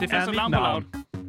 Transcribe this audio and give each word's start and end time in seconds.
Det 0.00 0.12
er 0.12 0.18
fastelavn 0.20 0.52
på 0.52 0.58
loud. 0.60 0.82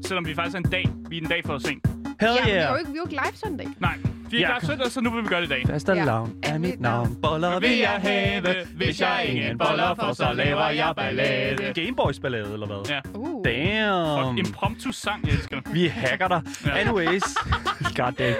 Selvom 0.05 0.25
vi 0.27 0.35
faktisk 0.35 0.55
er 0.55 0.59
en 0.59 0.71
dag. 0.71 0.89
Vi 1.09 1.17
er 1.17 1.21
en 1.21 1.27
dag 1.27 1.41
for 1.45 1.57
sent. 1.57 1.87
Hell 2.21 2.31
Ja, 2.37 2.43
vi 2.45 2.51
er 2.51 2.55
jo 2.55 2.67
yeah. 2.69 2.79
ikke, 2.79 2.91
vi 2.91 2.97
er 2.97 3.01
jo 3.01 3.05
ikke 3.09 3.21
live 3.25 3.37
søndag. 3.45 3.67
Nej, 3.79 3.95
vi 4.29 4.37
er 4.37 4.41
Ja. 4.41 4.59
klar 4.59 4.69
søndag, 4.69 4.91
så 4.91 5.01
nu 5.01 5.09
vil 5.09 5.23
vi 5.23 5.27
gøre 5.27 5.41
det 5.41 5.47
i 5.47 5.49
dag. 5.49 5.63
Fastelavn 5.67 6.33
Ja. 6.45 6.53
er 6.53 6.57
mit 6.57 6.79
navn. 6.81 7.17
Boller 7.21 7.59
Vil 7.59 7.77
jeg 7.77 7.89
have, 8.01 8.55
hvis 8.75 9.01
jeg 9.01 9.25
ingen 9.27 9.57
boller 9.57 9.95
får, 9.95 10.13
så 10.13 10.33
laver 10.33 10.69
jeg 10.69 10.93
ballade. 10.97 11.73
Gameboys 11.73 12.19
ballade, 12.19 12.53
eller 12.53 12.67
hvad? 12.67 12.77
Ja. 12.89 12.99
Uh. 13.19 13.45
Damn. 13.45 14.37
Fuck, 14.37 14.47
impromptu 14.47 14.91
sang, 14.91 15.25
jeg 15.27 15.33
elsker. 15.33 15.61
Vi 15.73 15.87
hacker 15.87 16.27
dig. 16.27 16.41
Ja. 16.65 16.71
Anyways. 16.77 17.23
God 17.95 18.11
damn. 18.11 18.35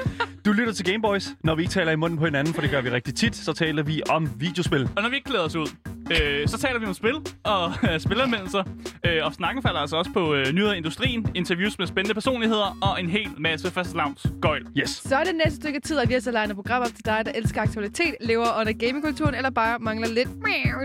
Du 0.46 0.52
lytter 0.52 0.74
til 0.74 0.86
Gameboys. 0.86 1.30
Når 1.44 1.56
vi 1.56 1.62
ikke 1.62 1.72
taler 1.72 1.92
i 1.92 1.96
munden 1.96 2.20
på 2.20 2.26
hinanden, 2.26 2.54
for 2.54 2.62
det 2.62 2.72
gør 2.72 2.82
vi 2.82 2.90
rigtig 2.90 3.16
tit, 3.16 3.36
så 3.36 3.54
taler 3.54 3.84
vi 3.84 4.02
om 4.10 4.30
videospil. 4.40 4.90
Og 4.96 5.02
når 5.04 5.10
vi 5.10 5.16
ikke 5.16 5.30
klæder 5.30 5.46
os 5.46 5.56
ud, 5.56 5.68
øh, 6.12 6.48
så 6.48 6.58
taler 6.58 6.80
vi 6.80 6.86
om 6.86 6.94
spil 6.94 7.16
og 7.44 7.74
øh, 7.90 8.00
spilanmeldelser. 8.00 8.64
Øh, 9.06 9.26
og 9.26 9.34
snakken 9.34 9.64
falder 9.64 9.80
altså 9.80 9.96
også 9.96 10.12
på 10.12 10.34
øh, 10.36 10.52
nyheder 10.54 10.74
i 10.74 10.78
industrien, 10.78 11.32
interviews 11.36 11.80
med 11.80 11.88
spændende 11.88 12.14
personligheder 12.14 12.78
og 12.82 13.02
en 13.02 13.10
hel 13.10 13.30
masse 13.38 13.72
fastelavns 13.72 14.28
gøjl. 14.42 14.66
Yes. 14.78 14.90
Så 14.90 15.16
er 15.16 15.24
det 15.24 15.36
næste 15.46 15.56
stykke 15.56 15.80
tid, 15.80 16.00
at 16.00 16.10
vi 16.10 16.14
har 16.14 16.22
så 16.22 16.32
legnet 16.32 16.56
program 16.56 16.82
op 16.82 16.88
til 16.88 17.06
dig, 17.06 17.22
der 17.26 17.32
elsker 17.36 17.62
aktualitet, 17.62 18.16
lever 18.22 18.60
under 18.60 18.74
gamingkulturen, 18.74 19.36
eller 19.36 19.50
bare 19.50 19.80
mangler 19.80 20.08
lidt 20.08 20.30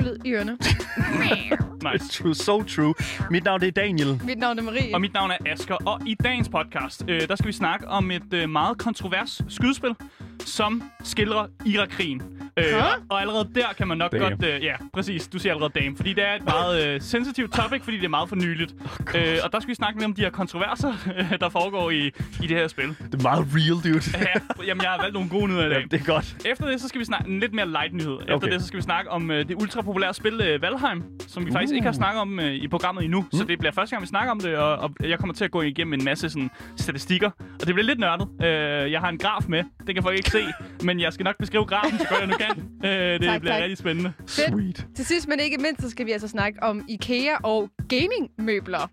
lyd 0.02 0.16
i 0.24 0.32
ørerne. 0.32 0.58
Nice. 1.92 2.22
True, 2.22 2.34
so 2.34 2.62
true. 2.62 2.94
Mit 3.30 3.44
navn 3.44 3.60
det 3.60 3.68
er 3.68 3.72
Daniel. 3.72 4.20
Mit 4.24 4.38
navn 4.38 4.58
er 4.58 4.62
Marie. 4.62 4.94
Og 4.94 5.00
mit 5.00 5.14
navn 5.14 5.30
er 5.30 5.36
Asker, 5.46 5.74
og 5.86 6.00
i 6.06 6.14
dagens 6.24 6.48
podcast, 6.48 7.04
øh, 7.08 7.28
der 7.28 7.36
skal 7.36 7.48
vi 7.48 7.52
snakke 7.52 7.88
om 7.88 8.10
et 8.10 8.34
øh, 8.34 8.50
meget 8.50 8.78
kontrovers 8.78 9.40
skydespil, 9.48 9.94
som 10.40 10.82
skildrer 11.04 11.46
Irak-krigen. 11.66 12.22
Øh, 12.56 12.64
og 13.10 13.20
allerede 13.20 13.48
der 13.54 13.66
kan 13.78 13.88
man 13.88 13.98
nok 13.98 14.12
Damn. 14.12 14.22
godt... 14.22 14.44
Øh, 14.54 14.64
ja, 14.64 14.74
præcis. 14.92 15.28
Du 15.28 15.38
siger 15.38 15.52
allerede 15.52 15.80
dame. 15.80 15.96
Fordi 15.96 16.12
det 16.12 16.24
er 16.28 16.34
et 16.34 16.44
meget 16.44 16.86
øh, 16.86 17.00
sensitivt 17.00 17.52
topic, 17.52 17.82
fordi 17.82 17.96
det 17.96 18.04
er 18.04 18.08
meget 18.08 18.28
for 18.28 18.36
nyligt. 18.36 18.74
Oh, 19.14 19.20
øh, 19.20 19.38
og 19.44 19.52
der 19.52 19.60
skal 19.60 19.68
vi 19.68 19.74
snakke 19.74 19.98
lidt 19.98 20.04
om 20.04 20.14
de 20.14 20.22
her 20.22 20.30
kontroverser, 20.30 20.92
øh, 21.18 21.38
der 21.40 21.48
foregår 21.48 21.90
i, 21.90 22.06
i 22.42 22.46
det 22.46 22.56
her 22.56 22.68
spil. 22.68 22.88
Det 22.88 23.14
er 23.14 23.22
meget 23.22 23.46
real, 23.54 23.92
dude. 23.92 24.26
Ja, 24.58 24.64
jamen, 24.66 24.82
jeg 24.82 24.90
har 24.90 24.98
valgt 24.98 25.14
nogle 25.14 25.28
gode 25.28 25.48
nyheder 25.48 25.66
i 25.66 25.68
dag. 25.68 25.80
Ja, 25.80 25.86
det 25.96 26.00
er 26.00 26.04
godt. 26.04 26.36
Efter 26.46 26.66
det, 26.66 26.80
så 26.80 26.88
skal 26.88 26.98
vi 27.00 27.04
snakke 27.04 27.30
en 27.30 27.40
lidt 27.40 27.54
mere 27.54 27.68
light 27.68 27.94
nyhed. 27.94 28.18
Efter 28.20 28.34
Okay. 28.34 28.52
det, 28.52 28.60
så 28.60 28.66
skal 28.66 28.76
vi 28.76 28.82
snakke 28.82 29.10
om 29.10 29.30
øh, 29.30 29.48
det 29.48 29.54
ultrapopulære 29.62 30.14
spil 30.14 30.40
øh, 30.40 30.62
Valheim, 30.62 31.04
som 31.28 31.46
vi 31.46 31.52
faktisk 31.52 31.74
ikke 31.74 31.84
har 31.86 31.92
snakket 31.92 32.20
om 32.20 32.40
øh, 32.40 32.54
i 32.54 32.68
programmet 32.68 33.04
endnu. 33.04 33.20
Mm. 33.20 33.38
Så 33.38 33.44
det 33.44 33.58
bliver 33.58 33.72
første 33.72 33.96
gang, 33.96 34.02
vi 34.02 34.06
snakker 34.06 34.30
om 34.30 34.40
det, 34.40 34.56
og, 34.56 34.76
og 34.76 34.90
jeg 35.08 35.18
kommer 35.18 35.34
til 35.34 35.44
at 35.44 35.50
gå 35.50 35.62
igennem 35.62 35.92
en 35.94 36.04
masse 36.04 36.30
sådan, 36.30 36.50
statistikker. 36.76 37.30
Og 37.64 37.68
det 37.68 37.74
bliver 37.74 37.86
lidt 37.86 37.98
nørdet. 37.98 38.28
Øh, 38.46 38.92
jeg 38.92 39.00
har 39.00 39.08
en 39.08 39.18
graf 39.18 39.42
med. 39.48 39.62
Det 39.86 39.94
kan 39.94 40.02
folk 40.02 40.16
ikke 40.16 40.30
se, 40.30 40.44
men 40.82 41.00
jeg 41.00 41.12
skal 41.12 41.24
nok 41.24 41.34
beskrive 41.38 41.64
grafen, 41.64 41.98
så 41.98 42.06
godt 42.08 42.20
jeg 42.20 42.28
nu 42.28 42.34
kan. 42.34 42.90
Øh, 42.90 43.12
det 43.12 43.22
Tak, 43.22 43.40
bliver 43.40 43.54
tak. 43.54 43.62
rigtig 43.62 43.78
spændende. 43.78 44.12
Sweet. 44.26 44.86
Til 44.96 45.04
sidst, 45.06 45.28
men 45.28 45.40
ikke 45.40 45.56
mindst, 45.56 45.82
så 45.82 45.90
skal 45.90 46.06
vi 46.06 46.10
altså 46.12 46.28
snakke 46.28 46.62
om 46.62 46.84
IKEA 46.88 47.36
og 47.42 47.70
gamingmøbler. 47.88 48.90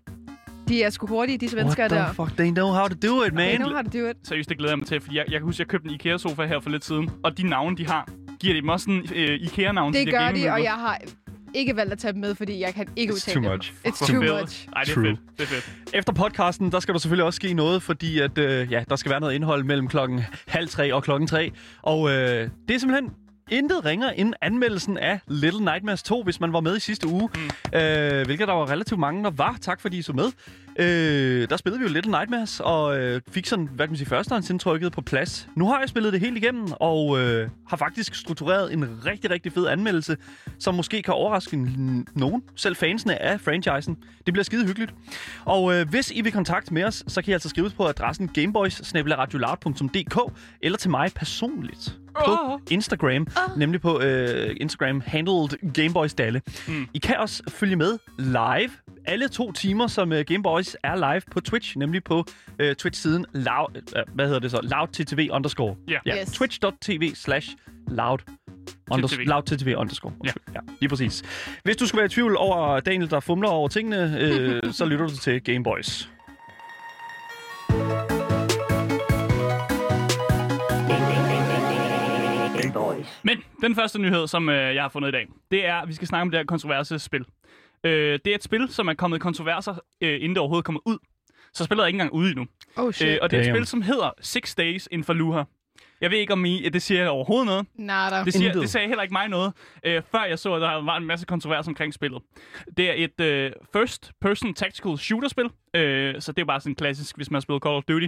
De 0.68 0.82
er 0.82 0.90
sgu 0.90 1.06
hurtige, 1.06 1.38
de 1.38 1.48
svensker 1.48 1.82
What 1.82 1.90
the 1.90 2.00
der. 2.00 2.12
fuck? 2.12 2.36
They 2.38 2.50
know 2.50 2.66
how 2.72 2.88
to 2.88 2.94
do 3.08 3.22
it, 3.22 3.32
They 3.32 3.36
man. 3.36 3.56
know 3.56 3.70
how 3.74 3.82
to 3.82 3.98
do 3.98 4.08
it. 4.10 4.16
Seriøst, 4.24 4.48
det 4.48 4.58
glæder 4.58 4.72
jeg 4.72 4.78
mig 4.78 4.86
til, 4.86 5.00
fordi 5.00 5.16
jeg, 5.16 5.24
jeg 5.30 5.40
kan 5.40 5.42
huske, 5.44 5.56
at 5.56 5.58
jeg 5.58 5.66
købte 5.68 5.88
en 5.88 5.94
IKEA-sofa 5.94 6.44
her 6.46 6.60
for 6.60 6.70
lidt 6.70 6.84
siden. 6.84 7.10
Og 7.24 7.38
de 7.38 7.48
navne, 7.48 7.76
de 7.76 7.86
har, 7.86 8.08
giver 8.40 8.54
de 8.54 8.60
dem 8.60 8.68
også 8.68 8.84
sådan 8.84 9.04
øh, 9.14 9.40
IKEA-navn? 9.40 9.92
Det 9.92 10.06
de 10.06 10.12
der 10.12 10.18
gør 10.18 10.32
de, 10.34 10.50
og 10.52 10.62
jeg 10.62 10.72
har 10.72 10.98
ikke 11.54 11.76
valgt 11.76 11.92
at 11.92 11.98
tage 11.98 12.12
dem 12.12 12.20
med, 12.20 12.34
fordi 12.34 12.60
jeg 12.60 12.74
kan 12.74 12.86
ikke 12.96 13.10
It's 13.12 13.14
udtale 13.14 13.34
too 13.34 13.42
dem. 13.42 13.52
much. 13.58 13.72
It's 13.88 14.06
too 14.12 14.20
much. 14.40 14.68
Ej, 14.76 14.82
det 14.82 14.90
er 14.90 14.94
True. 14.94 15.04
fedt. 15.06 15.20
Det 15.38 15.42
er 15.42 15.46
fedt. 15.46 15.72
Efter 15.94 16.12
podcasten, 16.12 16.72
der 16.72 16.80
skal 16.80 16.94
der 16.94 17.00
selvfølgelig 17.00 17.24
også 17.24 17.36
ske 17.36 17.54
noget, 17.54 17.82
fordi 17.82 18.18
at, 18.18 18.38
øh, 18.38 18.72
ja, 18.72 18.84
der 18.90 18.96
skal 18.96 19.10
være 19.10 19.20
noget 19.20 19.34
indhold 19.34 19.64
mellem 19.64 19.88
klokken 19.88 20.20
halv 20.46 20.68
tre 20.68 20.94
og 20.94 21.02
klokken 21.02 21.26
tre. 21.26 21.50
Og 21.82 22.10
øh, 22.10 22.48
det 22.68 22.74
er 22.74 22.78
simpelthen 22.78 23.10
intet 23.52 23.84
ringer 23.84 24.10
end 24.10 24.34
anmeldelsen 24.40 24.98
af 24.98 25.20
Little 25.28 25.64
Nightmares 25.64 26.02
2, 26.02 26.22
hvis 26.22 26.40
man 26.40 26.52
var 26.52 26.60
med 26.60 26.76
i 26.76 26.80
sidste 26.80 27.06
uge. 27.06 27.28
Mm. 27.34 27.78
Øh, 27.78 28.26
hvilket 28.26 28.48
der 28.48 28.54
var 28.54 28.70
relativt 28.70 29.00
mange, 29.00 29.24
der 29.24 29.30
var. 29.30 29.56
Tak 29.60 29.80
fordi 29.80 29.98
I 29.98 30.02
så 30.02 30.12
med. 30.12 30.24
Øh, 30.78 31.48
der 31.48 31.56
spillede 31.56 31.80
vi 31.80 31.86
jo 31.86 31.92
Little 31.92 32.10
Nightmares, 32.10 32.60
og 32.60 32.98
øh, 32.98 33.20
fik 33.28 33.46
sådan, 33.46 33.68
hvad 33.74 33.86
kan 33.86 33.90
man 33.90 33.96
sige, 33.96 34.08
førstehåndsindtrykket 34.08 34.92
på 34.92 35.00
plads. 35.00 35.48
Nu 35.54 35.66
har 35.66 35.80
jeg 35.80 35.88
spillet 35.88 36.12
det 36.12 36.20
helt 36.20 36.36
igennem, 36.36 36.68
og 36.80 37.20
øh, 37.20 37.48
har 37.68 37.76
faktisk 37.76 38.14
struktureret 38.14 38.72
en 38.72 39.06
rigtig, 39.06 39.30
rigtig 39.30 39.52
fed 39.52 39.66
anmeldelse, 39.66 40.16
som 40.58 40.74
måske 40.74 41.02
kan 41.02 41.14
overraske 41.14 41.56
nogen, 42.14 42.42
selv 42.56 42.76
fansene 42.76 43.22
af 43.22 43.40
franchisen. 43.40 43.96
Det 44.26 44.34
bliver 44.34 44.44
skide 44.44 44.66
hyggeligt. 44.66 44.94
Og 45.44 45.74
øh, 45.74 45.88
hvis 45.88 46.10
I 46.10 46.20
vil 46.20 46.32
kontakte 46.32 46.74
med 46.74 46.84
os, 46.84 47.04
så 47.06 47.22
kan 47.22 47.30
I 47.30 47.32
altså 47.32 47.48
skrive 47.48 47.70
på 47.70 47.86
adressen 47.86 48.28
gameboys 48.28 48.92
eller 50.62 50.78
til 50.78 50.90
mig 50.90 51.10
personligt 51.14 52.01
på. 52.18 52.60
Instagram, 52.70 53.26
nemlig 53.56 53.80
på 53.80 54.00
øh, 54.00 54.56
Instagram 54.60 55.02
handled 55.06 55.72
Gameboys 55.72 56.14
Dalle. 56.14 56.42
Mm. 56.68 56.88
I 56.94 56.98
kan 56.98 57.16
også 57.16 57.42
følge 57.48 57.76
med 57.76 57.98
live 58.18 58.70
alle 59.04 59.28
to 59.28 59.52
timer, 59.52 59.86
som 59.86 60.12
øh, 60.12 60.24
Gameboys 60.24 60.76
er 60.82 60.96
live 60.96 61.22
på 61.32 61.40
Twitch, 61.40 61.78
nemlig 61.78 62.04
på 62.04 62.24
øh, 62.58 62.76
Twitch-siden 62.76 63.26
loud, 63.32 63.92
øh, 63.96 64.02
hvad 64.14 64.26
hedder 64.26 64.40
det 64.40 64.50
så? 64.50 64.60
loudttv 64.62 65.28
underscore. 65.30 65.76
Ja. 65.88 65.98
ja. 66.06 66.20
Yes. 66.20 66.32
Twitch.tv 66.32 67.14
slash 67.14 67.56
loud 67.88 68.18
loud 69.26 69.42
TTV 69.42 69.74
underscore. 69.78 70.12
Ja. 70.24 70.30
ja. 70.54 70.60
Lige 70.80 70.88
præcis. 70.88 71.22
Hvis 71.64 71.76
du 71.76 71.86
skulle 71.86 71.98
være 71.98 72.06
i 72.06 72.08
tvivl 72.08 72.36
over 72.36 72.80
Daniel, 72.80 73.10
der 73.10 73.20
fumler 73.20 73.48
over 73.48 73.68
tingene, 73.68 74.16
øh, 74.20 74.62
så 74.78 74.84
lytter 74.84 75.06
du 75.06 75.16
til 75.16 75.44
Gameboys. 75.44 76.08
Men 83.22 83.42
den 83.60 83.74
første 83.74 83.98
nyhed, 83.98 84.26
som 84.26 84.48
øh, 84.48 84.74
jeg 84.74 84.82
har 84.82 84.88
fundet 84.88 85.08
i 85.08 85.12
dag, 85.12 85.26
det 85.50 85.66
er, 85.66 85.74
at 85.76 85.88
vi 85.88 85.92
skal 85.94 86.08
snakke 86.08 86.22
om 86.22 86.30
det 86.30 86.38
her 86.38 86.44
kontroverse 86.44 86.98
spil. 86.98 87.24
Øh, 87.84 88.18
det 88.24 88.26
er 88.26 88.34
et 88.34 88.42
spil, 88.42 88.68
som 88.68 88.88
er 88.88 88.94
kommet 88.94 89.16
i 89.16 89.20
kontroverser, 89.20 89.74
øh, 90.00 90.14
inden 90.14 90.28
det 90.30 90.38
overhovedet 90.38 90.64
kommer 90.64 90.80
ud. 90.86 90.98
Så 91.54 91.64
spillet 91.64 91.82
er 91.82 91.86
ikke 91.86 91.96
engang 91.96 92.12
ude 92.12 92.30
endnu. 92.30 92.46
Oh 92.76 92.92
shit. 92.92 93.08
Øh, 93.08 93.18
og 93.22 93.30
det 93.30 93.36
er 93.36 93.40
et 93.40 93.46
Damn. 93.46 93.56
spil, 93.56 93.66
som 93.66 93.82
hedder 93.82 94.10
Six 94.20 94.54
Days 94.54 94.88
in 94.90 95.04
Fallujah. 95.04 95.44
Jeg 96.00 96.10
ved 96.10 96.18
ikke, 96.18 96.32
om 96.32 96.44
I, 96.44 96.68
det 96.68 96.82
siger 96.82 97.08
overhovedet 97.08 97.46
noget. 97.46 97.66
Nada. 97.74 98.24
Det, 98.24 98.32
siger, 98.32 98.46
Intet. 98.48 98.62
det 98.62 98.70
sagde 98.70 98.88
heller 98.88 99.02
ikke 99.02 99.12
mig 99.12 99.28
noget, 99.28 99.52
øh, 99.86 100.02
før 100.12 100.24
jeg 100.24 100.38
så, 100.38 100.54
at 100.54 100.62
der 100.62 100.82
var 100.84 100.96
en 100.96 101.04
masse 101.06 101.26
kontrovers 101.26 101.68
omkring 101.68 101.94
spillet. 101.94 102.22
Det 102.76 102.90
er 102.90 102.94
et 103.04 103.20
øh, 103.20 103.52
first-person 103.72 104.54
tactical 104.54 104.98
shooter-spil, 104.98 105.50
øh, 105.74 106.14
så 106.20 106.32
det 106.32 106.42
er 106.42 106.46
bare 106.46 106.60
sådan 106.60 106.74
klassisk, 106.74 107.16
hvis 107.16 107.30
man 107.30 107.34
har 107.36 107.40
spillet 107.40 107.62
Call 107.62 107.74
of 107.76 107.82
Duty. 107.88 108.06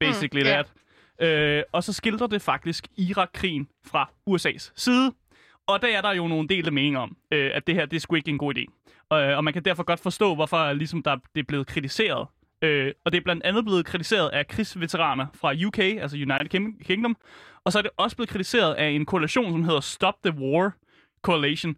Basically 0.00 0.42
Mm, 0.42 0.48
ja. 0.48 0.52
that. 0.52 0.72
Øh, 1.20 1.62
og 1.72 1.84
så 1.84 1.92
skildrer 1.92 2.26
det 2.26 2.42
faktisk 2.42 2.86
Irak-krigen 2.96 3.68
fra 3.86 4.10
USA's 4.30 4.72
side. 4.76 5.12
Og 5.66 5.82
der 5.82 5.88
er 5.88 6.00
der 6.00 6.12
jo 6.12 6.28
nogle 6.28 6.48
delte 6.48 6.70
meninger 6.70 7.00
om, 7.00 7.16
øh, 7.30 7.50
at 7.54 7.66
det 7.66 7.74
her, 7.74 7.86
det 7.86 7.96
er 7.96 8.00
sgu 8.00 8.14
ikke 8.14 8.30
en 8.30 8.38
god 8.38 8.54
idé. 8.56 8.90
Øh, 9.16 9.36
og 9.36 9.44
man 9.44 9.52
kan 9.52 9.64
derfor 9.64 9.82
godt 9.82 10.00
forstå, 10.00 10.34
hvorfor 10.34 10.72
ligesom, 10.72 11.02
der, 11.02 11.16
det 11.34 11.40
er 11.40 11.44
blevet 11.48 11.66
kritiseret. 11.66 12.26
Øh, 12.62 12.92
og 13.04 13.12
det 13.12 13.18
er 13.18 13.22
blandt 13.24 13.44
andet 13.44 13.64
blevet 13.64 13.86
kritiseret 13.86 14.28
af 14.28 14.46
krigsveteraner 14.48 15.26
fra 15.34 15.52
UK, 15.66 15.78
altså 15.78 16.16
United 16.16 16.48
King- 16.48 16.84
Kingdom. 16.84 17.16
Og 17.64 17.72
så 17.72 17.78
er 17.78 17.82
det 17.82 17.90
også 17.96 18.16
blevet 18.16 18.28
kritiseret 18.30 18.74
af 18.74 18.88
en 18.88 19.06
koalition, 19.06 19.52
som 19.52 19.64
hedder 19.64 19.80
Stop 19.80 20.14
the 20.24 20.34
War 20.40 20.72
Coalition. 21.22 21.76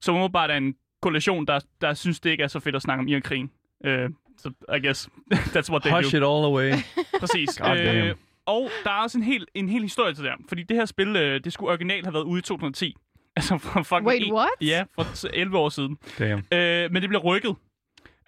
Som 0.00 0.16
åbenbart 0.16 0.50
er 0.50 0.54
en 0.56 0.74
koalition, 1.02 1.46
der, 1.46 1.60
der 1.80 1.94
synes, 1.94 2.20
det 2.20 2.30
ikke 2.30 2.42
er 2.42 2.48
så 2.48 2.60
fedt 2.60 2.76
at 2.76 2.82
snakke 2.82 3.00
om 3.00 3.08
Irak-krigen. 3.08 3.50
Øh, 3.84 4.10
så 4.38 4.50
I 4.76 4.86
guess 4.86 5.08
that's 5.54 5.70
what 5.70 5.82
they 5.82 5.90
do. 5.92 5.96
Hush 5.96 6.14
it 6.16 6.22
all 6.22 6.44
away. 6.44 6.72
Præcis. 7.20 7.58
God 7.58 7.76
damn. 7.76 8.16
Og 8.46 8.70
der 8.84 8.90
er 8.90 9.02
også 9.02 9.18
en 9.18 9.24
hel, 9.24 9.46
en 9.54 9.68
hel 9.68 9.82
historie 9.82 10.14
til 10.14 10.24
det 10.24 10.30
her. 10.32 10.38
Fordi 10.48 10.62
det 10.62 10.76
her 10.76 10.84
spil, 10.84 11.16
øh, 11.16 11.40
det 11.44 11.52
skulle 11.52 11.70
originalt 11.70 12.06
have 12.06 12.14
været 12.14 12.24
ude 12.24 12.38
i 12.38 12.42
2010. 12.42 12.96
Altså 13.38 13.58
for 13.58 13.82
fucking 13.82 14.06
Wait, 14.06 14.26
en- 14.26 14.32
what? 14.34 14.48
Ja, 14.60 14.84
for 14.94 15.28
11 15.34 15.58
år 15.58 15.68
siden. 15.68 15.98
Damn. 16.18 16.42
Øh, 16.52 16.92
men 16.92 17.02
det 17.02 17.08
blev 17.08 17.20
rykket. 17.20 17.56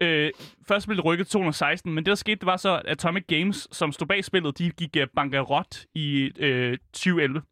Øh, 0.00 0.30
først 0.68 0.86
blev 0.86 0.96
det 0.96 1.04
rykket 1.04 1.26
til 1.26 1.32
2016, 1.32 1.92
men 1.94 2.04
det 2.04 2.10
der 2.10 2.14
skete, 2.14 2.34
det 2.34 2.46
var 2.46 2.56
så, 2.56 2.74
at 2.76 2.82
Atomic 2.86 3.24
Games, 3.26 3.68
som 3.72 3.92
stod 3.92 4.06
bag 4.06 4.24
spillet, 4.24 4.58
de 4.58 4.70
gik 4.70 4.96
uh, 4.96 5.02
bankerot 5.16 5.84
i 5.94 6.30
øh, 6.38 6.78
2011. 6.92 7.42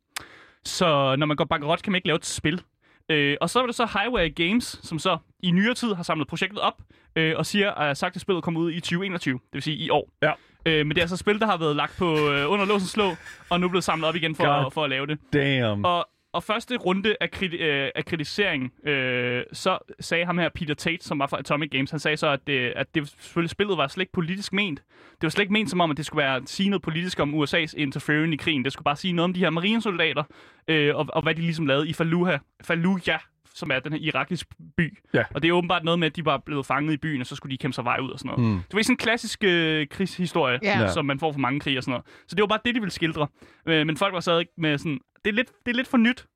Så 0.64 1.16
når 1.18 1.26
man 1.26 1.36
går 1.36 1.44
bankerot, 1.44 1.82
kan 1.82 1.90
man 1.92 1.96
ikke 1.96 2.06
lave 2.08 2.16
et 2.16 2.26
spil. 2.26 2.62
Øh, 3.10 3.36
og 3.40 3.50
så 3.50 3.58
var 3.60 3.66
det 3.66 3.74
så 3.74 3.86
Highway 4.00 4.34
Games, 4.34 4.80
som 4.82 4.98
så 4.98 5.18
i 5.42 5.50
nyere 5.50 5.74
tid 5.74 5.94
har 5.94 6.02
samlet 6.02 6.28
projektet 6.28 6.58
op, 6.58 6.82
øh, 7.16 7.34
og 7.36 7.46
siger, 7.46 7.70
at 7.72 7.96
sagt, 7.96 8.16
at 8.16 8.22
spillet 8.22 8.44
kommer 8.44 8.60
ud 8.60 8.72
i 8.72 8.80
2021, 8.80 9.34
det 9.34 9.42
vil 9.52 9.62
sige 9.62 9.76
i 9.76 9.90
år. 9.90 10.10
Ja. 10.22 10.32
Øh, 10.66 10.86
men 10.86 10.90
det 10.90 10.98
er 10.98 11.02
altså 11.02 11.16
spil, 11.16 11.38
der 11.38 11.46
har 11.46 11.56
været 11.56 11.76
lagt 11.76 11.96
på 11.98 12.32
øh, 12.32 12.50
under 12.50 12.64
låsens 12.64 12.90
slå, 12.90 13.10
og 13.50 13.60
nu 13.60 13.68
blevet 13.68 13.84
samlet 13.84 14.08
op 14.08 14.16
igen 14.16 14.34
for, 14.34 14.44
God. 14.44 14.66
at, 14.66 14.72
for 14.72 14.84
at 14.84 14.90
lave 14.90 15.06
det. 15.06 15.18
Damn. 15.32 15.84
Og, 15.84 16.08
og 16.32 16.42
første 16.42 16.76
runde 16.76 17.16
af, 17.20 17.28
kriti- 17.36 17.62
øh, 17.62 17.90
af 17.94 18.04
kritisering, 18.04 18.72
øh, 18.88 19.42
så 19.52 19.78
sagde 20.00 20.24
ham 20.24 20.38
her 20.38 20.48
Peter 20.48 20.74
Tate, 20.74 21.04
som 21.04 21.18
var 21.18 21.26
fra 21.26 21.38
Atomic 21.38 21.70
Games, 21.70 21.90
han 21.90 22.00
sagde 22.00 22.16
så, 22.16 22.28
at 22.28 22.46
det, 22.46 22.72
at 22.76 22.94
det 22.94 23.08
selvfølgelig 23.08 23.50
spillet 23.50 23.78
var 23.78 23.88
slet 23.88 24.02
ikke 24.02 24.12
politisk 24.12 24.52
ment. 24.52 24.82
Det 25.10 25.22
var 25.22 25.28
slet 25.28 25.42
ikke 25.42 25.52
ment 25.52 25.70
som 25.70 25.80
om, 25.80 25.90
at 25.90 25.96
det 25.96 26.06
skulle 26.06 26.22
være 26.24 26.42
sige 26.46 26.68
noget 26.68 26.82
politisk 26.82 27.20
om 27.20 27.42
USA's 27.42 27.72
interference 27.76 28.32
i 28.32 28.36
krigen. 28.36 28.64
Det 28.64 28.72
skulle 28.72 28.84
bare 28.84 28.96
sige 28.96 29.12
noget 29.12 29.24
om 29.24 29.32
de 29.34 29.40
her 29.40 29.50
marinesoldater, 29.50 30.22
øh, 30.68 30.96
og, 30.96 31.06
og 31.12 31.22
hvad 31.22 31.34
de 31.34 31.40
ligesom 31.40 31.66
lavede 31.66 31.88
i 31.88 31.92
Fallujah, 31.92 32.38
Fallujah 32.64 33.20
som 33.56 33.70
er 33.70 33.78
den 33.78 33.92
her 33.92 34.00
irakisk 34.00 34.46
by. 34.76 34.98
Ja. 35.14 35.24
Og 35.34 35.42
det 35.42 35.48
er 35.48 35.52
åbenbart 35.52 35.84
noget 35.84 35.98
med, 35.98 36.06
at 36.06 36.16
de 36.16 36.24
var 36.24 36.38
blevet 36.38 36.66
fanget 36.66 36.92
i 36.92 36.96
byen, 36.96 37.20
og 37.20 37.26
så 37.26 37.36
skulle 37.36 37.52
de 37.52 37.58
kæmpe 37.58 37.74
sig 37.74 37.84
vej 37.84 37.98
ud 38.02 38.10
og 38.10 38.18
sådan 38.18 38.28
noget. 38.28 38.44
Mm. 38.52 38.62
Det 38.68 38.74
var 38.74 38.82
sådan 38.82 38.92
en 38.92 38.96
klassisk 38.96 39.44
øh, 39.44 39.86
krigshistorie, 39.86 40.58
Ja. 40.62 40.88
Som 40.92 41.04
man 41.04 41.18
får 41.18 41.32
for 41.32 41.38
mange 41.38 41.60
krige 41.60 41.78
og 41.78 41.82
sådan 41.82 41.90
noget. 41.92 42.04
Så 42.28 42.36
det 42.36 42.42
var 42.42 42.46
bare 42.46 42.58
det, 42.64 42.74
de 42.74 42.80
ville 42.80 42.92
skildre. 42.92 43.28
Øh, 43.66 43.86
men 43.86 43.96
folk 43.96 44.14
var 44.14 44.20
stadig 44.20 44.46
med 44.58 44.78
sådan, 44.78 45.00
det 45.24 45.30
er 45.30 45.34
lidt, 45.34 45.48
det 45.66 45.72
er 45.72 45.76
lidt 45.76 45.88
for 45.88 45.96
nyt. 45.96 46.26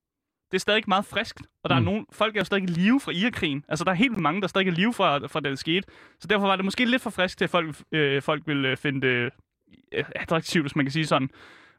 Det 0.50 0.56
er 0.56 0.60
stadig 0.60 0.84
meget 0.88 1.04
friskt, 1.04 1.42
og 1.64 1.70
der 1.70 1.78
mm. 1.78 1.86
Er 1.86 1.90
nogen, 1.90 2.06
folk 2.12 2.36
er 2.36 2.40
jo 2.40 2.44
stadig 2.44 2.62
i 2.64 2.66
live 2.66 3.00
fra 3.00 3.12
Irakkrigen. 3.12 3.64
Altså, 3.68 3.84
der 3.84 3.90
er 3.90 3.94
helt 3.94 4.16
mange, 4.16 4.40
der 4.40 4.46
stadig 4.46 4.66
er 4.68 4.72
i 4.72 4.74
live 4.74 4.94
fra, 4.94 5.26
fra 5.26 5.40
det, 5.40 5.50
der 5.50 5.54
skete. 5.54 5.86
Så 6.20 6.28
derfor 6.28 6.46
var 6.46 6.56
det 6.56 6.64
måske 6.64 6.84
lidt 6.84 7.02
for 7.02 7.10
frisk 7.10 7.38
til, 7.38 7.44
at 7.44 7.50
folk, 7.50 7.76
øh, 7.92 8.22
folk 8.22 8.42
ville 8.46 8.68
øh, 8.68 8.76
finde 8.76 9.06
det 9.06 9.30
øh, 9.94 10.04
attraktivt, 10.16 10.64
hvis 10.64 10.76
man 10.76 10.84
kan 10.84 10.92
sige 10.92 11.06
sådan. 11.06 11.30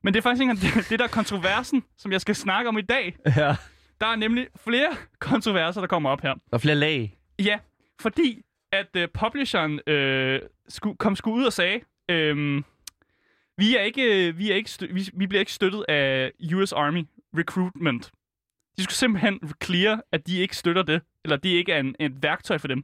Men 0.03 0.13
det 0.13 0.19
er 0.19 0.21
faktisk 0.21 0.41
ikke 0.41 0.53
det, 0.53 0.85
det 0.89 0.99
der 0.99 1.05
er 1.05 1.09
kontroversen, 1.09 1.83
som 1.97 2.11
jeg 2.11 2.21
skal 2.21 2.35
snakke 2.35 2.69
om 2.69 2.77
i 2.77 2.81
dag. 2.81 3.15
Ja. 3.37 3.55
Der 4.01 4.07
er 4.07 4.15
nemlig 4.15 4.48
flere 4.56 4.95
kontroverser, 5.19 5.81
der 5.81 5.88
kommer 5.88 6.09
op 6.09 6.21
her. 6.21 6.33
Der 6.33 6.39
er 6.53 6.57
flere 6.57 6.75
lag. 6.75 7.18
Ja, 7.39 7.59
fordi 8.01 8.42
at 8.71 8.88
øh, 8.95 9.07
publisheren 9.13 9.80
øh, 9.88 10.39
sku, 10.69 10.94
kom 10.94 11.15
sgu 11.15 11.31
ud 11.33 11.44
og 11.45 11.53
sagde, 11.53 11.80
øh, 12.09 12.63
vi, 13.57 13.75
er 13.75 13.81
ikke, 13.81 14.27
øh, 14.27 14.38
vi, 14.38 14.51
er 14.51 14.56
ikke 14.56 14.69
stø- 14.69 14.94
vi, 14.94 15.09
vi 15.13 15.27
bliver 15.27 15.39
ikke 15.39 15.51
støttet 15.53 15.86
af 15.89 16.31
US 16.53 16.71
Army 16.71 17.03
Recruitment. 17.38 18.12
De 18.77 18.83
skulle 18.83 18.95
simpelthen 18.95 19.39
clear, 19.63 20.01
at 20.12 20.27
de 20.27 20.38
ikke 20.38 20.57
støtter 20.57 20.83
det, 20.83 21.01
eller 21.24 21.38
det 21.38 21.50
ikke 21.50 21.71
er 21.74 21.80
en, 21.80 21.95
et 22.00 22.24
værktøj 22.24 22.57
for 22.57 22.68
dem. 22.68 22.83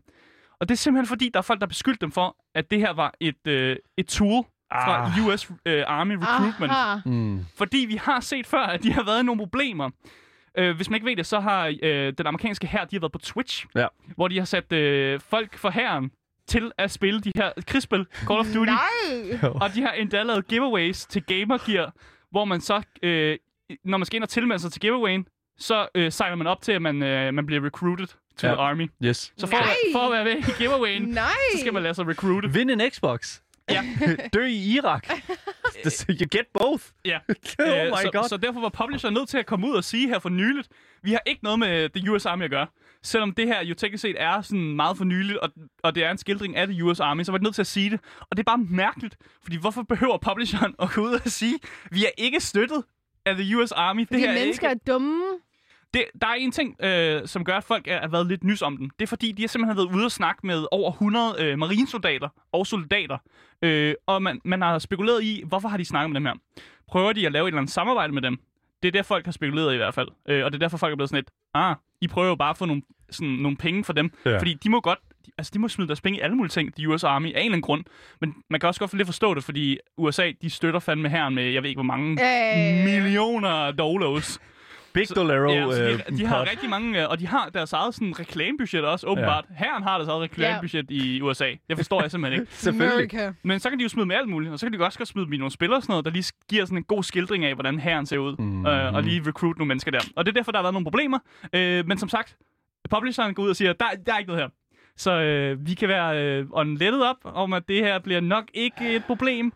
Og 0.59 0.69
det 0.69 0.75
er 0.75 0.77
simpelthen 0.77 1.07
fordi, 1.07 1.29
der 1.33 1.37
er 1.39 1.41
folk, 1.43 1.61
der 1.61 1.67
beskyldte 1.67 2.01
dem 2.01 2.11
for, 2.11 2.37
at 2.55 2.71
det 2.71 2.79
her 2.79 2.93
var 2.93 3.13
et, 3.19 3.47
øh, 3.47 3.75
et 3.97 4.07
tool 4.07 4.45
fra 4.73 5.11
Ah. 5.19 5.25
US 5.27 5.51
øh, 5.65 5.83
Army 5.87 6.17
Recruitment. 6.21 6.71
Aha. 6.71 6.99
Mm. 7.05 7.45
Fordi 7.55 7.77
vi 7.77 7.95
har 7.95 8.19
set 8.19 8.47
før, 8.47 8.59
at 8.63 8.83
de 8.83 8.91
har 8.93 9.03
været 9.03 9.25
nogle 9.25 9.39
problemer. 9.39 9.89
Øh, 10.57 10.75
hvis 10.75 10.89
man 10.89 10.95
ikke 10.95 11.05
ved 11.09 11.15
det, 11.15 11.25
så 11.25 11.39
har 11.39 11.75
øh, 11.83 12.13
den 12.17 12.27
amerikanske 12.27 12.67
hær, 12.67 12.85
de 12.85 12.95
har 12.95 12.99
været 12.99 13.11
på 13.11 13.19
Twitch, 13.19 13.65
Ja. 13.75 13.87
hvor 14.15 14.27
de 14.27 14.37
har 14.37 14.45
sat 14.45 14.71
øh, 14.71 15.19
folk 15.29 15.57
for 15.57 15.69
hæren 15.69 16.11
til 16.47 16.71
at 16.77 16.91
spille 16.91 17.21
de 17.21 17.31
her 17.35 17.51
krigsspil, 17.67 18.05
Call 18.27 18.39
of 18.39 18.45
Duty. 18.45 18.71
Nej! 18.71 19.39
Og 19.63 19.73
de 19.75 19.81
har 19.81 19.91
endda 19.91 20.23
lavet 20.23 20.47
giveaways 20.47 21.05
til 21.05 21.23
Gamer 21.23 21.57
Gear, 21.71 21.93
hvor 22.31 22.45
man 22.45 22.61
så, 22.61 22.81
øh, 23.03 23.37
når 23.83 23.97
man 23.97 24.05
skal 24.05 24.15
ind 24.15 24.23
og 24.23 24.29
tilmelde 24.29 24.61
sig 24.61 24.71
til 24.71 24.81
giveawayen, 24.81 25.27
så 25.59 25.87
øh, 25.95 26.11
signer 26.11 26.35
man 26.35 26.47
op 26.47 26.61
til, 26.61 26.71
at 26.71 26.81
man, 26.81 27.03
øh, 27.03 27.33
man 27.33 27.45
bliver 27.45 27.65
recruited 27.65 28.07
to 28.07 28.47
Ja. 28.47 28.53
the 28.53 28.61
army. 28.61 28.89
Yes. 29.03 29.33
Så 29.37 29.47
for, 29.47 29.57
Nej. 29.57 29.67
for 29.93 29.99
at 29.99 30.11
være 30.11 30.23
med 30.23 30.35
i 30.47 30.51
giveawayen, 30.57 31.01
Nej! 31.01 31.23
så 31.53 31.59
skal 31.59 31.73
man 31.73 31.83
lade 31.83 31.93
sig 31.93 32.07
recruited. 32.07 32.49
Vind 32.49 32.71
en 32.71 32.81
Xbox. 32.91 33.39
Ja. 33.69 33.83
Dø 34.33 34.45
i 34.45 34.75
Irak. 34.75 35.07
you 36.09 36.27
get 36.31 36.45
both. 36.59 36.83
Ja. 37.05 37.17
oh 37.59 37.67
Øh, 37.67 37.85
my 37.85 37.95
så, 38.01 38.09
god. 38.13 38.29
så 38.29 38.37
derfor 38.37 38.59
var 38.59 38.69
publisher 38.69 39.09
nødt 39.09 39.29
til 39.29 39.37
at 39.37 39.45
komme 39.45 39.67
ud 39.67 39.73
og 39.75 39.83
sige 39.83 40.07
her 40.07 40.19
for 40.19 40.29
nyligt, 40.29 40.67
vi 41.03 41.11
har 41.11 41.21
ikke 41.25 41.43
noget 41.43 41.59
med 41.59 41.89
det 41.89 42.09
US 42.09 42.25
Army 42.25 42.43
at 42.43 42.49
gøre. 42.49 42.67
Selvom 43.03 43.31
det 43.31 43.47
her 43.47 43.63
jo 43.63 43.73
teknisk 43.73 44.01
set 44.01 44.15
er 44.19 44.41
sådan 44.41 44.75
meget 44.75 44.97
for 44.97 45.03
nyligt, 45.05 45.37
og, 45.37 45.49
og 45.83 45.95
det 45.95 46.03
er 46.03 46.11
en 46.11 46.17
skildring 46.17 46.55
af 46.55 46.67
det 46.67 46.81
US 46.81 46.99
Army, 46.99 47.23
så 47.23 47.31
var 47.31 47.37
de 47.37 47.43
nødt 47.43 47.55
til 47.55 47.61
at 47.61 47.67
sige 47.67 47.89
det. 47.89 47.99
Og 48.19 48.27
det 48.37 48.39
er 48.39 48.43
bare 48.43 48.65
mærkeligt, 48.69 49.17
fordi 49.43 49.57
hvorfor 49.57 49.83
behøver 49.83 50.17
publisheren 50.17 50.75
at 50.79 50.89
gå 50.91 51.01
ud 51.01 51.11
og 51.13 51.21
sige, 51.31 51.59
vi 51.91 52.05
er 52.05 52.09
ikke 52.17 52.39
støttet 52.39 52.83
af 53.25 53.35
the 53.35 53.57
US 53.57 53.71
Army. 53.71 54.07
Fordi 54.07 54.19
det 54.21 54.29
her 54.29 54.39
mennesker 54.39 54.67
er, 54.67 54.71
er 54.71 54.79
dumme. 54.87 55.23
Det, 55.93 56.03
der 56.21 56.27
er 56.27 56.33
en 56.33 56.51
ting, 56.51 56.75
øh, 56.83 57.27
som 57.27 57.43
gør, 57.43 57.57
at 57.57 57.63
folk 57.63 57.87
er, 57.87 57.95
er 57.95 58.07
været 58.07 58.27
lidt 58.27 58.43
nys 58.43 58.61
om 58.61 58.77
den. 58.77 58.91
Det 58.99 59.05
er 59.05 59.07
fordi, 59.07 59.31
de 59.31 59.41
har 59.43 59.47
simpelthen 59.47 59.77
været 59.77 59.95
ude 59.95 60.05
og 60.05 60.11
snakke 60.11 60.47
med 60.47 60.65
over 60.71 60.91
100 60.91 61.35
øh, 61.39 61.57
marinesoldater 61.59 62.29
og 62.51 62.67
soldater. 62.67 63.17
Øh, 63.61 63.93
og 64.05 64.21
man, 64.21 64.41
man 64.45 64.61
har 64.61 64.79
spekuleret 64.79 65.23
i, 65.23 65.43
hvorfor 65.47 65.67
har 65.69 65.77
de 65.77 65.85
snakket 65.85 66.09
med 66.11 66.15
dem 66.15 66.25
her? 66.25 66.33
Prøver 66.87 67.13
de 67.13 67.25
at 67.25 67.31
lave 67.31 67.43
et 67.43 67.47
eller 67.47 67.59
andet 67.61 67.73
samarbejde 67.73 68.13
med 68.13 68.21
dem? 68.21 68.37
Det 68.83 68.87
er 68.87 68.91
det, 68.91 69.05
folk 69.05 69.25
har 69.25 69.31
spekuleret 69.31 69.71
i 69.71 69.73
i 69.73 69.77
hvert 69.77 69.93
fald. 69.93 70.07
Øh, 70.29 70.45
og 70.45 70.51
det 70.51 70.57
er 70.57 70.59
derfor, 70.59 70.77
folk 70.77 70.91
er 70.91 70.95
blevet 70.95 71.09
sådan 71.09 71.17
lidt, 71.17 71.31
ah, 71.53 71.75
I 72.01 72.07
prøver 72.07 72.27
jo 72.27 72.35
bare 72.35 72.49
at 72.49 72.57
få 72.57 72.65
nogle, 72.65 72.81
sådan, 73.09 73.27
nogle 73.33 73.57
penge 73.57 73.83
for 73.83 73.93
dem. 73.93 74.11
Ja. 74.25 74.37
Fordi 74.39 74.53
de 74.53 74.69
må 74.69 74.81
godt, 74.81 74.99
altså 75.37 75.51
de 75.53 75.59
må 75.59 75.67
smide 75.67 75.87
deres 75.87 76.01
penge 76.01 76.19
i 76.19 76.21
alle 76.21 76.35
mulige 76.35 76.49
ting, 76.51 76.77
de 76.77 76.89
US 76.89 77.03
Army, 77.03 77.25
af 77.25 77.29
en 77.29 77.35
eller 77.35 77.45
anden 77.45 77.61
grund. 77.61 77.83
Men 78.21 78.35
man 78.49 78.59
kan 78.59 78.67
også 78.67 78.79
godt 78.79 78.93
lidt 78.93 79.07
forstå 79.07 79.33
det, 79.33 79.43
fordi 79.43 79.77
USA, 79.97 80.31
de 80.41 80.49
støtter 80.49 80.79
fandme 80.79 81.09
herren 81.09 81.35
med, 81.35 81.43
jeg 81.43 81.63
ved 81.63 81.69
ikke 81.69 81.77
hvor 81.77 81.83
mange 81.97 82.11
Øh. 82.11 82.83
millioner 82.85 83.71
dollars. 83.71 84.39
Big 84.97 85.15
Dolaro 85.15 85.51
Ja, 85.51 85.75
så 85.75 85.83
øh, 85.83 85.99
de, 86.09 86.17
de 86.17 86.25
har 86.25 86.39
pot. 86.39 86.51
rigtig 86.51 86.69
mange, 86.69 87.01
øh, 87.01 87.09
og 87.09 87.19
de 87.19 87.27
har 87.27 87.49
deres 87.49 87.73
eget 87.73 87.93
sådan, 87.93 88.19
reklamebudget 88.19 88.85
også, 88.85 89.07
åbenbart. 89.07 89.45
Ja. 89.49 89.55
Herren 89.55 89.83
har 89.83 89.97
deres 89.97 90.09
eget 90.09 90.21
reklamebudget 90.21 90.85
i 90.91 91.21
USA. 91.21 91.51
Det 91.69 91.77
forstår 91.77 92.01
jeg 92.01 92.11
simpelthen 92.11 92.41
ikke. 92.41 92.53
Selvfølgelig. 92.65 93.13
America. 93.13 93.33
Men 93.43 93.59
så 93.59 93.69
kan 93.69 93.79
de 93.79 93.83
jo 93.83 93.89
smide 93.89 94.05
med 94.05 94.15
alt 94.15 94.29
muligt, 94.29 94.53
og 94.53 94.59
så 94.59 94.65
kan 94.65 94.79
de 94.79 94.85
også 94.85 94.97
godt 94.99 95.09
smide 95.09 95.29
med 95.29 95.37
nogle 95.37 95.51
spillere 95.51 95.77
og 95.77 95.83
sådan 95.83 95.91
noget, 95.93 96.05
der 96.05 96.11
lige 96.11 96.33
giver 96.49 96.65
sådan 96.65 96.77
en 96.77 96.83
god 96.83 97.03
skildring 97.03 97.45
af, 97.45 97.53
hvordan 97.53 97.79
herren 97.79 98.05
ser 98.05 98.17
ud, 98.17 98.35
mm. 98.39 98.65
øh, 98.65 98.93
og 98.93 99.03
lige 99.03 99.23
recruit 99.27 99.57
nogle 99.57 99.67
mennesker 99.67 99.91
der. 99.91 99.99
Og 100.15 100.25
det 100.25 100.31
er 100.31 100.33
derfor, 100.33 100.51
der 100.51 100.59
har 100.59 100.63
været 100.63 100.73
nogle 100.73 100.85
problemer. 100.85 101.19
Øh, 101.53 101.87
men 101.87 101.97
som 101.97 102.09
sagt, 102.09 102.37
publisheren 102.89 103.33
går 103.33 103.43
ud 103.43 103.49
og 103.49 103.55
siger, 103.55 103.73
der, 103.73 103.85
der 104.05 104.13
er 104.13 104.17
ikke 104.17 104.29
noget 104.29 104.43
her. 104.43 104.49
Så 104.97 105.11
øh, 105.11 105.67
vi 105.67 105.73
kan 105.73 105.89
være 105.89 106.23
øh, 106.23 106.45
on 106.51 106.77
lettet 106.77 107.05
op 107.05 107.17
om, 107.23 107.53
at 107.53 107.63
det 107.67 107.83
her 107.83 107.99
bliver 107.99 108.21
nok 108.21 108.43
ikke 108.53 108.95
et 108.95 109.05
problem. 109.05 109.53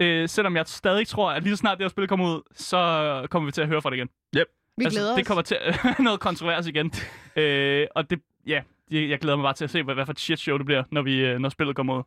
Øh, 0.00 0.28
selvom 0.28 0.56
jeg 0.56 0.66
stadig 0.66 1.06
tror, 1.06 1.30
at 1.30 1.42
lige 1.42 1.56
så 1.56 1.60
snart 1.60 1.78
det 1.78 1.84
her 1.84 1.88
spil 1.88 2.08
kommer 2.08 2.26
ud, 2.34 2.40
så 2.54 3.26
kommer 3.30 3.46
vi 3.46 3.52
til 3.52 3.62
at 3.62 3.68
høre 3.68 3.82
fra 3.82 3.90
det 3.90 3.96
igen. 3.96 4.08
Vi 4.76 4.84
glæder 4.84 5.12
det 5.14 5.20
os. 5.22 5.26
kommer 5.26 5.42
til 5.42 5.56
noget 5.98 6.20
kontrovers 6.20 6.66
igen. 6.66 6.92
øh, 7.36 7.86
og 7.94 8.10
det, 8.10 8.20
ja, 8.46 8.60
jeg, 8.90 9.18
glæder 9.18 9.36
mig 9.36 9.44
bare 9.44 9.54
til 9.54 9.64
at 9.64 9.70
se, 9.70 9.82
hvad, 9.82 9.94
hvad 9.94 10.06
for 10.06 10.12
et 10.12 10.20
shit 10.20 10.38
show 10.38 10.56
det 10.56 10.66
bliver, 10.66 10.82
når, 10.90 11.02
vi, 11.02 11.20
øh, 11.26 11.38
når 11.38 11.48
spillet 11.48 11.76
kommer 11.76 11.96
ud. 11.98 12.02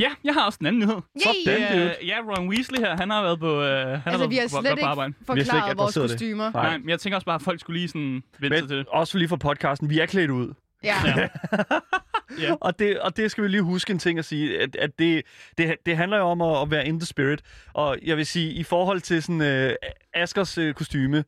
Ja, 0.00 0.10
jeg 0.24 0.34
har 0.34 0.44
også 0.46 0.58
en 0.60 0.66
anden 0.66 0.80
nyhed. 0.80 0.96
Yay! 1.26 1.52
Det 1.52 1.62
er, 1.62 1.92
ja, 2.06 2.16
Ron 2.20 2.48
Weasley 2.48 2.78
her, 2.78 2.96
han 2.96 3.10
har 3.10 3.22
været 3.22 3.40
på, 3.40 3.62
øh, 3.62 3.86
han 3.86 3.86
har 3.86 3.94
Altså, 4.06 4.18
været 4.18 4.30
vi 4.30 4.36
har 4.36 4.42
på, 4.44 4.60
slet 4.62 4.78
på 4.80 4.86
arbejde. 4.86 5.14
ikke 5.20 5.34
Vi 5.34 5.40
har 5.40 5.44
slet 5.44 5.44
ikke 5.44 5.50
forklaret 5.50 5.76
vores 5.78 5.96
adresseret 5.96 6.10
det. 6.10 6.14
kostymer. 6.18 6.50
Nej. 6.52 6.62
Nej, 6.68 6.78
men 6.78 6.88
jeg 6.88 7.00
tænker 7.00 7.16
også 7.16 7.26
bare, 7.26 7.34
at 7.34 7.42
folk 7.42 7.60
skulle 7.60 7.78
lige 7.78 7.88
sådan 7.88 8.22
vente 8.38 8.58
til 8.68 8.68
det. 8.78 8.86
også 8.88 9.18
lige 9.18 9.28
for 9.28 9.36
podcasten, 9.36 9.90
vi 9.90 9.98
er 10.00 10.06
klædt 10.06 10.30
ud. 10.30 10.54
Ja. 10.84 10.94
Ja. 11.06 11.28
Ja. 12.38 12.54
Og, 12.60 12.78
det, 12.78 13.00
og 13.00 13.16
det 13.16 13.30
skal 13.30 13.44
vi 13.44 13.48
lige 13.48 13.62
huske 13.62 13.90
en 13.90 13.98
ting 13.98 14.18
at 14.18 14.24
sige, 14.24 14.60
at, 14.60 14.76
at 14.76 14.98
det, 14.98 15.22
det, 15.58 15.76
det 15.86 15.96
handler 15.96 16.18
jo 16.18 16.24
om 16.24 16.40
at, 16.40 16.62
at 16.62 16.70
være 16.70 16.86
in 16.86 17.00
the 17.00 17.06
spirit. 17.06 17.42
Og 17.72 17.98
jeg 18.02 18.16
vil 18.16 18.26
sige, 18.26 18.52
i 18.52 18.62
forhold 18.62 19.00
til 19.00 19.22
sådan 19.22 19.40
øh, 19.42 19.74
Askers 20.14 20.58
øh, 20.58 20.74
kostyme, 20.74 21.24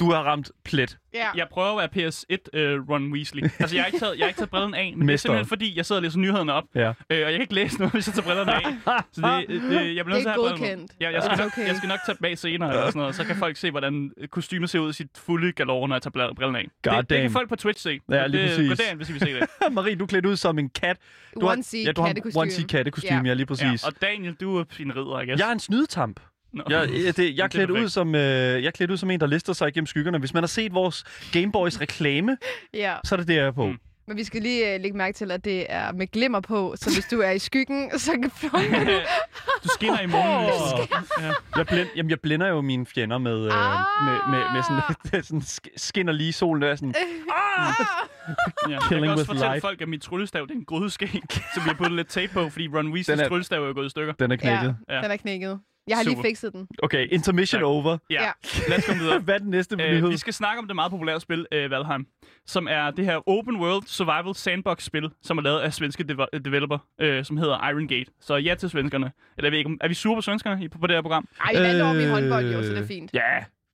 du 0.00 0.10
har 0.12 0.22
ramt 0.22 0.50
plet. 0.64 0.98
ja. 1.14 1.26
Jeg 1.36 1.46
prøver 1.50 1.78
at 1.80 1.90
være 1.94 2.08
PS1 2.08 2.58
øh, 2.58 2.88
Ron 2.90 3.12
Weasley. 3.12 3.42
Altså, 3.58 3.76
jeg 3.76 3.82
har 3.82 3.86
ikke 3.86 3.98
taget, 3.98 4.18
jeg 4.18 4.24
har 4.24 4.28
ikke 4.28 4.38
taget 4.38 4.50
brillerne 4.50 4.78
af, 4.78 4.92
men 4.96 5.08
det 5.08 5.14
er 5.14 5.18
simpelthen 5.18 5.46
fordi, 5.48 5.76
jeg 5.76 5.86
sidder 5.86 5.98
og 5.98 6.02
læser 6.02 6.18
nyhederne 6.18 6.52
op, 6.52 6.64
Ja. 6.74 6.88
øh, 6.88 6.94
og 7.10 7.14
jeg 7.16 7.32
kan 7.32 7.40
ikke 7.40 7.54
læse 7.54 7.78
noget, 7.78 7.92
hvis 7.94 8.06
jeg 8.06 8.14
tager 8.14 8.24
brillerne 8.26 8.54
af. 8.54 8.62
Så 9.12 9.44
det, 9.48 9.62
det, 9.62 9.96
jeg 9.96 10.04
bliver 10.04 10.08
nødt 10.08 10.22
til 10.22 10.28
at 10.28 10.34
have 10.34 10.48
godkendt. 10.48 10.92
Ja, 11.00 11.12
jeg, 11.12 11.22
skal 11.22 11.38
nok, 11.38 11.46
okay. 11.46 11.66
jeg 11.66 11.76
skal 11.76 11.88
nok 11.88 11.98
tage 12.06 12.16
dem 12.20 12.24
af 12.30 12.38
senere, 12.38 12.70
eller 12.70 12.86
sådan 12.86 12.98
noget, 13.00 13.14
så 13.14 13.24
kan 13.24 13.36
folk 13.36 13.56
se, 13.56 13.70
hvordan 13.70 14.10
kostymet 14.30 14.70
ser 14.70 14.78
ud 14.78 14.90
i 14.90 14.92
sit 14.92 15.08
fulde 15.18 15.52
galore, 15.52 15.88
når 15.88 15.94
jeg 15.96 16.02
tager 16.02 16.32
brillerne 16.34 16.58
af. 16.58 16.66
God 16.82 16.96
det, 16.96 17.10
det 17.10 17.22
kan 17.22 17.30
folk 17.30 17.48
på 17.48 17.56
Twitch 17.56 17.82
se. 17.82 18.00
Ja, 18.10 18.26
lige 18.26 18.42
det, 18.42 18.50
præcis. 18.50 18.68
Gå 18.68 18.74
derind, 18.74 18.96
hvis 18.96 19.08
I 19.08 19.12
vil 19.12 19.20
se 19.20 19.34
det. 19.34 19.46
Marie, 19.72 19.94
du 19.96 20.04
er 20.04 20.08
klædt 20.08 20.26
ud 20.26 20.36
som 20.36 20.58
en 20.58 20.70
kat. 20.70 20.96
Du 21.40 21.48
Onesie 21.48 21.84
ja, 21.84 21.92
du 21.92 22.00
har 22.00 22.08
kattekostyme. 22.08 22.40
onesie 22.40 22.64
kattekostyme, 22.64 23.16
Ja. 23.18 23.24
ja. 23.28 23.34
lige 23.34 23.46
præcis. 23.46 23.82
Ja, 23.84 23.88
og 23.88 23.92
Daniel, 24.02 24.34
du 24.34 24.56
er 24.58 24.64
en 24.80 24.96
ridder, 24.96 25.20
I 25.20 25.26
guess. 25.26 25.40
Jeg 25.40 25.48
er 25.48 25.52
en 25.52 25.60
snydetamp. 25.60 26.20
Nå. 26.56 26.62
Jeg, 26.70 26.88
jeg, 27.04 27.16
det, 27.16 27.36
jeg, 27.36 27.44
er 27.44 27.48
klædt 27.48 27.70
ud 27.70 27.88
som, 27.88 28.14
øh, 28.14 28.20
jeg 28.22 28.64
er 28.66 28.70
klædt 28.70 28.90
ud 28.90 28.96
som 28.96 29.10
en, 29.10 29.20
der 29.20 29.26
lister 29.26 29.52
sig 29.52 29.68
igennem 29.68 29.86
skyggerne. 29.86 30.18
Hvis 30.18 30.34
man 30.34 30.42
har 30.42 30.48
set 30.48 30.74
vores 30.74 31.04
Gameboys 31.32 31.80
reklame, 31.80 32.36
ja. 32.74 32.94
så 33.04 33.14
er 33.14 33.16
det 33.16 33.28
det, 33.28 33.34
jeg 33.34 33.44
er 33.46 33.50
på. 33.52 33.66
Mm. 33.66 33.78
Men 34.08 34.16
vi 34.16 34.24
skal 34.24 34.42
lige 34.42 34.74
uh, 34.74 34.80
lægge 34.82 34.96
mærke 34.96 35.14
til, 35.16 35.30
at 35.30 35.44
det 35.44 35.66
er 35.68 35.92
med 35.92 36.06
glimmer 36.06 36.40
på, 36.40 36.74
så 36.76 36.94
hvis 36.94 37.04
du 37.10 37.20
er 37.20 37.30
i 37.30 37.38
skyggen, 37.38 37.90
så 37.98 38.10
kan 38.12 38.22
du 38.52 38.58
skinner 39.76 40.00
i 40.00 40.06
månen. 40.06 40.50
Ja. 41.20 41.32
Jeg, 41.56 41.66
blind, 41.66 41.88
jamen, 41.96 42.10
jeg 42.10 42.20
blinder 42.20 42.46
jo 42.48 42.60
mine 42.60 42.86
fjender 42.86 43.18
med, 43.18 43.46
øh, 43.46 43.52
Ah! 43.54 43.78
med, 44.04 44.18
med, 44.38 44.52
med 44.54 44.62
sådan, 44.62 45.22
sådan 45.24 45.40
sk- 45.40 45.74
skinner 45.76 46.12
lige 46.12 46.32
solen. 46.32 46.62
Der 46.62 46.68
er 46.70 46.76
sådan, 46.76 46.94
Ja. 46.98 48.70
Jeg 48.70 48.80
kan 48.88 49.04
også 49.08 49.24
fortælle 49.24 49.46
light. 49.46 49.60
folk, 49.62 49.80
at 49.80 49.88
mit 49.88 50.02
tryllestav 50.02 50.42
det 50.42 50.50
er 50.50 50.54
en 50.54 50.64
grydeskæg, 50.64 51.08
som 51.54 51.64
vi 51.64 51.68
har 51.68 51.74
puttet 51.74 51.96
lidt 51.96 52.08
tape 52.08 52.32
på, 52.32 52.48
fordi 52.48 52.68
Ron 52.68 52.92
Weasleys 52.92 53.20
er- 53.20 53.28
tryllestav 53.28 53.62
er 53.62 53.66
jo 53.66 53.72
gået 53.74 53.86
i 53.86 53.90
stykker. 53.90 54.12
den 54.12 54.32
er 54.32 54.36
knækket. 54.36 54.76
ja, 54.88 54.94
Ja. 54.96 55.02
den 55.02 55.10
er 55.10 55.16
knækket. 55.16 55.60
Jeg 55.88 55.96
har 55.96 56.04
lige 56.04 56.16
Super. 56.16 56.28
fikset 56.28 56.52
den. 56.52 56.68
Okay, 56.82 57.08
intermission 57.10 57.60
Tak. 57.60 57.66
over. 57.66 57.98
Ja, 58.10 58.22
Ja. 58.24 58.30
lad 58.68 58.78
os 58.78 58.86
komme 58.86 59.02
videre. 59.02 59.18
Hvad 59.26 59.34
er 59.34 59.38
den 59.38 59.50
næste 59.50 59.76
Øh, 59.82 59.90
nyhed? 59.90 60.08
vi 60.08 60.16
skal 60.16 60.32
snakke 60.32 60.58
om 60.60 60.66
det 60.66 60.74
meget 60.74 60.90
populære 60.90 61.20
spil, 61.20 61.46
øh, 61.52 61.70
Valheim, 61.70 62.06
som 62.46 62.66
er 62.70 62.90
det 62.90 63.04
her 63.04 63.28
open 63.28 63.56
world 63.60 63.82
survival 63.86 64.34
sandbox-spil, 64.34 65.10
som 65.22 65.38
er 65.38 65.42
lavet 65.42 65.60
af 65.60 65.74
svenske 65.74 66.04
deve- 66.04 66.38
developer, 66.44 66.78
øh, 67.00 67.24
som 67.24 67.36
hedder 67.36 67.68
Iron 67.68 67.88
Gate. 67.88 68.10
Så 68.20 68.36
ja 68.36 68.54
til 68.54 68.70
svenskerne. 68.70 69.12
Eller 69.38 69.46
jeg 69.46 69.52
ved 69.52 69.58
ikke, 69.58 69.76
er 69.80 69.88
vi 69.88 69.94
sure 69.94 70.16
på 70.16 70.20
svenskerne 70.20 70.64
i- 70.64 70.68
på, 70.68 70.78
på 70.78 70.86
det 70.86 70.96
her 70.96 71.02
program? 71.02 71.28
Ej, 71.44 71.52
vi 71.52 71.58
vandt 71.60 71.82
over 71.82 71.94
i 71.94 72.04
Øh, 72.04 72.10
håndbold, 72.10 72.52
jo, 72.52 72.62
så 72.62 72.68
det 72.70 72.78
er 72.78 72.86
fint. 72.86 73.10
Ja, 73.14 73.20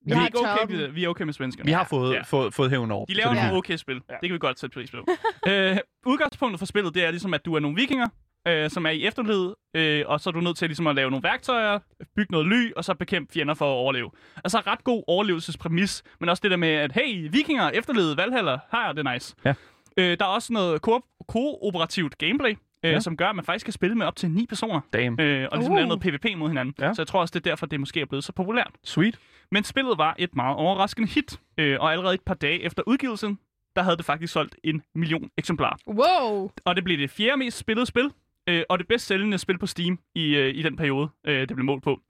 Vi 0.04 0.11
Vi, 0.11 0.12
har 0.14 0.23
er, 0.23 0.26
ikke 0.26 0.38
okay, 0.38 0.75
med, 0.76 0.88
vi 0.88 1.04
er 1.04 1.09
okay 1.09 1.25
med 1.25 1.33
svenskerne. 1.33 1.66
vi 1.66 1.73
har 1.73 1.87
fået, 1.90 2.14
Ja. 2.14 2.23
fået, 2.23 2.54
fået 2.54 2.71
hævn 2.71 2.90
over. 2.90 3.07
De 3.07 3.14
laver 3.14 3.28
er 3.31 3.35
nogle 3.35 3.49
Ja. 3.49 3.57
okay 3.57 3.76
spil. 3.76 3.95
Det 3.95 4.04
kan 4.23 4.33
vi 4.33 4.38
godt 4.38 4.61
sætte 4.61 4.75
pris 4.75 4.90
på. 4.90 4.97
øh, 5.50 5.76
udgangspunktet 6.07 6.59
for 6.59 6.66
spillet, 6.66 6.95
det 6.95 7.04
er 7.04 7.11
ligesom, 7.11 7.35
at 7.35 7.45
du 7.45 7.54
er 7.54 7.61
nogle 7.61 7.76
vikinger, 7.76 8.09
øh, 8.49 8.71
som 8.71 8.87
er 8.87 8.91
i 8.91 9.07
efterled, 9.07 9.55
øh, 9.77 10.05
og 10.07 10.21
så 10.21 10.31
er 10.31 10.33
du 10.33 10.41
nødt 10.41 10.57
til 10.57 10.69
ligesom 10.69 10.87
at 10.87 10.95
lave 10.95 11.11
nogle 11.11 11.23
værktøjer, 11.23 11.79
bygge 12.17 12.33
noget 12.33 12.47
ly, 12.47 12.73
og 12.77 12.85
så 12.85 12.95
bekæmpe 12.95 13.33
fjender 13.33 13.55
for 13.55 13.65
at 13.65 13.77
overleve. 13.77 14.11
Altså 14.45 14.59
ret 14.67 14.85
god 14.85 15.03
overlevelsespræmis, 15.07 16.03
men 16.21 16.29
også 16.29 16.41
det 16.41 16.51
der 16.51 16.57
med, 16.57 16.69
at 16.69 16.93
hey, 16.93 17.29
vikinger, 17.33 17.71
efterlede, 17.71 18.17
valhaller, 18.17 18.59
her 18.73 18.79
er 18.89 18.93
det 18.93 19.07
nice. 19.13 19.35
Ja. 19.45 19.55
Øh, 19.97 20.17
der 20.21 20.25
er 20.25 20.29
også 20.31 20.53
noget 20.53 20.83
ko- 20.83 21.05
kooperativt 21.29 22.19
gameplay, 22.19 22.51
øh, 22.85 22.93
Ja. 22.93 23.01
som 23.01 23.17
gør, 23.17 23.29
at 23.29 23.37
man 23.37 23.45
faktisk 23.45 23.67
kan 23.67 23.73
spille 23.73 23.97
med 23.97 24.07
op 24.07 24.17
til 24.17 24.31
ni 24.31 24.47
personer. 24.47 24.81
Damn. 24.93 25.21
Øh, 25.21 25.49
og 25.53 25.59
ligesom 25.59 25.73
Uh. 25.73 25.77
lave 25.77 25.89
noget 25.89 26.01
PvP 26.03 26.27
mod 26.39 26.49
hinanden. 26.49 26.75
Ja. 26.81 26.95
Så 26.95 27.03
jeg 27.03 27.07
tror 27.07 27.21
også, 27.21 27.33
det 27.33 27.47
er 27.47 27.51
derfor, 27.51 27.67
det 27.67 27.81
måske 27.81 28.01
er 28.01 28.05
blevet 28.05 28.25
så 28.25 28.33
populært. 28.33 28.71
Sweet. 28.85 29.19
Men 29.51 29.65
spillet 29.65 29.99
var 29.99 30.15
et 30.19 30.37
meget 30.37 30.57
overraskende 30.57 31.09
hit, 31.09 31.41
øh, 31.59 31.77
og 31.81 31.93
allerede 31.93 32.15
et 32.15 32.21
par 32.27 32.35
dage 32.35 32.63
efter 32.63 32.83
udgivelsen, 32.87 33.39
der 33.77 33.83
havde 33.83 33.97
det 33.97 34.05
faktisk 34.05 34.33
solgt 34.33 34.57
en 34.65 34.83
million 34.95 35.31
eksemplarer. 35.39 35.77
Wow. 35.87 36.51
Og 36.65 36.77
det 36.77 36.85
blev 36.85 36.99
det 36.99 37.11
fjerde 37.11 37.37
mest 37.37 37.59
spillede 37.59 37.87
spil, 37.87 38.11
øh, 38.49 38.63
og 38.69 38.79
det 38.79 38.89
bedst 38.89 39.07
sælgende 39.07 39.39
spil 39.39 39.59
på 39.59 39.67
Steam 39.67 39.99
i, 40.15 40.37
øh, 40.37 40.55
i 40.55 40.63
den 40.63 40.77
periode, 40.77 41.09
øh, 41.27 41.49
det 41.49 41.57
blev 41.57 41.65
målt 41.65 41.83
på. 41.83 42.01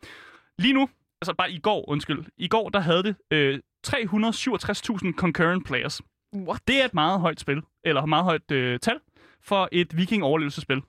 Lige 0.59 0.75
nu, 0.75 0.89
altså 1.23 1.35
bare 1.35 1.53
i 1.53 1.59
går, 1.59 1.89
undskyld, 1.89 2.25
i 2.37 2.49
går, 2.49 2.69
der 2.69 2.81
havde 2.81 3.03
det 3.03 3.17
øh, 3.31 3.59
367.000 3.87 5.13
concurrent 5.17 5.67
players. 5.67 6.03
What? 6.37 6.61
Det 6.69 6.81
er 6.81 6.85
et 6.85 6.95
meget 6.95 7.21
højt 7.21 7.41
spil, 7.41 7.63
eller 7.85 8.07
meget 8.07 8.25
højt 8.25 8.51
øh, 8.51 8.79
tal, 8.81 9.01
for 9.43 9.69
et 9.73 9.97
viking-overlevelsespil 9.97 10.83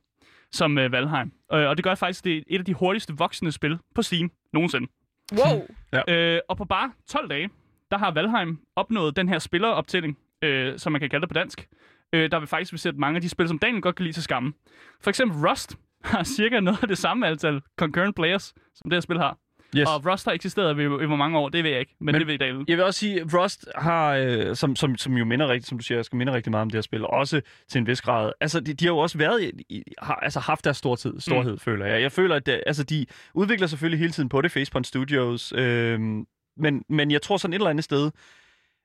som 0.52 0.78
øh, 0.78 0.92
Valheim. 0.92 1.32
Øh, 1.54 1.68
og 1.70 1.78
det 1.78 1.84
gør 1.84 1.96
faktisk, 1.96 2.24
det 2.24 2.38
er 2.38 2.42
et 2.48 2.60
af 2.60 2.66
de 2.66 2.74
hurtigste 2.74 3.18
voksende 3.18 3.52
spil 3.52 3.80
på 3.96 4.02
Steam 4.02 4.32
nogensinde. 4.54 4.88
Wow. 5.32 5.68
Øh, 6.10 6.40
og 6.50 6.58
på 6.58 6.66
bare 6.66 6.92
12 7.08 7.30
dage, 7.30 7.50
der 7.92 7.98
har 7.98 8.12
Valheim 8.12 8.60
opnået 8.76 9.16
den 9.16 9.30
her 9.30 9.40
spilleroptælling, 9.40 10.18
øh, 10.42 10.80
som 10.80 10.92
man 10.92 11.02
kan 11.02 11.10
kalde 11.10 11.22
det 11.22 11.30
på 11.30 11.34
dansk. 11.34 11.70
Øh, 12.14 12.32
der 12.32 12.40
vil 12.40 12.48
faktisk 12.48 12.72
vil 12.72 12.80
sætte 12.80 13.00
mange 13.00 13.16
af 13.16 13.22
de 13.22 13.30
spil, 13.30 13.48
som 13.48 13.60
Daniel 13.60 13.82
godt 13.82 13.96
kan 13.96 14.04
lide 14.04 14.16
til 14.16 14.24
skamme. 14.24 14.54
For 15.02 15.10
eksempel 15.10 15.48
Rust 15.50 15.78
har 16.04 16.24
cirka 16.24 16.60
noget 16.60 16.80
af 16.82 16.88
det 16.88 16.98
samme 16.98 17.28
antal 17.28 17.62
concurrent 17.78 18.16
players, 18.16 18.54
som 18.76 18.90
det 18.90 18.94
her 18.96 19.02
spil 19.02 19.18
har. 19.18 19.38
Yes. 19.78 19.88
Og 19.90 20.12
Rust 20.12 20.26
har 20.26 20.32
eksisteret 20.32 20.80
i, 20.80 20.82
i 20.84 20.86
hvor 20.88 21.16
mange 21.16 21.38
år, 21.38 21.50
det 21.50 21.64
ved 21.64 21.72
jeg 21.72 21.80
ikke, 21.80 21.96
men, 22.00 22.06
Men- 22.06 22.16
det 22.20 22.28
ved 22.28 22.38
David. 22.38 22.64
Jeg 22.68 22.78
vil 22.78 22.86
også 22.86 23.00
sige, 23.00 23.22
at 23.22 23.34
Rust 23.34 23.66
har, 23.76 24.14
øh, 24.16 24.56
som, 24.56 24.76
som, 24.76 24.98
som 24.98 25.14
jo 25.18 25.26
minder 25.26 25.48
rigtigt, 25.48 25.68
som 25.70 25.78
du 25.78 25.84
siger, 25.84 26.02
skal 26.02 26.18
minde 26.18 26.34
rigtig 26.34 26.52
meget 26.52 26.62
om 26.62 26.70
det 26.70 26.78
her 26.78 26.82
spil, 26.82 27.06
også 27.06 27.42
til 27.70 27.80
en 27.80 27.88
vis 27.88 28.02
grad. 28.02 28.32
Altså, 28.42 28.60
de, 28.60 28.74
de 28.74 28.86
har 28.86 28.92
jo 28.92 28.98
også 28.98 29.18
været, 29.18 29.52
i, 29.70 29.84
har, 30.02 30.16
altså 30.16 30.40
haft 30.40 30.64
deres 30.66 30.78
stortid, 30.78 31.20
storhed, 31.20 31.52
mm. 31.52 31.60
føler 31.60 31.86
jeg. 31.86 32.02
Jeg 32.02 32.12
føler, 32.12 32.36
at 32.36 32.46
det, 32.46 32.64
altså, 32.66 32.84
de 32.84 33.06
udvikler 33.34 33.68
selvfølgelig 33.68 34.00
hele 34.00 34.12
tiden 34.12 34.30
på 34.30 34.42
det, 34.42 34.52
Facepoint 34.52 34.88
Studios, 34.88 35.54
øh, 35.58 36.00
men, 36.58 36.84
men 36.90 37.12
jeg 37.12 37.22
tror 37.22 37.38
sådan 37.38 37.54
et 37.54 37.58
eller 37.58 37.70
andet 37.70 37.84
sted, 37.84 38.12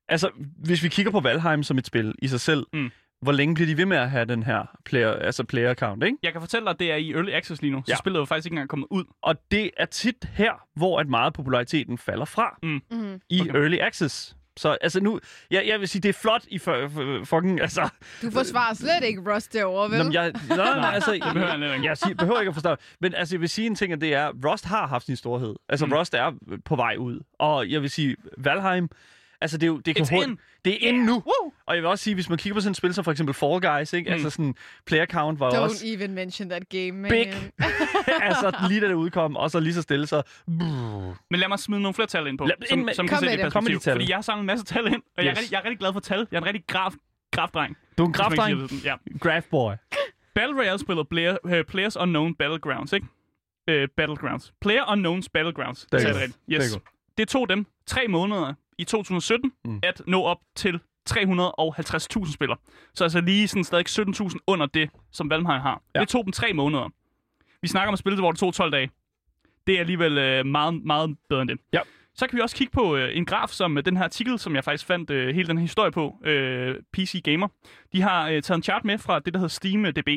altså, 0.08 0.30
hvis 0.64 0.82
vi 0.82 0.88
kigger 0.88 1.12
på 1.12 1.20
Valheim 1.20 1.62
som 1.62 1.78
et 1.78 1.86
spil 1.86 2.14
i 2.22 2.28
sig 2.28 2.40
selv, 2.40 2.66
Mm. 2.72 2.90
Hvor 3.22 3.32
længe 3.32 3.54
bliver 3.54 3.66
de 3.66 3.76
ved 3.76 3.86
med 3.86 3.96
at 3.96 4.10
have 4.10 4.24
den 4.24 4.42
her 4.42 4.76
player, 4.84 5.10
altså 5.12 5.44
player 5.44 5.70
account, 5.70 6.04
ikke? 6.04 6.18
Jeg 6.22 6.32
kan 6.32 6.40
fortælle 6.40 6.64
dig, 6.64 6.70
at 6.70 6.78
det 6.80 6.92
er 6.92 6.96
i 6.96 7.12
Early 7.12 7.30
Access 7.32 7.62
lige 7.62 7.70
nu, 7.72 7.82
så 7.86 7.92
Ja. 7.92 7.96
spillet 7.96 8.16
er 8.18 8.20
jo 8.20 8.24
faktisk 8.24 8.46
ikke 8.46 8.54
engang 8.54 8.68
kommet 8.68 8.86
ud. 8.90 9.04
Og 9.22 9.36
det 9.50 9.70
er 9.76 9.84
tit 9.84 10.28
her, 10.32 10.52
hvor 10.76 11.00
at 11.00 11.08
meget 11.08 11.32
populariteten 11.34 11.98
falder 11.98 12.24
fra. 12.24 12.58
Mm. 12.62 13.20
i 13.30 13.40
Okay. 13.40 13.54
Early 13.54 13.78
Access. 13.78 14.34
Så 14.56 14.76
altså 14.80 15.00
nu, 15.00 15.20
jeg, 15.50 15.64
jeg 15.66 15.80
vil 15.80 15.88
sige, 15.88 16.02
det 16.02 16.08
er 16.08 16.12
flot 16.12 16.44
i 16.48 16.58
for, 16.58 16.88
for, 16.88 17.20
fucking, 17.24 17.60
altså... 17.60 17.88
Du 18.22 18.30
forsvarer 18.30 18.74
slet 18.74 19.04
ikke 19.04 19.34
Rust 19.34 19.52
derovre, 19.52 19.90
vel? 19.90 19.98
Nå, 19.98 20.04
men 20.04 20.12
jeg, 20.12 20.32
nej, 20.48 20.56
nej, 20.56 20.90
altså, 20.94 21.12
Det 21.12 21.22
behøver 21.32 21.56
jeg 21.66 21.74
ikke. 21.74 21.86
jeg 21.86 21.98
siger, 21.98 22.14
behøver 22.14 22.40
ikke 22.40 22.48
at 22.48 22.54
forstå. 22.54 22.76
Men 23.00 23.14
altså, 23.14 23.34
jeg 23.34 23.40
vil 23.40 23.48
sige 23.48 23.66
en 23.66 23.74
ting, 23.74 23.92
at 23.92 24.00
det 24.00 24.14
er, 24.14 24.32
Rust 24.50 24.64
har 24.64 24.86
haft 24.86 25.06
sin 25.06 25.16
storhed. 25.16 25.54
Altså, 25.68 25.86
mm. 25.86 25.92
Rust 25.92 26.14
er 26.14 26.32
på 26.64 26.76
vej 26.76 26.96
ud. 26.98 27.20
Og 27.38 27.70
jeg 27.70 27.82
vil 27.82 27.90
sige, 27.90 28.16
Valheim, 28.38 28.88
altså 29.40 29.58
det, 29.58 29.62
er 29.62 29.66
jo, 29.66 29.78
det 29.78 29.96
kan 29.96 30.04
It's 30.04 30.10
hurtigt- 30.14 30.30
in. 30.30 30.38
Det 30.64 30.72
er 30.84 30.88
inde 30.88 31.06
nu. 31.06 31.12
Woo! 31.12 31.52
Og 31.66 31.74
jeg 31.74 31.82
vil 31.82 31.90
også 31.90 32.04
sige, 32.04 32.14
hvis 32.14 32.28
man 32.28 32.38
kigger 32.38 32.54
på 32.54 32.60
sådan 32.60 32.70
et 32.70 32.76
spil 32.76 32.94
som 32.94 33.04
for 33.04 33.10
eksempel 33.12 33.34
Fall 33.34 33.60
Guys, 33.60 33.92
ikke? 33.92 34.08
Mm. 34.08 34.12
Altså 34.12 34.30
sådan, 34.30 34.54
player 34.86 35.06
count 35.06 35.40
var 35.40 35.50
Don't 35.50 35.56
også, 35.58 35.84
even 35.86 36.14
mention 36.14 36.48
that 36.48 36.68
game, 36.68 36.92
man. 36.92 37.10
Big. 37.10 37.26
altså 38.28 38.56
lige 38.68 38.80
da 38.80 38.88
det 38.88 38.94
udkom, 38.94 39.36
og 39.36 39.50
så 39.50 39.60
lige 39.60 39.74
så 39.74 39.82
stille, 39.82 40.06
så... 40.06 40.22
Men 41.30 41.40
lad 41.40 41.48
mig 41.48 41.58
smide 41.58 41.80
nogle 41.80 41.94
flere 41.94 42.06
tal 42.08 42.26
ind 42.26 42.38
på, 42.38 42.44
Lad- 42.44 42.54
som, 42.68 42.78
ind 42.78 42.86
med- 42.86 42.94
som 42.94 43.08
kan 43.08 43.18
sætte 43.18 43.34
i 43.34 43.36
det. 43.36 43.44
De 43.46 43.50
perspektiv. 43.50 43.80
Fordi 43.92 44.08
jeg 44.08 44.16
har 44.16 44.22
samlet 44.22 44.40
en 44.42 44.46
masse 44.46 44.64
tal 44.64 44.86
ind, 44.86 45.02
og 45.16 45.24
jeg, 45.24 45.26
er 45.26 45.30
Yes. 45.30 45.38
rigtig, 45.38 45.52
jeg 45.52 45.58
er 45.58 45.64
rigtig 45.64 45.78
glad 45.78 45.92
for 45.92 46.00
tal. 46.00 46.26
Jeg 46.30 46.36
er 46.36 46.40
en 46.40 46.46
rigtig 46.46 46.64
graf, 46.66 46.92
grafdreng. 47.32 47.76
Du 47.98 48.02
er 48.04 48.06
en 48.06 48.12
det 48.12 48.70
sådan. 48.70 48.80
Ja. 48.84 48.94
Graph 49.20 49.46
boy. 49.50 49.72
Battle 50.34 50.56
Royale-spillet 50.60 51.08
Player, 51.08 51.36
uh, 51.44 51.52
Players 51.68 51.96
Unknown 51.96 52.34
Battlegrounds, 52.34 52.92
ikke? 52.92 53.06
Uh, 53.70 53.88
Battlegrounds. 53.96 54.52
Player 54.60 54.92
Unknowns 54.92 55.28
Battlegrounds. 55.28 55.86
Det 55.92 56.02
er 56.04 56.08
jeg 56.08 56.16
rigtigt. 56.16 56.38
Yes. 56.50 56.64
Det 56.64 56.74
er. 56.76 56.80
Det 57.18 57.28
tog 57.28 57.48
dem 57.48 57.66
tre 57.86 58.06
måneder 58.08 58.54
i 58.78 58.84
2017 58.84 59.52
Mm. 59.64 59.80
at 59.82 60.02
nå 60.06 60.22
op 60.22 60.38
til 60.56 60.80
350.000 61.10 62.32
spillere. 62.32 62.58
Så 62.94 63.04
altså 63.04 63.20
lige 63.20 63.48
sådan 63.48 63.64
stadig 63.64 63.88
17.000 63.88 64.36
under 64.46 64.66
det, 64.66 64.90
som 65.12 65.30
Valheim 65.30 65.60
har. 65.60 65.82
Ja. 65.94 66.00
Det 66.00 66.08
tog 66.08 66.24
dem 66.24 66.32
tre 66.32 66.52
måneder. 66.52 66.88
Vi 67.62 67.68
snakker 67.68 67.88
om 67.88 67.92
et 67.92 67.98
spil, 67.98 68.14
hvor 68.14 68.30
det 68.32 68.40
tog 68.40 68.54
12 68.54 68.72
dage. 68.72 68.90
Det 69.66 69.74
er 69.74 69.80
alligevel 69.80 70.18
øh, 70.18 70.46
meget, 70.46 70.82
meget 70.84 71.16
bedre 71.28 71.42
end 71.42 71.48
det. 71.50 71.58
Ja. 71.72 71.80
Så 72.14 72.26
kan 72.26 72.36
vi 72.36 72.42
også 72.42 72.56
kigge 72.56 72.70
på 72.70 72.96
øh, 72.96 73.16
en 73.16 73.26
graf, 73.26 73.48
som 73.48 73.78
øh, 73.78 73.84
den 73.84 73.96
her 73.96 74.04
artikel, 74.04 74.38
som 74.38 74.54
jeg 74.54 74.64
faktisk 74.64 74.86
fandt 74.86 75.10
øh, 75.10 75.34
hele 75.34 75.48
den 75.48 75.58
her 75.58 75.62
historie 75.62 75.90
på, 75.90 76.14
øh, 76.24 76.76
PC 76.92 77.22
Gamer. 77.24 77.48
De 77.92 78.02
har 78.02 78.28
øh, 78.28 78.42
taget 78.42 78.56
en 78.58 78.62
chart 78.62 78.84
med 78.84 78.98
fra 78.98 79.18
det, 79.18 79.34
der 79.34 79.38
hedder 79.38 79.48
SteamDB. 79.48 80.08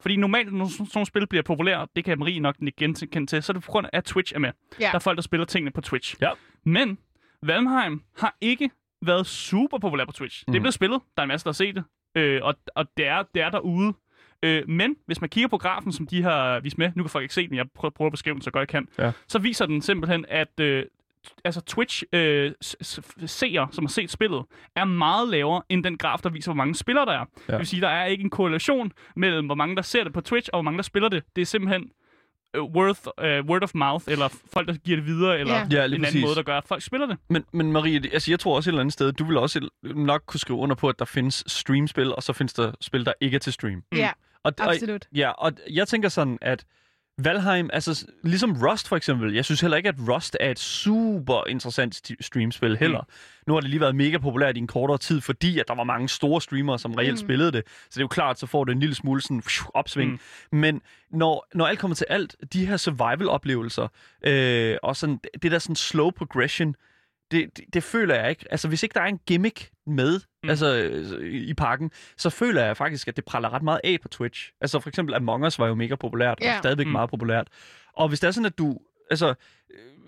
Fordi 0.00 0.16
normalt, 0.16 0.52
når 0.52 0.64
sådan 0.66 0.86
nogle 0.94 1.06
spil 1.06 1.26
bliver 1.26 1.42
populære, 1.42 1.86
det 1.96 2.04
kan 2.04 2.18
Marie 2.18 2.40
nok 2.40 2.56
ikke 2.62 2.76
genkende 2.76 3.26
til, 3.26 3.42
så 3.42 3.52
er 3.52 3.54
det 3.54 3.62
på 3.64 3.70
grund 3.70 3.86
af, 3.92 3.98
at 3.98 4.04
Twitch 4.04 4.34
er 4.34 4.38
med. 4.38 4.50
Ja. 4.80 4.86
Der 4.86 4.94
er 4.94 4.98
folk, 4.98 5.16
der 5.16 5.22
spiller 5.22 5.46
tingene 5.46 5.70
på 5.70 5.80
Twitch. 5.80 6.16
Ja. 6.20 6.30
Men 6.64 6.98
Valheim 7.42 8.02
har 8.18 8.36
ikke 8.40 8.70
været 9.02 9.26
super 9.26 9.78
populær 9.78 10.04
på 10.04 10.12
Twitch. 10.12 10.44
Mm. 10.46 10.52
Det 10.52 10.56
er 10.56 10.60
Mhm. 10.60 10.62
blevet 10.62 10.74
spillet. 10.74 11.00
Der 11.16 11.22
er 11.22 11.24
en 11.24 11.28
masse, 11.28 11.44
der 11.44 11.48
har 11.50 11.54
set 11.54 11.74
det. 11.74 11.84
Øh, 12.14 12.40
og 12.44 12.54
og 12.74 12.86
det, 12.96 13.06
er, 13.06 13.22
det 13.34 13.42
er 13.42 13.50
derude. 13.50 13.94
Øh, 14.42 14.68
men 14.68 14.96
hvis 15.06 15.20
man 15.20 15.30
kigger 15.30 15.48
på 15.48 15.58
grafen, 15.58 15.92
som 15.92 16.06
de 16.06 16.22
har 16.22 16.60
vist 16.60 16.78
med, 16.78 16.92
nu 16.96 17.02
kan 17.02 17.10
folk 17.10 17.22
ikke 17.22 17.34
se 17.34 17.48
den, 17.48 17.56
jeg 17.56 17.66
prøver, 17.74 17.90
prøver 17.90 18.06
at 18.08 18.12
beskrive 18.12 18.34
den 18.34 18.42
så 18.42 18.50
godt 18.50 18.60
jeg 18.60 18.68
kan, 18.68 18.88
Ja. 18.98 19.12
så 19.28 19.38
viser 19.38 19.66
den 19.66 19.82
simpelthen, 19.82 20.24
at 20.28 20.60
øh, 20.60 20.84
altså 21.44 21.60
Twitch 21.60 22.02
øh, 22.12 22.52
seere, 23.26 23.68
som 23.72 23.84
har 23.84 23.88
set 23.88 24.10
spillet, 24.10 24.44
er 24.76 24.84
meget 24.84 25.28
lavere 25.28 25.62
end 25.68 25.84
den 25.84 25.98
graf, 25.98 26.18
der 26.18 26.30
viser, 26.30 26.50
hvor 26.52 26.56
mange 26.56 26.74
spillere 26.74 27.06
der 27.06 27.12
er. 27.12 27.24
Ja. 27.48 27.52
Det 27.52 27.58
vil 27.58 27.66
sige, 27.66 27.80
der 27.80 27.88
er 27.88 28.04
ikke 28.06 28.24
en 28.24 28.30
korrelation 28.30 28.92
mellem, 29.16 29.46
hvor 29.46 29.54
mange 29.54 29.76
der 29.76 29.82
ser 29.82 30.04
det 30.04 30.12
på 30.12 30.20
Twitch, 30.20 30.48
og 30.52 30.56
hvor 30.56 30.62
mange 30.62 30.76
der 30.76 30.82
spiller 30.82 31.08
det. 31.08 31.22
Det 31.36 31.42
er 31.42 31.46
simpelthen 31.46 31.90
worth, 32.58 33.00
øh, 33.20 33.44
word 33.44 33.62
of 33.62 33.70
mouth, 33.74 34.04
eller 34.08 34.28
folk, 34.52 34.68
der 34.68 34.74
giver 34.74 34.96
det 34.96 35.06
videre, 35.06 35.38
eller 35.38 35.54
Ja. 35.54 35.58
ja. 35.58 35.64
En 35.64 35.68
lige 35.70 35.82
anden 35.84 36.00
præcis. 36.04 36.22
måde, 36.22 36.34
der 36.34 36.42
gør, 36.42 36.56
at 36.58 36.64
folk 36.66 36.82
spiller 36.82 37.06
det. 37.06 37.16
Men, 37.28 37.44
men 37.52 37.72
Marie, 37.72 38.00
altså 38.12 38.30
jeg 38.32 38.40
tror 38.40 38.56
også 38.56 38.70
et 38.70 38.72
eller 38.72 38.80
andet 38.80 38.92
sted, 38.92 39.12
du 39.12 39.24
vil 39.24 39.36
også 39.36 39.68
nok 39.82 40.22
kunne 40.26 40.40
skrive 40.40 40.58
under 40.58 40.76
på, 40.76 40.88
at 40.88 40.98
der 40.98 41.04
findes 41.04 41.44
streamspil, 41.46 42.14
og 42.14 42.22
så 42.22 42.32
findes 42.32 42.52
der 42.54 42.72
spil, 42.80 43.06
der 43.06 43.12
ikke 43.20 43.34
er 43.34 43.38
til 43.38 43.52
stream. 43.52 43.82
Ja, 43.94 44.10
Og, 44.44 44.52
og, 44.60 44.72
absolut. 44.72 45.08
ja, 45.14 45.30
og 45.30 45.52
jeg 45.70 45.88
tænker 45.88 46.08
sådan, 46.08 46.38
at 46.40 46.64
Valheim, 47.24 47.70
altså 47.72 48.06
ligesom 48.22 48.56
Rust 48.62 48.88
for 48.88 48.96
eksempel, 48.96 49.34
jeg 49.34 49.44
synes 49.44 49.60
heller 49.60 49.76
ikke, 49.76 49.88
at 49.88 49.94
Rust 50.08 50.36
er 50.40 50.50
et 50.50 50.58
super 50.58 51.46
interessant 51.48 52.00
streamspil 52.20 52.76
heller. 52.76 53.00
Mm. 53.00 53.06
Nu 53.46 53.52
har 53.54 53.60
det 53.60 53.70
lige 53.70 53.80
været 53.80 53.94
mega 53.96 54.18
populært 54.18 54.56
i 54.56 54.60
en 54.60 54.66
kortere 54.66 54.98
tid, 54.98 55.20
fordi 55.20 55.58
at 55.58 55.68
der 55.68 55.74
var 55.74 55.84
mange 55.84 56.08
store 56.08 56.40
streamere, 56.40 56.78
som 56.78 56.94
reelt 56.94 57.10
Mm. 57.12 57.16
spillede 57.16 57.52
det. 57.52 57.62
Så 57.66 57.88
det 57.90 57.96
er 57.96 58.00
jo 58.04 58.08
klart, 58.08 58.38
så 58.38 58.46
får 58.46 58.64
det 58.64 58.72
en 58.72 58.80
lille 58.80 58.94
smule 58.94 59.20
sådan, 59.22 59.42
opsving. 59.74 60.20
Mm. 60.52 60.58
Men 60.58 60.80
når, 61.10 61.46
når 61.54 61.66
alt 61.66 61.78
kommer 61.78 61.94
til 61.94 62.06
alt, 62.08 62.36
de 62.52 62.66
her 62.66 62.76
survival-oplevelser, 62.76 63.88
øh, 64.26 64.76
og 64.82 64.96
sådan, 64.96 65.20
det 65.42 65.52
der 65.52 65.58
sådan 65.58 65.76
slow 65.76 66.10
progression, 66.10 66.74
det, 67.30 67.56
det, 67.56 67.64
det 67.74 67.82
føler 67.82 68.14
jeg 68.14 68.30
ikke. 68.30 68.44
Altså, 68.50 68.68
hvis 68.68 68.82
ikke 68.82 68.92
der 68.94 69.00
er 69.00 69.06
en 69.06 69.20
gimmick 69.26 69.70
med 69.86 70.20
Mm. 70.20 70.46
mm. 70.46 70.50
altså, 70.50 70.76
i 71.22 71.54
pakken, 71.54 71.90
så 72.16 72.30
føler 72.30 72.64
jeg 72.64 72.76
faktisk, 72.76 73.08
at 73.08 73.16
det 73.16 73.24
praller 73.24 73.52
ret 73.52 73.62
meget 73.62 73.80
af 73.84 73.98
på 74.02 74.08
Twitch. 74.08 74.50
Altså, 74.60 74.80
for 74.80 74.88
eksempel 74.88 75.14
Among 75.14 75.46
Us 75.46 75.58
var 75.58 75.66
jo 75.66 75.74
mega 75.74 75.94
populært, 75.94 76.38
Ja. 76.40 76.52
og 76.52 76.58
stadigvæk 76.58 76.86
Mm. 76.86 76.92
meget 76.92 77.10
populært. 77.10 77.48
Og 77.92 78.08
hvis 78.08 78.20
det 78.20 78.26
er 78.28 78.32
sådan, 78.32 78.46
at 78.46 78.58
du... 78.58 78.78
Altså, 79.10 79.34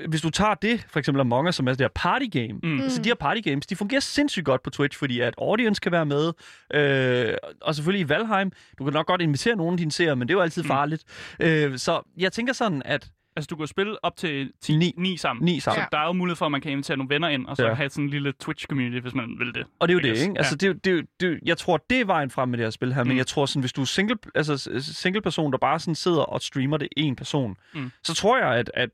øh, 0.01 0.09
hvis 0.09 0.21
du 0.21 0.31
tager 0.31 0.55
det, 0.55 0.87
for 0.89 0.99
eksempel 0.99 1.21
Among 1.21 1.49
Us, 1.49 1.55
som 1.55 1.67
er 1.69 1.73
det 1.73 1.81
her 1.81 1.89
party 1.95 2.27
game, 2.33 2.53
Mm. 2.53 2.69
Mm. 2.69 2.81
Altså, 2.81 3.03
de 3.03 3.09
her 3.09 3.15
party 3.15 3.41
games, 3.41 3.67
de 3.67 3.77
fungerer 3.77 4.01
sindssygt 4.01 4.45
godt 4.47 4.63
på 4.63 4.71
Twitch, 4.71 4.99
fordi 4.99 5.21
at 5.21 5.35
audience 5.39 5.81
kan 5.81 5.93
være 5.93 6.07
med. 6.07 6.33
Øh, 6.75 7.35
og 7.63 7.75
selvfølgelig 7.75 8.07
i 8.07 8.09
Valheim, 8.09 8.53
du 8.79 8.85
kan 8.85 8.93
nok 8.93 9.07
godt 9.07 9.23
invitere 9.23 9.57
nogen 9.57 9.75
af 9.75 9.79
dine 9.79 9.93
seere, 9.93 10.17
men 10.17 10.29
det 10.29 10.35
er 10.35 10.39
jo 10.39 10.43
altid 10.43 10.63
Mm. 10.63 10.69
farligt. 10.69 11.05
Øh, 11.41 11.79
så 11.79 12.03
jeg 12.19 12.33
tænker 12.33 12.53
sådan, 12.53 12.83
at 12.85 13.09
Altså, 13.37 13.47
du 13.51 13.57
kan 13.57 13.67
spille 13.67 14.05
op 14.05 14.17
til 14.17 14.53
10, 14.61 14.77
Ni. 14.77 14.95
9 14.97 15.17
sammen. 15.17 15.45
ni 15.45 15.61
sammen. 15.61 15.83
Så 15.85 15.89
der 15.93 15.99
er 15.99 16.07
jo 16.07 16.13
mulighed 16.13 16.37
for, 16.37 16.47
at 16.47 16.53
man 16.53 16.61
kan 16.61 16.73
invitere 16.73 16.97
nogle 16.97 17.15
venner 17.15 17.29
ind, 17.29 17.47
og 17.47 17.57
så 17.57 17.67
Ja. 17.67 17.75
have 17.75 17.91
sådan 17.91 18.05
en 18.05 18.11
lille 18.11 18.33
Twitch-community, 18.45 19.01
hvis 19.01 19.15
man 19.15 19.39
vil 19.39 19.55
det. 19.55 19.67
Og 19.79 19.89
det 19.89 19.95
er 19.95 19.99
jo 20.09 20.15
det, 20.15 20.21
ikke? 20.23 20.35
Altså, 20.37 20.57
det, 20.57 20.63
er 20.63 20.69
jo- 20.69 20.79
det, 20.99 21.07
det, 21.21 21.29
jo- 21.35 21.39
jeg 21.45 21.59
tror, 21.59 21.77
det 21.91 22.01
er 22.01 22.05
vejen 22.05 22.31
frem 22.31 22.49
med 22.49 22.59
det 22.59 22.65
her 22.67 22.71
spil 22.71 22.95
her, 22.95 23.05
men 23.05 23.13
Mm. 23.13 23.19
jeg 23.19 23.27
tror 23.27 23.47
sådan, 23.47 23.61
hvis 23.61 23.73
du 23.73 23.81
er 23.81 23.85
single, 23.85 24.17
altså, 24.35 24.81
single 24.95 25.21
person, 25.23 25.53
der 25.53 25.59
bare 25.59 25.81
sådan 25.81 25.95
sidder 25.95 26.23
og 26.23 26.43
streamer 26.43 26.77
det 26.77 26.89
en 26.97 27.17
person, 27.17 27.57
Mm. 27.75 27.91
så 28.03 28.15
tror 28.15 28.39
jeg, 28.39 28.49
at, 28.49 28.71
at, 28.75 28.91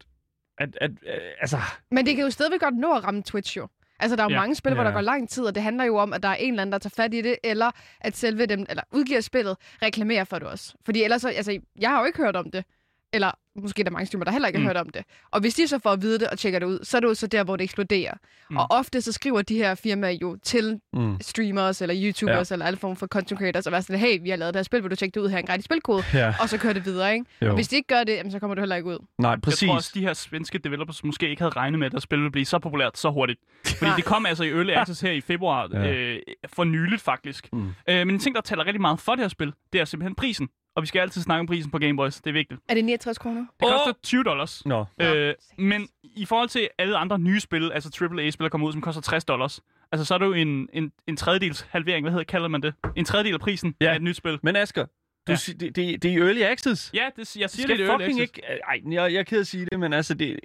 at, 0.58 0.78
at, 0.80 0.90
at 1.06 1.20
altså, 1.40 1.58
Men 1.90 2.06
det 2.06 2.16
kan 2.16 2.24
jo 2.24 2.30
stadigvæk 2.30 2.60
godt 2.60 2.76
nå 2.76 2.92
at 2.96 3.04
ramme 3.04 3.22
Twitch 3.22 3.56
jo. 3.56 3.68
Altså, 4.00 4.16
der 4.16 4.22
er 4.22 4.26
jo 4.26 4.34
Ja. 4.34 4.40
mange 4.40 4.54
spil, 4.54 4.74
hvor 4.74 4.82
Ja. 4.82 4.88
der 4.88 4.94
går 4.94 5.00
lang 5.00 5.28
tid, 5.28 5.44
og 5.44 5.54
det 5.54 5.62
handler 5.62 5.84
jo 5.84 5.96
om, 5.96 6.12
at 6.12 6.22
der 6.22 6.28
er 6.28 6.34
en 6.34 6.52
eller 6.52 6.62
anden, 6.62 6.72
der 6.72 6.78
tager 6.78 7.02
fat 7.02 7.14
i 7.14 7.20
det, 7.20 7.36
eller 7.44 7.70
at 8.00 8.16
selve 8.16 8.46
dem, 8.46 8.66
eller 8.68 8.82
udgiver 8.92 9.20
spillet, 9.20 9.56
reklamerer 9.82 10.24
for 10.24 10.38
det 10.38 10.48
også. 10.48 10.74
Fordi 10.84 11.02
ellers, 11.02 11.22
så, 11.22 11.28
altså, 11.28 11.58
jeg 11.80 11.90
har 11.90 12.00
jo 12.00 12.06
ikke 12.06 12.18
hørt 12.18 12.36
om 12.36 12.50
det. 12.50 12.64
Eller 13.12 13.30
måske 13.62 13.80
er 13.80 13.84
der 13.84 13.90
mange 13.90 14.06
streamer, 14.06 14.24
der 14.24 14.32
heller 14.32 14.48
ikke 14.48 14.58
har 14.58 14.62
Mm. 14.62 14.66
hørt 14.68 14.76
om 14.76 14.88
det. 14.90 15.02
Og 15.30 15.40
hvis 15.40 15.54
de 15.54 15.68
så 15.68 15.78
får 15.78 15.90
at 15.90 16.02
vide 16.02 16.18
det 16.18 16.28
og 16.28 16.38
tjekker 16.38 16.58
det 16.58 16.66
ud, 16.66 16.78
så 16.82 16.96
er 16.96 17.00
det 17.00 17.08
jo 17.08 17.14
så 17.14 17.26
der, 17.26 17.44
hvor 17.44 17.56
det 17.56 17.64
eksploderer. 17.64 18.14
Mm. 18.50 18.56
Og 18.56 18.66
ofte 18.70 19.00
så 19.00 19.12
skriver 19.12 19.42
de 19.42 19.54
her 19.56 19.74
firmaer 19.74 20.10
jo 20.22 20.36
til 20.42 20.80
mm, 20.92 21.16
streamers 21.20 21.82
eller 21.82 21.96
YouTubers 22.04 22.50
ja. 22.50 22.54
eller 22.54 22.66
alle 22.66 22.76
former 22.76 22.94
for 22.94 23.06
content 23.06 23.40
creators 23.40 23.66
og 23.66 23.72
være 23.72 23.82
sådan, 23.82 24.00
hey, 24.00 24.22
vi 24.22 24.30
har 24.30 24.36
lavet 24.36 24.54
det 24.54 24.58
her 24.58 24.64
spil, 24.64 24.82
vil 24.82 24.90
du 24.90 24.96
tjekke 24.96 25.14
det 25.14 25.20
ud 25.20 25.28
her, 25.28 25.38
en 25.38 25.46
gratis 25.46 25.64
spilkode? 25.64 26.04
ja, 26.14 26.34
Og 26.40 26.48
så 26.48 26.58
kører 26.58 26.72
det 26.72 26.84
videre, 26.84 27.12
ikke? 27.12 27.26
jo. 27.42 27.48
Og 27.48 27.54
hvis 27.54 27.68
de 27.68 27.76
ikke 27.76 27.86
gør 27.86 28.04
det, 28.04 28.12
jamen, 28.12 28.32
så 28.32 28.38
kommer 28.38 28.54
det 28.54 28.62
heller 28.62 28.76
ikke 28.76 28.88
ud. 28.88 28.98
Nej, 29.18 29.30
Jeg 29.30 29.40
præcis. 29.40 29.68
tror 29.68 29.74
også, 29.76 29.90
de 29.94 30.00
her 30.00 30.12
svenske 30.14 30.58
developers 30.58 31.04
måske 31.04 31.28
ikke 31.30 31.42
havde 31.42 31.52
regnet 31.56 31.78
med, 31.78 31.86
at 31.86 31.92
deres 31.92 32.02
spil 32.04 32.18
ville 32.18 32.30
blive 32.32 32.44
så 32.44 32.58
populært 32.58 32.98
så 32.98 33.10
hurtigt. 33.10 33.40
Fordi 33.78 33.90
det 33.96 34.04
kom 34.04 34.26
altså 34.26 34.44
i 34.44 34.48
Early 34.50 34.70
Access 34.80 35.00
her 35.00 35.10
i 35.12 35.20
februar, 35.20 35.68
Ja. 35.72 35.92
øh, 35.92 36.18
for 36.54 36.64
nyligt 36.64 37.02
faktisk. 37.02 37.48
Mm. 37.52 37.68
Øh, 37.88 38.06
men 38.06 38.10
en 38.10 38.18
ting, 38.18 38.34
der 38.34 38.40
taler 38.40 38.66
rigtig 38.66 38.80
meget 38.80 39.00
for 39.00 39.12
det 39.12 39.24
her 39.24 39.28
spil, 39.28 39.52
det 39.72 39.80
er 39.80 39.84
simpelthen 39.84 40.14
prisen. 40.14 40.48
Og 40.78 40.82
vi 40.82 40.86
skal 40.86 41.00
altid 41.00 41.22
snakke 41.22 41.40
om 41.40 41.46
prisen 41.46 41.70
på 41.70 41.78
Game 41.78 41.96
Boys. 41.96 42.14
Det 42.16 42.26
er 42.26 42.32
vigtigt. 42.32 42.60
Er 42.68 42.74
det 42.74 42.84
69 42.84 43.18
kroner? 43.18 43.40
Det 43.40 43.68
koster 43.68 43.92
20 44.02 44.24
dollars. 44.24 44.66
Nå. 44.66 44.84
Øh, 45.00 45.34
men 45.58 45.88
i 46.02 46.24
forhold 46.24 46.48
til 46.48 46.68
alle 46.78 46.96
andre 46.96 47.18
nye 47.18 47.40
spil, 47.40 47.72
altså 47.72 48.08
AAA-spil, 48.12 48.44
der 48.44 48.48
kommer 48.48 48.66
ud, 48.66 48.72
som 48.72 48.80
koster 48.80 49.02
60 49.02 49.24
dollars, 49.24 49.60
altså 49.92 50.04
så 50.04 50.14
er 50.14 50.18
det 50.18 50.26
jo 50.26 50.32
en, 50.32 50.68
en, 50.72 50.92
en 51.06 51.16
tredjedels 51.16 51.66
halvering, 51.70 52.04
hvad 52.04 52.12
hedder, 52.12 52.24
kalder 52.24 52.48
man 52.48 52.62
det? 52.62 52.74
En 52.96 53.04
tredjedel 53.04 53.34
af 53.34 53.40
prisen 53.40 53.74
Ja. 53.80 53.90
af 53.90 53.96
et 53.96 54.02
nyt 54.02 54.16
spil. 54.16 54.38
Men 54.42 54.56
Asger, 54.56 54.84
du, 54.84 54.90
Ja. 55.28 55.34
det, 55.60 55.76
det, 55.76 56.02
det 56.02 56.14
er 56.14 56.18
early 56.26 56.40
access. 56.42 56.90
Ja, 56.94 57.04
det, 57.16 57.18
jeg 57.18 57.26
siger 57.26 57.46
skal 57.48 57.68
det, 57.68 57.78
det 57.78 57.88
er 57.92 57.98
fucking 57.98 58.20
ikke... 58.20 58.42
Ej, 58.68 58.80
jeg, 58.92 59.12
jeg 59.12 59.18
er 59.18 59.22
ked 59.22 59.40
at 59.40 59.46
sige 59.46 59.66
det, 59.72 59.80
men 59.80 59.92
altså... 59.92 60.14
Det, 60.14 60.40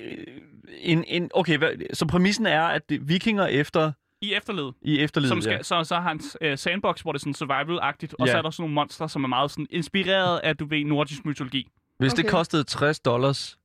en, 0.80 1.04
en, 1.08 1.30
okay, 1.34 1.58
hvad, 1.58 1.70
så 1.94 2.08
præmissen 2.08 2.46
er, 2.46 2.62
at 2.64 2.90
det, 2.90 3.10
vikinger 3.10 3.46
efter 3.48 3.92
I 4.24 4.34
efterled. 4.34 4.72
i 4.82 5.00
efterlivet, 5.00 5.30
Som 5.30 5.42
skal, 5.42 5.52
ja. 5.54 5.64
så, 5.64 5.84
så 5.84 5.96
har 5.96 6.02
han 6.42 6.52
uh, 6.52 6.58
sandbox, 6.58 7.02
hvor 7.02 7.12
det 7.12 7.20
er 7.26 7.32
sådan 7.32 7.34
survival-agtigt, 7.52 8.14
og 8.20 8.28
Ja. 8.28 8.32
så 8.32 8.38
er 8.38 8.42
der 8.42 8.50
sådan 8.50 8.62
nogle 8.64 8.74
monster, 8.76 9.08
som 9.08 9.24
er 9.24 9.28
meget 9.28 9.52
sådan 9.52 9.68
inspireret 9.70 10.40
af, 10.40 10.58
du 10.58 10.66
ved, 10.66 10.86
nordisk 10.86 11.26
mytologi. 11.26 11.68
Hvis 12.00 12.14
det 12.14 12.26
Okay. 12.26 12.32
kostede 12.32 12.64
60 12.64 13.00
dollars, 13.00 13.38
så, 13.38 13.58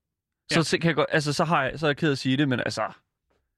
Ja. 0.58 0.62
så, 0.62 0.78
kan 0.78 0.88
jeg 0.88 0.94
godt, 0.96 1.06
altså, 1.12 1.32
så, 1.32 1.44
har 1.44 1.62
jeg, 1.64 1.78
så 1.78 1.86
er 1.86 1.88
jeg 1.88 1.96
ked 1.96 2.08
af 2.08 2.12
at 2.12 2.18
sige 2.18 2.36
det, 2.36 2.48
men 2.48 2.60
altså... 2.60 2.82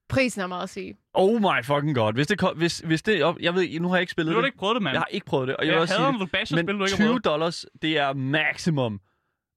Prisen 0.09 0.40
er 0.42 0.47
meget 0.47 0.62
at 0.62 0.71
sige. 0.71 0.97
Oh 1.14 1.40
my 1.40 1.64
fucking 1.64 1.95
god. 1.95 2.12
Hvis 2.12 2.26
det, 2.26 2.40
hvis, 2.57 2.78
hvis 2.78 3.02
det 3.02 3.23
op, 3.25 3.37
jeg 3.40 3.54
ved, 3.54 3.80
nu 3.80 3.88
har 3.88 3.97
jeg 3.97 4.00
ikke 4.00 4.11
spillet 4.11 4.35
har 4.35 4.40
du 4.40 4.42
det. 4.42 4.49
ikke 4.49 4.59
prøvet 4.59 4.75
det, 4.75 4.83
mand. 4.83 4.95
Jeg 4.95 5.00
har 5.00 5.07
ikke 5.11 5.26
prøvet 5.26 5.49
det, 5.49 5.57
og 5.57 5.62
jeg, 5.64 5.69
jeg 5.69 5.75
vil 5.75 5.80
også 5.83 5.95
sige 5.95 6.57
det. 6.57 6.66
Men 6.66 6.75
ikke 6.80 6.90
har 6.92 6.97
20 6.97 7.07
prøvet. 7.07 7.25
dollars, 7.25 7.66
det 7.83 7.99
er 7.99 8.12
maximum. 8.12 9.00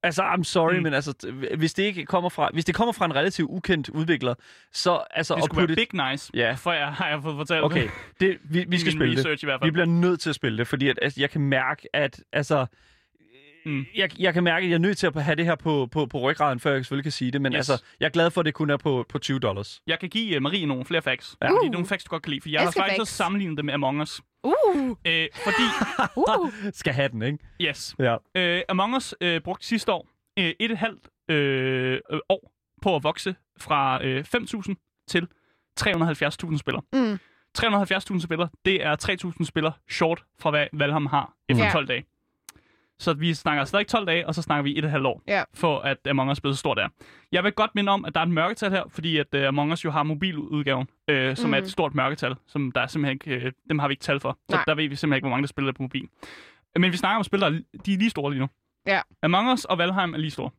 Altså, 0.03 0.21
I'm 0.23 0.43
sorry, 0.43 0.75
Mm. 0.75 0.83
men 0.83 0.93
altså, 0.93 1.13
hvis 1.57 1.73
det 1.73 1.83
ikke 1.83 2.05
kommer 2.05 2.29
fra, 2.29 2.49
hvis 2.53 2.65
det 2.65 2.75
kommer 2.75 2.91
fra 2.93 3.05
en 3.05 3.15
relativt 3.15 3.49
ukendt 3.49 3.89
udvikler, 3.89 4.33
så 4.73 5.03
altså 5.11 5.35
Det 5.35 5.43
skulle 5.43 5.67
være 5.67 5.75
big 5.75 6.11
nice, 6.11 6.31
Ja. 6.33 6.53
for 6.53 6.71
jeg 6.71 6.87
har 6.87 7.07
jeg 7.09 7.19
fået 7.23 7.35
fortalt 7.35 7.63
Okay, 7.63 7.89
det, 8.19 8.37
vi, 8.43 8.65
vi 8.67 8.79
skal 8.79 8.91
spille 8.93 9.23
det. 9.23 9.43
i 9.43 9.45
hvert 9.45 9.59
fald. 9.61 9.67
Vi 9.67 9.71
bliver 9.71 9.85
nødt 9.85 10.19
til 10.19 10.29
at 10.29 10.35
spille 10.35 10.57
det, 10.57 10.67
fordi 10.67 10.87
at, 10.89 10.99
altså, 11.01 11.21
jeg 11.21 11.29
kan 11.29 11.41
mærke, 11.41 11.87
at 11.95 12.23
altså, 12.33 12.65
Mm. 13.65 13.85
jeg, 13.95 14.19
jeg 14.19 14.33
kan 14.33 14.43
mærke, 14.43 14.63
at 14.63 14.69
jeg 14.69 14.75
er 14.75 14.79
nødt 14.79 14.97
til 14.97 15.07
at 15.07 15.23
have 15.23 15.35
det 15.35 15.45
her 15.45 15.55
på, 15.55 15.87
på, 15.91 16.05
på 16.05 16.19
ryggraden, 16.19 16.59
før 16.59 16.71
jeg 16.73 16.83
selvfølgelig 16.85 17.03
kan 17.03 17.11
sige 17.11 17.31
det. 17.31 17.41
Men 17.41 17.53
Yes. 17.53 17.57
altså, 17.57 17.83
jeg 17.99 18.05
er 18.05 18.09
glad 18.09 18.31
for, 18.31 18.41
at 18.41 18.45
det 18.45 18.53
kun 18.53 18.69
er 18.69 18.77
på, 18.77 19.05
på 19.09 19.19
20 19.19 19.39
dollars. 19.39 19.81
Jeg 19.87 19.99
kan 19.99 20.09
give 20.09 20.35
uh, 20.37 20.41
Marie 20.43 20.65
nogle 20.65 20.85
flere 20.85 21.01
facts. 21.01 21.35
Ja. 21.41 21.51
Uh. 21.51 21.71
nogle 21.71 21.87
facts, 21.87 22.03
du 22.03 22.09
godt 22.09 22.23
kan 22.23 22.29
lide. 22.29 22.41
For 22.41 22.49
jeg 22.49 22.61
har 22.61 22.67
Elsker 22.67 22.81
faktisk 22.81 22.99
facts. 22.99 23.09
så 23.11 23.15
sammenlignet 23.17 23.57
det 23.57 23.65
med 23.65 23.73
Among 23.73 24.01
Us. 24.01 24.21
Uh, 24.43 24.89
Øh, 25.05 25.27
fordi, 25.43 25.63
uh. 26.17 26.49
Skal 26.73 26.93
have 26.93 27.09
den, 27.09 27.21
ikke? 27.21 27.37
yes, 27.61 27.95
Ja. 27.99 28.15
øh, 28.35 28.61
Among 28.69 28.95
Us 28.95 29.15
øh, 29.21 29.41
brugte 29.41 29.65
sidste 29.65 29.91
år 29.91 30.07
øh, 30.39 30.45
et 30.45 30.55
og 30.59 30.71
et 30.71 30.77
halvt 30.77 31.07
øh, 31.29 31.99
øh, 32.11 32.19
år 32.29 32.51
på 32.81 32.95
at 32.95 33.03
vokse 33.03 33.35
fra 33.59 34.03
øh, 34.05 34.25
5.000 34.35 35.05
til 35.07 35.27
370.000 35.79 36.57
spillere. 36.57 36.83
Mm. 36.93 37.19
370.000 37.57 38.19
spillere, 38.21 38.49
det 38.65 38.85
er 38.85 38.95
3.000 39.39 39.45
spillere 39.45 39.73
short 39.89 40.23
fra 40.39 40.49
hvad 40.49 40.67
Valheim 40.73 41.05
har 41.05 41.33
efter 41.49 41.63
Ja. 41.65 41.71
12 41.71 41.87
dage. 41.87 42.05
Så 42.99 43.13
vi 43.13 43.33
snakker 43.33 43.65
stadig 43.65 43.87
12 43.87 44.07
dage, 44.07 44.27
og 44.27 44.35
så 44.35 44.41
snakker 44.41 44.63
vi 44.63 44.77
et 44.77 44.83
og 44.83 44.87
et 44.87 44.91
halvt 44.91 45.05
år, 45.07 45.21
Ja. 45.27 45.43
for 45.53 45.79
at 45.79 45.97
Among 46.09 46.31
Us 46.31 46.41
blev 46.41 46.53
så 46.53 46.59
stort 46.59 46.77
der. 46.77 46.87
Jeg 47.31 47.43
vil 47.43 47.51
godt 47.51 47.75
minde 47.75 47.91
om, 47.91 48.05
at 48.05 48.13
der 48.15 48.21
er 48.21 48.25
et 48.25 48.31
mørketal 48.31 48.71
her, 48.71 48.83
fordi 48.89 49.17
at 49.17 49.27
uh, 49.35 49.41
Among 49.43 49.71
Us 49.71 49.85
jo 49.85 49.91
har 49.91 50.03
mobiludgaven, 50.03 50.87
øh, 51.09 51.35
som 51.37 51.49
mm. 51.49 51.53
er 51.53 51.57
et 51.57 51.71
stort 51.71 51.95
mørketal, 51.95 52.35
som 52.47 52.71
der 52.71 52.81
er 52.81 52.87
simpelthen 52.87 53.31
ikke, 53.33 53.45
øh, 53.45 53.51
dem 53.69 53.79
har 53.79 53.87
vi 53.87 53.91
ikke 53.91 54.01
tal 54.03 54.19
for. 54.19 54.37
Så 54.49 54.55
Nej. 54.55 54.63
der 54.67 54.75
ved 54.75 54.89
vi 54.89 54.95
simpelthen 54.95 55.17
ikke, 55.17 55.23
hvor 55.25 55.29
mange 55.29 55.41
der 55.43 55.47
spiller 55.47 55.71
på 55.71 55.81
mobil. 55.81 56.07
Men 56.75 56.91
vi 56.91 56.97
snakker 56.97 57.17
om 57.17 57.23
spil, 57.23 57.41
der 57.41 57.47
er, 57.47 57.59
de 57.85 57.93
er 57.93 57.97
lige 57.97 58.09
store 58.09 58.31
lige 58.31 58.39
nu. 58.41 58.47
Ja. 58.87 59.01
Among 59.23 59.51
Us 59.51 59.65
og 59.65 59.77
Valheim 59.77 60.13
er 60.13 60.17
lige 60.17 60.31
store. 60.31 60.49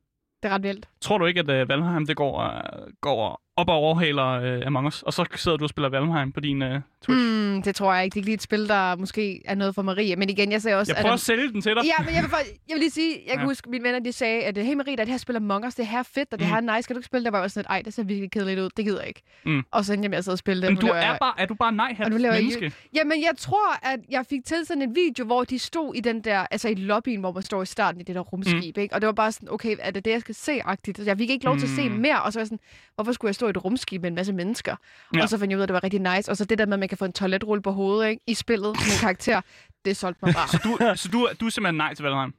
Det 0.42 0.50
er 0.50 0.54
ret 0.54 0.62
vildt. 0.62 0.88
Tror 1.00 1.18
du 1.18 1.24
ikke, 1.26 1.40
at 1.40 1.62
uh, 1.62 1.68
Valheim 1.68 2.06
det 2.06 2.16
går, 2.16 2.44
uh, 2.44 2.92
går 3.00 3.40
op 3.56 3.68
og 3.68 3.74
overhaler 3.74 4.56
uh, 4.60 4.66
Among 4.66 4.86
Us, 4.86 5.02
og 5.02 5.12
så 5.12 5.24
sidder 5.36 5.56
du 5.56 5.64
og 5.64 5.68
spiller 5.70 5.88
Valheim 5.88 6.32
på 6.32 6.40
din 6.40 6.62
uh, 6.62 6.68
Twitch? 7.02 7.24
Mm, 7.24 7.62
det 7.62 7.74
tror 7.74 7.94
jeg 7.94 8.04
ikke. 8.04 8.14
Det 8.14 8.18
er 8.18 8.20
ikke 8.20 8.26
lige 8.28 8.34
et 8.34 8.42
spil, 8.42 8.68
der 8.68 8.96
måske 8.96 9.42
er 9.44 9.54
noget 9.54 9.74
for 9.74 9.82
Marie. 9.82 10.16
Men 10.16 10.30
igen, 10.30 10.52
jeg 10.52 10.62
ser 10.62 10.76
også... 10.76 10.92
Jeg 10.92 10.96
at 10.98 11.02
prøver 11.02 11.10
den- 11.12 11.14
at 11.14 11.20
sælge 11.20 11.52
den 11.52 11.60
til 11.62 11.74
dig. 11.74 11.82
Ja, 11.84 12.04
men 12.04 12.14
jeg 12.14 12.22
vil, 12.22 12.30
faktisk, 12.30 12.52
jeg 12.68 12.74
vil 12.74 12.80
lige 12.80 12.90
sige, 12.90 13.10
jeg 13.26 13.32
kan 13.32 13.40
Ja. 13.40 13.44
huske, 13.46 13.70
mine 13.70 13.84
venner 13.84 13.98
de 13.98 14.12
sagde, 14.12 14.42
at 14.42 14.56
hey 14.58 14.74
Marie, 14.74 14.96
der 14.96 15.04
det 15.04 15.08
her 15.12 15.18
spiller 15.18 15.40
Among 15.40 15.66
Us, 15.66 15.74
det 15.74 15.86
her 15.86 15.98
er 15.98 16.02
fedt, 16.02 16.32
og 16.32 16.38
det 16.38 16.46
Mm. 16.46 16.50
her 16.52 16.56
er 16.70 16.76
nice, 16.76 16.86
kan 16.86 16.94
du 16.96 16.98
ikke 16.98 17.06
spille 17.06 17.24
det? 17.24 17.32
var 17.32 17.40
også 17.40 17.54
sådan, 17.54 17.70
ej, 17.70 17.82
det 17.84 17.94
ser 17.94 18.02
virkelig 18.02 18.30
kedeligt 18.30 18.60
ud, 18.60 18.70
det 18.76 18.84
gider 18.84 18.98
jeg 18.98 19.08
ikke. 19.08 19.22
Mm. 19.46 19.62
Og 19.70 19.84
så 19.84 19.92
endte 19.92 20.04
jeg 20.04 20.10
med 20.10 20.18
at 20.18 20.24
sidde 20.24 20.34
og 20.34 20.38
spille 20.38 20.62
det. 20.62 20.70
Men 20.70 20.80
du 20.80 20.86
er 20.86 20.94
jeg- 20.96 21.16
bare, 21.20 21.34
er 21.38 21.46
du 21.46 21.54
bare 21.54 21.72
nej 21.72 21.96
jeg 21.98 22.10
menneske? 22.10 22.72
Jamen, 22.94 23.20
jeg 23.22 23.32
tror, 23.38 23.86
at 23.92 24.00
jeg 24.10 24.24
fik 24.30 24.44
til 24.44 24.66
sådan 24.66 24.82
en 24.82 24.94
video, 24.94 25.24
hvor 25.24 25.44
de 25.44 25.58
stod 25.58 25.94
i 25.94 26.00
den 26.00 26.20
der, 26.20 26.46
altså 26.50 26.68
i 26.68 26.74
lobbyen, 26.74 27.20
hvor 27.20 27.32
man 27.32 27.42
står 27.42 27.62
i 27.62 27.66
starten 27.66 28.00
i 28.00 28.04
det 28.04 28.14
der 28.14 28.20
rumskib, 28.20 28.76
mm. 28.76 28.82
ikke? 28.82 28.94
Og 28.94 29.00
det 29.00 29.06
var 29.06 29.12
bare 29.12 29.32
sådan, 29.32 29.48
okay, 29.52 29.76
er 29.78 29.90
det 29.90 30.04
det, 30.04 30.10
jeg 30.10 30.20
skal 30.20 30.34
se-agtigt? 30.34 30.98
Jeg 31.06 31.18
fik 31.18 31.30
ikke 31.30 31.44
lov 31.44 31.56
til 31.58 31.66
at 31.66 31.70
se 31.70 31.88
Mm. 31.88 31.94
mere, 31.94 32.22
og 32.22 32.32
så 32.32 32.38
var 32.38 32.40
jeg 32.42 32.46
sådan, 32.46 32.58
hvorfor 32.94 33.12
skulle 33.12 33.28
jeg 33.28 33.34
stå 33.34 33.43
et 33.48 33.64
rumskib 33.64 34.02
med 34.02 34.08
en 34.08 34.14
masse 34.14 34.32
mennesker? 34.32 34.76
Ja. 35.14 35.22
Og 35.22 35.28
så 35.28 35.38
fandt 35.38 35.50
jeg 35.50 35.56
ud 35.58 35.60
af, 35.60 35.64
at 35.64 35.68
det 35.68 35.74
var 35.74 35.84
rigtig 35.84 36.00
nice. 36.00 36.30
Og 36.30 36.36
så 36.36 36.44
det 36.44 36.58
der 36.58 36.66
med, 36.66 36.72
at 36.72 36.78
man 36.80 36.88
kan 36.88 36.98
få 36.98 37.04
en 37.04 37.12
toiletrulle 37.12 37.62
på 37.62 37.70
hovedet, 37.72 38.08
ikke? 38.10 38.22
I 38.26 38.34
spillet 38.34 38.68
med 38.68 38.94
en 38.94 39.00
karakter, 39.00 39.40
det 39.84 39.96
solgte 39.96 40.18
mig 40.24 40.34
bare. 40.34 40.48
Så 40.48 40.60
du, 40.64 40.78
så 40.96 41.08
du, 41.08 41.28
du 41.40 41.46
er 41.46 41.50
simpelthen 41.50 41.74
nej 41.74 41.94
til 41.94 42.02
Valheim? 42.02 42.34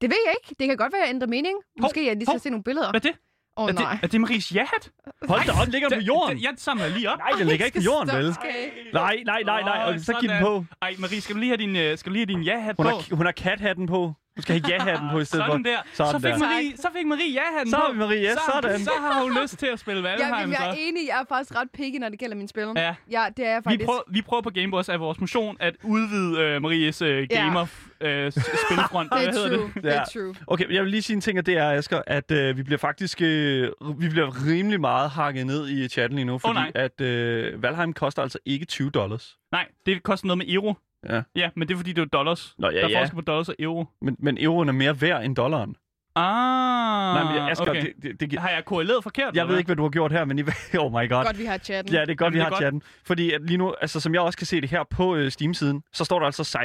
det 0.00 0.10
ved 0.10 0.18
jeg 0.26 0.34
ikke. 0.42 0.54
Det 0.58 0.68
kan 0.68 0.76
godt 0.76 0.92
være, 0.92 1.02
at 1.02 1.06
jeg 1.08 1.14
ændrer 1.14 1.28
mening. 1.28 1.56
Måske 1.80 2.06
jeg 2.06 2.16
lige 2.16 2.26
hov. 2.26 2.32
skal 2.32 2.40
se 2.40 2.50
nogle 2.50 2.64
billeder. 2.64 2.90
Hvad 2.90 3.00
er 3.00 3.08
det? 3.10 3.18
Åh, 3.58 3.64
oh, 3.64 3.70
er, 3.70 3.74
nej. 3.74 3.92
det 3.92 4.02
er 4.02 4.06
det 4.08 4.20
Maries 4.20 4.54
ja-hat? 4.54 4.90
Hold 5.28 5.46
da 5.46 5.52
op, 5.62 5.68
ligger 5.68 5.88
den 5.88 5.98
på 5.98 6.04
jorden? 6.04 6.36
Det, 6.36 6.42
jeg 6.42 6.52
samler 6.56 6.88
lige 6.88 7.10
op. 7.10 7.18
Nej, 7.18 7.30
den 7.38 7.46
ligger 7.46 7.66
ikke 7.66 7.78
på 7.78 7.84
jorden, 7.84 8.16
vel? 8.16 8.36
Nej, 8.92 9.22
nej, 9.24 9.42
nej, 9.42 9.62
nej. 9.62 9.78
Og 9.86 10.00
så 10.00 10.16
giv 10.20 10.28
den 10.28 10.42
på. 10.42 10.64
Ej, 10.82 10.94
Marie, 10.98 11.20
skal 11.20 11.34
du 11.34 11.40
lige 11.40 11.50
have 11.50 11.56
din, 11.56 11.76
øh, 11.76 11.98
skal 11.98 12.10
du 12.10 12.12
lige 12.12 12.26
have 12.26 12.38
din 12.38 12.42
ja-hat 12.42 12.76
Hun 12.76 12.86
på? 12.86 12.90
har, 12.90 13.16
hun 13.16 13.26
har 13.26 13.32
cat-hatten 13.32 13.86
på. 13.86 14.14
Du 14.36 14.42
skal 14.42 14.60
have 14.62 14.74
ja-hatten 14.74 15.08
på 15.10 15.18
i 15.18 15.24
stedet 15.24 15.46
sådan 15.46 15.64
for. 15.64 15.70
der. 15.70 15.76
Sådan 15.92 16.12
så, 16.12 16.18
fik 16.28 16.32
der. 16.34 16.38
Marie, 16.38 16.76
så 16.76 16.88
fik 16.96 17.06
Marie 17.06 17.32
ja-hatten 17.32 17.70
Så 17.70 17.80
på. 17.86 17.92
vi 17.92 17.98
Marie, 17.98 18.20
ja, 18.22 18.32
så, 18.34 18.40
sådan. 18.54 18.80
Så 18.84 18.90
har 19.00 19.22
hun 19.22 19.38
lyst 19.42 19.58
til 19.58 19.66
at 19.66 19.78
spille 19.78 20.02
Valheim, 20.02 20.50
jeg 20.50 20.68
er 20.68 20.72
så. 20.72 20.78
enig, 20.80 21.02
jeg 21.08 21.20
er 21.20 21.24
faktisk 21.28 21.56
ret 21.60 21.68
picky, 21.74 21.98
når 21.98 22.08
det 22.08 22.18
gælder 22.18 22.36
mine 22.36 22.48
spil. 22.48 22.68
Ja. 22.76 22.94
ja 23.10 23.24
det 23.36 23.46
er 23.46 23.50
jeg 23.50 23.58
Vi 23.58 23.62
faktisk. 23.64 23.84
prøver, 23.84 24.00
vi 24.10 24.22
prøver 24.22 24.42
på 24.42 24.50
Gameboys 24.50 24.88
af 24.88 25.00
vores 25.00 25.20
motion 25.20 25.56
at 25.60 25.74
udvide 25.84 26.40
øh, 26.40 26.62
Maries 26.62 27.02
øh, 27.02 27.26
Ja. 27.30 27.36
gamer 27.44 27.66
øh, 28.00 28.32
s- 28.32 28.34
spilfront. 28.66 29.10
Det 29.16 29.26
er 29.28 29.32
hedder 29.32 29.56
true. 29.56 29.70
det? 29.74 29.82
Det 29.84 29.92
er 29.94 29.98
Ja. 29.98 30.20
true. 30.20 30.34
Okay, 30.46 30.74
jeg 30.74 30.82
vil 30.82 30.90
lige 30.90 31.02
sige 31.02 31.14
en 31.14 31.20
ting, 31.20 31.38
og 31.38 31.46
det 31.46 31.56
er, 31.56 31.70
Asger, 31.72 32.02
at 32.06 32.30
øh, 32.30 32.56
vi 32.56 32.62
bliver 32.62 32.78
faktisk 32.78 33.22
øh, 33.22 33.70
vi 33.98 34.08
bliver 34.08 34.46
rimelig 34.48 34.80
meget 34.80 35.10
hakket 35.10 35.46
ned 35.46 35.68
i 35.68 35.88
chatten 35.88 36.16
lige 36.16 36.26
nu, 36.26 36.38
fordi 36.38 36.54
nej. 36.54 36.72
at 36.74 37.00
øh, 37.00 37.62
Valheim 37.62 37.92
koster 37.92 38.22
altså 38.22 38.38
ikke 38.46 38.64
20 38.64 38.90
dollars. 38.90 39.36
Nej, 39.52 39.66
det 39.86 40.02
koster 40.02 40.26
noget 40.26 40.38
med 40.38 40.46
euro. 40.48 40.74
Ja. 41.10 41.22
Ja, 41.36 41.50
men 41.56 41.68
det 41.68 41.74
er 41.74 41.78
fordi, 41.78 41.92
det 41.92 42.02
er 42.02 42.06
dollars. 42.06 42.54
Nå, 42.58 42.70
ja, 42.70 42.76
der 42.76 42.84
er 42.84 42.88
ja. 42.88 43.00
forskel 43.00 43.14
på 43.14 43.20
dollars 43.20 43.48
og 43.48 43.54
euro. 43.58 43.84
Men, 44.02 44.16
men 44.18 44.38
euroen 44.40 44.68
er 44.68 44.72
mere 44.72 45.00
værd 45.00 45.24
end 45.24 45.36
dollaren. 45.36 45.74
Ah, 46.18 47.14
Nej, 47.14 47.32
men 47.32 47.50
Asger, 47.50 47.70
okay. 47.70 47.92
det, 48.02 48.20
det, 48.20 48.30
det, 48.30 48.38
Har 48.38 48.48
jeg 48.50 48.64
korreleret 48.64 49.02
forkert? 49.02 49.24
jeg 49.24 49.28
eller 49.30 49.44
ved 49.44 49.54
hvad? 49.54 49.58
ikke, 49.58 49.68
hvad 49.68 49.76
du 49.76 49.82
har 49.82 49.90
gjort 49.90 50.12
her, 50.12 50.24
men 50.24 50.38
I, 50.38 50.42
oh 50.78 50.92
my 50.92 51.08
god. 51.08 51.24
Godt, 51.24 51.38
vi 51.38 51.44
har 51.44 51.58
chatten. 51.58 51.94
Ja, 51.94 52.00
det 52.00 52.10
er 52.10 52.14
godt, 52.14 52.20
Jamen, 52.20 52.34
vi 52.34 52.40
har 52.40 52.48
godt. 52.48 52.60
chatten. 52.60 52.82
Fordi 53.06 53.32
at 53.32 53.42
lige 53.42 53.56
nu, 53.56 53.74
altså, 53.80 54.00
som 54.00 54.14
jeg 54.14 54.22
også 54.22 54.38
kan 54.38 54.46
se 54.46 54.60
det 54.60 54.70
her 54.70 54.84
på 54.90 55.16
øh, 55.16 55.30
Steam-siden, 55.30 55.82
så 55.92 56.04
står 56.04 56.18
der 56.18 56.26
altså 56.26 56.58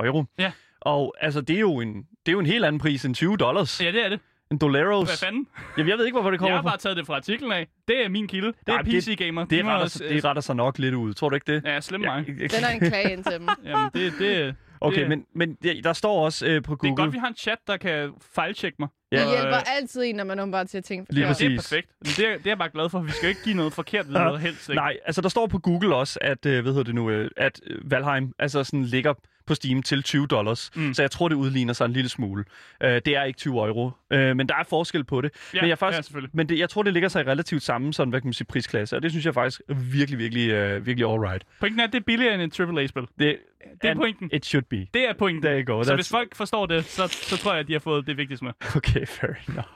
16,79 0.00 0.06
euro. 0.06 0.24
Ja. 0.38 0.52
Og 0.80 1.14
altså, 1.20 1.40
det 1.40 1.56
er, 1.56 1.60
jo 1.60 1.80
en, 1.80 1.94
det 1.96 2.28
er 2.28 2.32
jo 2.32 2.38
en 2.38 2.46
helt 2.46 2.64
anden 2.64 2.80
pris 2.80 3.04
end 3.04 3.14
20 3.14 3.36
dollars. 3.36 3.80
Ja, 3.80 3.92
det 3.92 4.04
er 4.04 4.08
det. 4.08 4.20
En 4.52 4.58
dollaros. 4.58 5.08
Hvad 5.08 5.16
fanden? 5.16 5.46
Jamen, 5.78 5.90
jeg 5.90 5.98
ved 5.98 6.04
ikke, 6.06 6.14
hvorfor 6.14 6.30
det 6.30 6.34
Jeg 6.34 6.38
kommer 6.40 6.56
har 6.56 6.62
fra. 6.62 6.68
bare 6.68 6.78
taget 6.78 6.96
det 6.96 7.06
fra 7.06 7.14
artiklen 7.16 7.52
af. 7.52 7.66
Det 7.88 8.04
er 8.04 8.08
min 8.08 8.28
kilde. 8.28 8.46
Det 8.46 8.56
er 8.74 8.82
det- 8.82 8.92
PC 9.04 9.16
Gamer. 9.18 9.40
Det 9.44 9.50
De 9.50 9.62
må 9.62 9.70
retter, 9.70 9.84
også- 9.84 10.04
det 10.08 10.24
retter 10.24 10.42
sig 10.42 10.56
nok 10.56 10.78
lidt 10.78 10.94
ud. 10.94 11.14
Tror 11.14 11.28
du 11.28 11.34
ikke 11.34 11.54
det? 11.54 11.62
Ja, 11.64 11.80
slem 11.80 12.00
mig. 12.00 12.26
Den 12.26 12.36
er 12.64 12.68
en 12.68 12.80
klage 12.80 13.12
ind 13.12 13.24
til 13.24 13.32
dem. 13.32 13.48
Jamen, 13.64 13.90
det, 13.94 14.12
det, 14.18 14.54
Okay, 14.80 15.00
det- 15.00 15.08
men, 15.08 15.24
men 15.34 15.56
ja, 15.64 15.72
der 15.84 15.92
står 15.92 16.24
også 16.24 16.46
øh, 16.46 16.62
på 16.62 16.72
det 16.72 16.78
Google... 16.78 16.92
er 16.92 16.96
godt, 16.96 17.12
vi 17.12 17.18
har 17.18 17.28
en 17.28 17.34
chat, 17.36 17.58
der 17.66 17.76
kan 17.76 18.10
fejltjekke 18.34 18.76
mig. 18.78 18.88
Det 19.12 19.18
Ja. 19.18 19.24
Og, 19.24 19.30
hjælper 19.30 19.56
øh, 19.56 19.76
altid 19.80 20.02
en, 20.04 20.14
når 20.16 20.24
man 20.24 20.40
åbenbart 20.40 20.70
siger 20.70 20.82
ting 20.82 21.06
Lige 21.10 21.26
forkert. 21.26 21.38
Det 21.38 21.52
er 21.52 21.56
perfekt. 21.56 21.88
Det 22.02 22.18
er, 22.18 22.32
det 22.32 22.46
er 22.46 22.50
jeg 22.50 22.58
bare 22.58 22.68
glad 22.74 22.88
for. 22.90 23.00
Vi 23.00 23.10
skal 23.10 23.28
ikke 23.28 23.42
give 23.44 23.56
noget 23.56 23.72
forkert 23.72 24.08
videre, 24.08 24.38
helst 24.38 24.68
ikke. 24.68 24.76
Nej, 24.76 24.96
altså 25.04 25.20
der 25.20 25.28
står 25.28 25.46
på 25.46 25.58
Google 25.58 25.94
også, 25.96 26.18
at, 26.22 26.46
øh, 26.46 26.62
hvad 26.62 26.72
hedder 26.72 26.84
det 26.84 26.94
nu, 26.94 27.10
øh, 27.10 27.30
at 27.36 27.60
øh, 27.66 27.90
Valheim 27.90 28.32
altså 28.38 28.64
sådan 28.64 28.84
ligger 28.84 29.14
på 29.52 29.56
Steam 29.56 29.82
til 29.82 30.02
20 30.02 30.26
dollars. 30.26 30.70
Mm. 30.74 30.94
Så 30.94 31.02
jeg 31.02 31.10
tror, 31.10 31.28
det 31.28 31.36
udligner 31.36 31.72
sig 31.72 31.84
en 31.84 31.92
lille 31.92 32.08
smule. 32.08 32.44
Øh, 32.82 32.90
det 33.04 33.08
er 33.08 33.22
ikke 33.24 33.36
20 33.38 33.54
euro, 33.66 33.90
øh, 34.10 34.36
men 34.36 34.48
der 34.48 34.54
er 34.54 34.64
forskel 34.68 35.04
på 35.04 35.20
det. 35.20 35.30
Ja, 35.54 35.60
men 35.60 35.68
jeg, 35.68 35.78
faktisk, 35.78 35.96
ja, 35.96 36.02
selvfølgelig. 36.02 36.30
men 36.34 36.48
det, 36.48 36.58
jeg 36.58 36.70
tror, 36.70 36.82
det 36.82 36.92
ligger 36.92 37.08
sig 37.08 37.24
i 37.24 37.28
relativt 37.28 37.62
samme 37.62 37.92
sådan, 37.92 38.10
hvad 38.10 38.20
kan 38.20 38.26
man 38.26 38.32
sige, 38.32 38.46
prisklasse, 38.46 38.96
og 38.96 39.02
det 39.02 39.10
synes 39.10 39.26
jeg 39.26 39.34
faktisk 39.34 39.60
er 39.68 39.74
virkelig, 39.74 40.18
virkelig, 40.18 40.50
øh, 40.50 40.86
virkelig 40.86 41.08
alright. 41.12 41.44
Pointen 41.60 41.80
er, 41.80 41.84
at 41.84 41.92
det 41.92 41.98
er 42.00 42.04
billigere 42.06 42.34
end 42.34 42.42
et 42.42 42.60
AAA-spil. 42.60 43.02
Det, 43.18 43.36
Det 43.82 43.90
er 43.90 43.94
pointen. 43.94 44.30
It 44.32 44.46
should 44.46 44.64
be. 44.70 44.76
Det 44.94 45.08
er 45.08 45.12
pointen. 45.18 45.42
There 45.42 45.62
you 45.62 45.76
go. 45.76 45.82
Så 45.82 45.90
That's- 45.90 45.94
hvis 45.94 46.08
folk 46.08 46.36
forstår 46.36 46.66
det, 46.66 46.84
så, 46.84 47.06
så 47.08 47.36
tror 47.36 47.52
jeg, 47.52 47.60
at 47.60 47.68
de 47.68 47.72
har 47.72 47.80
fået 47.80 48.06
det 48.06 48.16
vigtigste 48.16 48.44
med. 48.44 48.52
Okay, 48.76 49.06
fair 49.06 49.30
enough. 49.48 49.66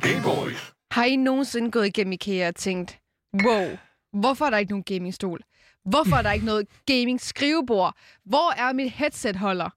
Game 0.00 0.22
Boys. 0.24 0.72
Har 0.90 1.04
I 1.04 1.16
nogensinde 1.16 1.70
gået 1.70 1.86
igennem 1.86 2.12
IKEA 2.12 2.48
og 2.48 2.54
tænkt, 2.54 2.98
wow, 3.34 3.78
hvorfor 4.12 4.44
er 4.44 4.50
der 4.50 4.58
ikke 4.58 4.72
nogen 4.72 4.82
gamingstol? 4.84 5.40
Hvorfor 5.84 6.16
er 6.16 6.22
der 6.22 6.32
ikke 6.32 6.46
noget 6.46 6.66
gaming-skrivebord? 6.86 7.94
Hvor 8.24 8.52
er 8.60 8.72
mit 8.72 8.90
headset-holder? 8.90 9.70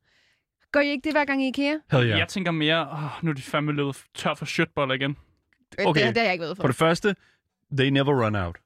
Gør 0.72 0.80
I 0.80 0.88
ikke 0.89 1.04
det 1.04 1.13
hver 1.13 1.26
gang 1.26 1.44
i 1.44 1.48
IKEA? 1.48 1.63
Hell 1.72 1.80
Yeah. 1.94 2.06
yeah. 2.08 2.20
Jeg 2.20 2.28
tænker 2.28 2.52
mere, 2.52 2.82
åh, 2.91 3.24
nu 3.24 3.30
er 3.30 3.34
de 3.36 3.41
fandme 3.41 3.72
løbet 3.72 4.04
tør 4.15 4.34
for 4.34 4.46
shirtboller 4.46 4.96
igen. 4.96 5.18
Øh, 5.80 5.86
Okay. 5.86 6.08
Det, 6.08 6.15
det 6.15 6.18
har 6.18 6.24
jeg 6.26 6.34
ikke 6.34 6.41
været 6.44 6.58
for. 6.58 6.63
For 6.63 6.68
det 6.68 6.76
første, 6.76 7.15
they 7.78 7.89
never 7.89 8.26
run 8.26 8.36
out. 8.36 8.58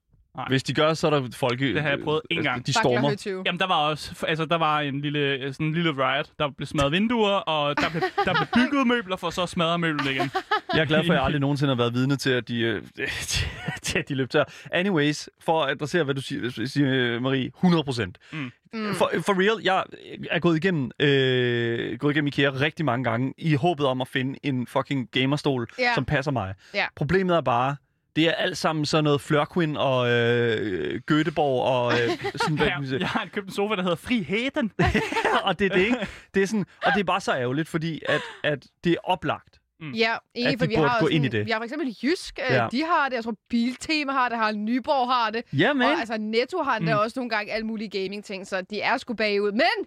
Hvis 0.48 0.64
de 0.64 0.74
gør, 0.74 0.94
så 0.94 1.08
er 1.08 1.12
der 1.12 1.28
folke... 1.36 1.74
Det 1.74 1.82
har 1.82 1.90
jeg 1.90 2.00
prøvet 2.04 2.22
én 2.34 2.36
altså, 2.38 2.50
gang. 2.50 2.68
De 2.68 2.74
stormer. 2.74 3.02
hører 3.08 3.16
20. 3.16 3.44
Jamen, 3.46 3.60
der 3.60 3.68
var 3.68 3.76
også, 3.76 4.26
altså, 4.28 4.46
der 4.46 4.58
var 4.58 4.80
en 4.80 5.02
lille, 5.02 5.54
sådan 5.54 5.68
en 5.68 5.74
lille 5.74 5.92
riot. 5.92 6.30
Der 6.40 6.50
blev 6.58 6.66
smadret 6.68 6.92
vinduer, 6.92 7.30
og 7.32 7.78
der 7.78 7.90
blev, 7.90 8.02
der 8.26 8.34
blev 8.34 8.48
bygget 8.66 8.88
møbler, 8.88 9.16
for 9.16 9.30
så 9.30 9.44
at 9.44 9.50
smadre 9.50 9.80
møbler 9.80 10.12
igen. 10.12 10.32
Jeg 10.74 10.82
er 10.82 10.86
glad 10.86 11.06
for, 11.06 11.14
at 11.14 11.18
jeg 11.18 11.26
aldrig 11.26 11.40
nogensinde 11.42 11.72
har 11.72 11.78
været 11.78 11.94
vidne 11.94 12.16
til, 12.16 12.30
at 12.30 12.48
de, 12.48 12.60
øh, 12.62 12.82
til, 13.82 14.00
at 14.00 14.10
de 14.10 14.16
løb 14.16 14.30
tør. 14.30 14.44
Anyways, 14.72 15.30
for 15.40 15.64
at 15.64 15.72
adressere, 15.72 16.04
hvad 16.04 16.16
du 16.16 16.22
siger, 16.22 16.66
siger 16.66 17.20
Marie, 17.20 17.46
100 17.46 17.84
procent. 17.84 18.18
Mm. 18.32 18.52
Mm. 18.74 18.94
For, 18.96 19.12
for 19.26 19.34
real, 19.42 19.64
jeg 19.64 19.84
er 20.32 20.40
gået 20.40 20.58
igennem, 20.58 20.92
øh, 21.00 21.98
gået 21.98 22.12
igennem 22.14 22.28
IKEA 22.28 22.50
rigtig 22.50 22.86
mange 22.86 23.04
gange, 23.04 23.34
i 23.38 23.54
håbet 23.56 23.86
om 23.86 24.02
at 24.02 24.08
finde 24.08 24.40
en 24.44 24.68
fucking 24.68 25.10
gamerstol, 25.12 25.68
Ja. 25.80 25.94
som 25.96 26.06
passer 26.06 26.32
mig. 26.32 26.54
Ja. 26.74 26.86
Problemet 26.96 27.36
er 27.36 27.42
bare, 27.42 27.76
det 28.20 28.28
er 28.28 28.32
alt 28.34 28.58
sammen 28.58 28.86
sådan 28.86 29.04
noget 29.04 29.22
Flørquin 29.22 29.78
og 29.78 30.10
øh, 30.10 31.02
Göteborg 31.12 31.64
og 31.64 31.94
øh, 31.94 32.10
sådan, 32.42 32.58
hvad 32.58 32.70
man 32.82 33.00
Jeg, 33.00 33.08
har 33.08 33.28
købt 33.34 33.48
en 33.48 33.54
sofa, 33.54 33.76
der 33.76 33.82
hedder 33.82 33.96
Friheden. 33.96 34.72
og 35.48 35.60
det 35.60 35.66
er 35.72 35.76
det, 35.76 35.82
ikke? 35.86 36.08
Det 36.34 36.44
er 36.44 36.48
sådan, 36.48 36.66
og 36.86 36.92
det 36.94 37.00
er 37.00 37.04
bare 37.04 37.22
så 37.22 37.34
ærgerligt, 37.34 37.68
fordi 37.70 38.02
at, 38.06 38.22
at 38.44 38.66
det 38.84 38.92
er 38.92 38.98
oplagt. 39.04 39.60
Ja, 39.96 40.14
At 40.14 40.20
enig, 40.36 40.54
de 40.54 40.58
for 40.58 40.66
vi 40.66 40.76
burde 40.76 40.90
har 40.90 41.00
gå 41.00 41.06
også 41.06 41.16
ind 41.16 41.26
i 41.26 41.28
sådan, 41.28 41.40
det. 41.40 41.46
Vi 41.46 41.52
har 41.52 41.60
for 41.60 41.64
eksempel 41.64 41.96
Jysk, 42.04 42.40
ja. 42.40 42.56
Ja. 42.64 42.68
de 42.72 42.84
har 42.84 43.10
det. 43.10 43.16
Jeg 43.16 43.24
tror, 43.24 43.36
Biltema 43.50 44.12
har 44.12 44.30
det, 44.30 44.38
har 44.38 44.52
Nyborg 44.52 45.08
har 45.14 45.30
det. 45.30 45.44
Ja, 45.54 45.74
men. 45.74 45.82
Og 45.82 46.00
altså 46.00 46.18
Netto 46.18 46.64
har 46.64 46.80
mm. 46.80 46.86
Mm. 46.86 46.92
også 46.92 47.20
nogle 47.20 47.30
gange 47.30 47.52
alle 47.52 47.66
mulige 47.68 48.04
gaming-ting, 48.04 48.48
så 48.48 48.62
de 48.62 48.82
er 48.82 48.98
sgu 48.98 49.14
bagud. 49.14 49.52
Men 49.52 49.78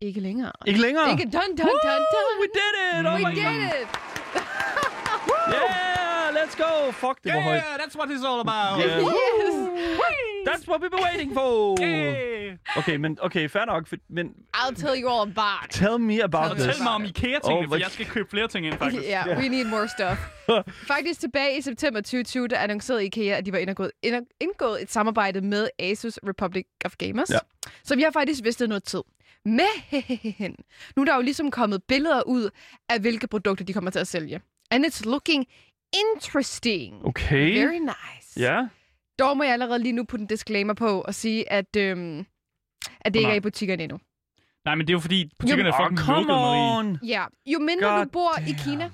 ikke 0.00 0.20
længere. 0.20 0.52
Ikke 0.66 0.80
længere. 0.80 1.10
Ikke 1.10 1.24
dun, 1.24 1.32
dun, 1.32 1.56
dun, 1.56 2.02
dun. 2.14 2.32
We 2.40 2.48
did 2.58 2.74
it! 3.00 3.06
Oh 3.06 3.14
We 3.14 3.22
my 3.22 3.34
did 3.34 3.44
God. 3.44 3.52
it! 3.52 3.88
Yeah, 5.52 5.82
let's 6.46 6.56
go! 6.64 6.90
Fuck, 6.92 7.24
det 7.24 7.34
var 7.34 7.40
højt. 7.40 7.62
that's 7.62 7.96
what 7.98 8.08
it's 8.10 8.24
all 8.30 8.40
about. 8.40 8.78
Yeah. 8.86 8.98
Yes! 9.00 9.54
That's 10.48 10.68
what 10.68 10.80
we've 10.82 10.90
been 10.96 11.04
waiting 11.12 11.34
for! 11.34 11.76
Hey. 11.80 12.56
Okay, 12.76 12.96
men 12.96 13.18
okay, 13.22 13.48
fair 13.48 13.64
nok, 13.64 13.86
for- 13.86 13.96
men 14.08 14.26
I'll 14.54 14.74
tell 14.74 14.94
you 15.02 15.08
all 15.08 15.22
about 15.22 15.64
it. 15.64 15.70
tell 15.70 15.98
me 15.98 16.22
about 16.22 16.44
Fortæl 16.50 16.54
this. 16.54 16.66
Fortæl 16.66 16.82
mig 16.82 16.92
om 16.92 17.04
IKEA-tingene, 17.04 17.66
Oh, 17.66 17.68
for 17.68 17.76
jeg 17.76 17.90
skal 17.90 18.06
købe 18.06 18.28
flere 18.30 18.48
ting 18.48 18.66
ind, 18.66 18.78
faktisk. 18.78 19.02
Ja, 19.02 19.24
yeah, 19.28 19.38
we 19.38 19.48
need 19.48 19.64
more 19.64 19.88
stuff. 19.88 20.18
Faktisk 20.94 21.20
tilbage 21.20 21.58
i 21.58 21.60
september 21.60 22.00
2020, 22.00 22.48
der 22.48 22.58
annoncerede 22.58 23.04
IKEA, 23.06 23.36
at 23.38 23.46
de 23.46 23.52
var 23.52 23.58
indgået, 23.58 23.90
indgået 24.40 24.82
et 24.82 24.92
samarbejde 24.92 25.40
med 25.40 25.68
Asus 25.78 26.18
Republic 26.28 26.64
of 26.84 26.94
Gamers. 26.98 27.30
Ja. 27.30 27.38
Så 27.84 27.96
vi 27.96 28.02
har 28.02 28.10
faktisk 28.10 28.44
vidst 28.44 28.58
det 28.60 28.68
noget 28.68 28.84
tid. 28.84 29.02
Men 29.44 29.60
nu 30.96 31.02
er 31.02 31.04
der 31.04 31.14
jo 31.14 31.20
ligesom 31.22 31.50
kommet 31.50 31.82
billeder 31.88 32.22
ud 32.22 32.50
af, 32.88 33.00
hvilke 33.00 33.26
produkter 33.26 33.64
de 33.64 33.72
kommer 33.72 33.90
til 33.90 33.98
at 33.98 34.08
sælge. 34.08 34.40
And 34.70 34.86
it's 34.86 35.02
looking 35.10 35.46
interesting. 35.94 37.04
Okay. 37.06 37.54
Very 37.58 37.78
nice. 37.78 38.40
Ja. 38.40 38.66
Dog 39.18 39.36
må 39.36 39.42
jeg 39.42 39.52
allerede 39.52 39.78
lige 39.78 39.92
nu 39.92 40.04
putte 40.04 40.22
en 40.22 40.26
disclaimer 40.26 40.74
på 40.74 41.00
og 41.00 41.14
sige, 41.14 41.52
at, 41.52 41.76
øhm, 41.76 42.26
at 43.00 43.14
det 43.14 43.20
ikke 43.20 43.30
er 43.30 43.34
i 43.34 43.40
butikkerne 43.40 43.82
endnu. 43.82 43.98
Nej, 44.64 44.74
men 44.74 44.86
det 44.86 44.92
er 44.92 44.94
jo 44.94 45.00
fordi, 45.00 45.30
butikkerne 45.38 45.68
er 45.68 45.72
Oh, 45.72 45.84
fucking 45.84 45.98
come 45.98 46.16
lukket, 46.16 46.34
Marie. 46.36 46.78
on! 46.78 46.98
Ja, 47.04 47.24
jo 47.46 47.58
mindre 47.58 47.88
God 47.88 48.04
du 48.04 48.10
bor 48.10 48.38
i 48.40 48.44
damn. 48.44 48.58
Kina, 48.58 48.90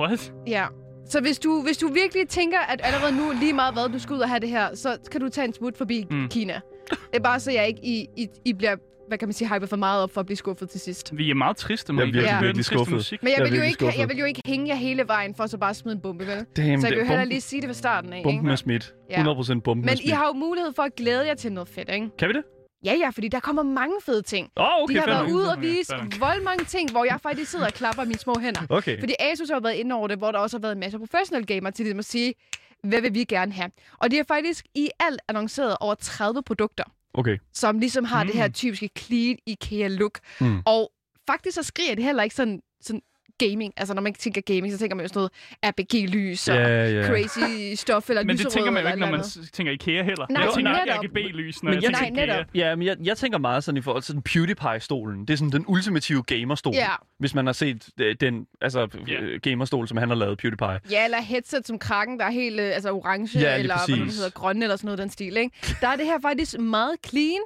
What? 0.00 0.32
Ja. 0.46 0.66
Så 1.06 1.20
hvis 1.20 1.38
du, 1.38 1.62
hvis 1.62 1.76
du 1.78 1.88
virkelig 1.88 2.28
tænker, 2.28 2.58
at 2.60 2.80
allerede 2.84 3.16
nu 3.16 3.32
lige 3.40 3.52
meget 3.52 3.74
hvad, 3.74 3.88
du 3.88 3.98
skal 3.98 4.14
ud 4.14 4.20
og 4.20 4.28
have 4.28 4.40
det 4.40 4.48
her, 4.48 4.74
så 4.74 4.98
kan 5.10 5.20
du 5.20 5.28
tage 5.28 5.44
en 5.44 5.52
smut 5.54 5.78
forbi. 5.78 6.06
Mm. 6.10 6.28
Kina. 6.28 6.60
Det 6.90 6.98
er 7.12 7.20
bare 7.20 7.40
så 7.40 7.50
jeg 7.52 7.68
ikke 7.68 7.80
I, 7.84 8.06
I, 8.16 8.28
I 8.44 8.52
bliver, 8.52 8.76
hvad 9.08 9.18
kan 9.18 9.28
man 9.28 9.32
sige, 9.32 9.54
hypet 9.54 9.68
for 9.68 9.76
meget 9.76 10.02
op 10.02 10.10
for 10.10 10.20
at 10.20 10.26
blive 10.26 10.36
skuffet 10.36 10.70
til 10.70 10.80
sidst. 10.80 11.16
Vi 11.16 11.30
er 11.30 11.34
meget 11.34 11.56
triste, 11.56 11.92
Marie. 11.92 12.06
virkelig, 12.06 12.22
Vi 12.24 12.28
hører 12.28 12.40
virkelig 12.40 12.64
triste 12.64 12.74
skuffet. 12.74 12.94
Musik. 12.94 13.22
Men 13.22 13.28
jeg, 13.30 13.38
Jeg 13.38 13.46
er 13.46 13.50
vil 13.50 13.56
jo 13.56 13.62
virkelig 13.62 13.68
ikke, 13.68 13.78
skuffet. 13.78 13.98
jeg 14.00 14.08
vil 14.08 14.18
jo 14.18 14.24
ikke 14.24 14.40
hænge 14.46 14.68
jer 14.68 14.74
hele 14.74 15.08
vejen 15.08 15.34
for 15.34 15.46
så 15.46 15.58
bare 15.58 15.70
at 15.70 15.76
smide 15.76 15.94
en 15.94 16.00
bombe, 16.00 16.26
vel? 16.26 16.44
Damn, 16.56 16.80
Så 16.80 16.86
jeg 16.86 16.96
vil 16.96 16.98
jo 16.98 17.04
heller 17.08 17.24
lige 17.24 17.40
sige 17.40 17.60
det 17.62 17.68
fra 17.68 17.74
starten 17.74 18.12
af, 18.12 18.22
Bomben 18.22 18.44
ikke? 18.44 18.52
er 18.52 18.56
smidt. 18.56 18.94
Ja. 19.10 19.24
100% 19.24 19.60
bomben 19.60 19.88
er 19.88 19.92
Men 19.92 19.98
I 20.04 20.08
har 20.08 20.26
jo 20.26 20.32
mulighed 20.32 20.72
for 20.72 20.82
at 20.82 20.94
glæde 20.96 21.26
jer 21.26 21.34
til 21.34 21.52
noget 21.52 21.68
fedt, 21.68 21.88
ikke? 21.88 22.08
Kan 22.18 22.28
vi 22.28 22.32
det? 22.32 22.42
Ja, 22.84 22.94
ja, 22.94 23.08
fordi 23.10 23.28
der 23.28 23.40
kommer 23.40 23.62
mange 23.62 23.94
fede 24.06 24.22
ting. 24.22 24.48
Oh, 24.56 24.66
okay, 24.82 24.94
de 24.94 25.00
har 25.00 25.06
været 25.06 25.30
ude 25.32 25.50
og 25.52 25.60
vise 25.60 25.92
vold 26.20 26.42
mange 26.42 26.64
ting, 26.64 26.90
hvor 26.90 27.04
jeg 27.04 27.18
faktisk 27.22 27.50
sidder 27.50 27.66
og 27.66 27.72
klapper 27.72 28.04
mine 28.04 28.18
små 28.18 28.34
hænder. 28.40 28.60
Okay. 28.68 29.00
Fordi 29.00 29.14
Asus 29.20 29.48
har 29.50 29.60
været 29.60 29.74
inde 29.74 29.94
over 29.94 30.08
det, 30.08 30.18
hvor 30.18 30.30
der 30.32 30.38
også 30.38 30.56
har 30.56 30.60
været 30.60 30.72
en 30.72 30.80
masse 30.80 30.98
professional 30.98 31.46
gamer 31.46 31.70
til 31.70 31.98
at 31.98 32.04
sige, 32.04 32.34
hvad 32.82 33.00
vil 33.00 33.14
vi 33.14 33.24
gerne 33.24 33.52
have? 33.52 33.70
Og 33.98 34.10
de 34.10 34.16
har 34.16 34.24
faktisk 34.28 34.64
i 34.74 34.88
alt 35.00 35.20
annonceret 35.28 35.76
over 35.80 35.94
30 35.94 36.42
produkter, 36.42 36.84
Okay. 37.14 37.38
som 37.54 37.78
ligesom 37.78 38.04
har 38.04 38.22
mm. 38.24 38.26
det 38.30 38.36
her 38.36 38.46
Mm. 38.46 38.52
typiske 38.52 38.90
clean 38.98 39.36
IKEA-look. 39.46 40.18
Mm. 40.40 40.62
Og 40.66 40.90
faktisk 41.26 41.54
så 41.54 41.62
skriger 41.62 41.94
det 41.94 42.04
heller 42.04 42.22
ikke 42.22 42.36
sådan, 42.36 42.60
sådan 42.80 43.00
gaming. 43.38 43.72
Altså 43.76 43.94
når 43.94 44.02
man 44.02 44.14
tænker 44.14 44.40
gaming, 44.40 44.72
så 44.72 44.78
tænker 44.78 44.96
man 44.96 45.04
jo 45.04 45.08
sådan 45.08 45.18
noget 45.18 45.32
RGB-lys 45.80 46.48
og 46.48 46.56
Ja, 46.56 46.88
ja. 46.90 47.06
crazy 47.06 47.80
stuff, 47.80 48.10
eller 48.10 48.24
Men 48.24 48.38
det 48.38 48.48
tænker 48.48 48.70
man 48.70 48.82
jo 48.82 48.88
ikke, 48.88 49.00
når 49.00 49.10
man 49.10 49.20
tænker 49.52 49.72
IKEA 49.72 50.02
heller. 50.02 50.26
Nej, 50.30 50.42
jeg 50.42 50.52
tænker 50.54 50.72
netop. 50.86 51.04
RGB-lys, 51.04 51.62
når 51.62 51.70
Men 51.70 51.82
jeg 51.82 51.90
jeg 51.90 51.98
tænker 52.00 52.10
Nej, 52.16 52.24
IKEA. 52.24 52.36
netop. 52.36 52.54
Ja, 52.54 52.76
men 52.76 52.86
jeg, 52.86 52.96
jeg 53.04 53.16
tænker 53.16 53.38
meget 53.38 53.64
sådan 53.64 53.78
i 53.78 53.82
forhold 53.82 54.02
til 54.02 54.06
sådan 54.14 54.22
PewDiePie-stolen. 54.28 55.20
Det 55.26 55.30
er 55.30 55.36
sådan 55.36 55.52
den 55.52 55.64
ultimative 55.68 56.22
gamerstol. 56.22 56.74
Ja. 56.74 56.88
Hvis 57.18 57.34
man 57.34 57.46
har 57.46 57.52
set 57.52 57.88
øh, 58.00 58.16
den 58.20 58.46
altså, 58.60 58.88
Ja. 59.08 59.20
øh, 59.20 59.40
gamerstol, 59.40 59.88
som 59.88 59.96
han 59.96 60.08
har 60.08 60.16
lavet, 60.16 60.38
PewDiePie. 60.38 60.80
Ja, 60.90 61.04
eller 61.04 61.20
headset 61.22 61.66
som 61.66 61.78
krakken, 61.78 62.18
der 62.18 62.24
er 62.24 62.30
helt 62.30 62.60
øh, 62.60 62.74
altså 62.74 62.90
orange, 62.90 63.38
Ja, 63.40 63.58
eller 63.58 63.74
hvad 63.86 63.96
det 63.96 64.02
præcis. 64.04 64.16
hedder, 64.18 64.30
grønne, 64.30 64.64
eller 64.64 64.76
sådan 64.76 64.86
noget 64.86 64.98
den 64.98 65.10
stil. 65.10 65.36
Ikke? 65.36 65.50
Der 65.80 65.88
er 65.88 65.96
det 65.96 66.06
her 66.06 66.18
faktisk 66.22 66.58
meget 66.58 66.96
clean, 67.06 67.40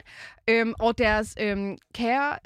øhm, 0.51 0.75
og 0.79 0.99
deres 0.99 1.35
øhm, 1.41 1.77
kære 1.95 2.37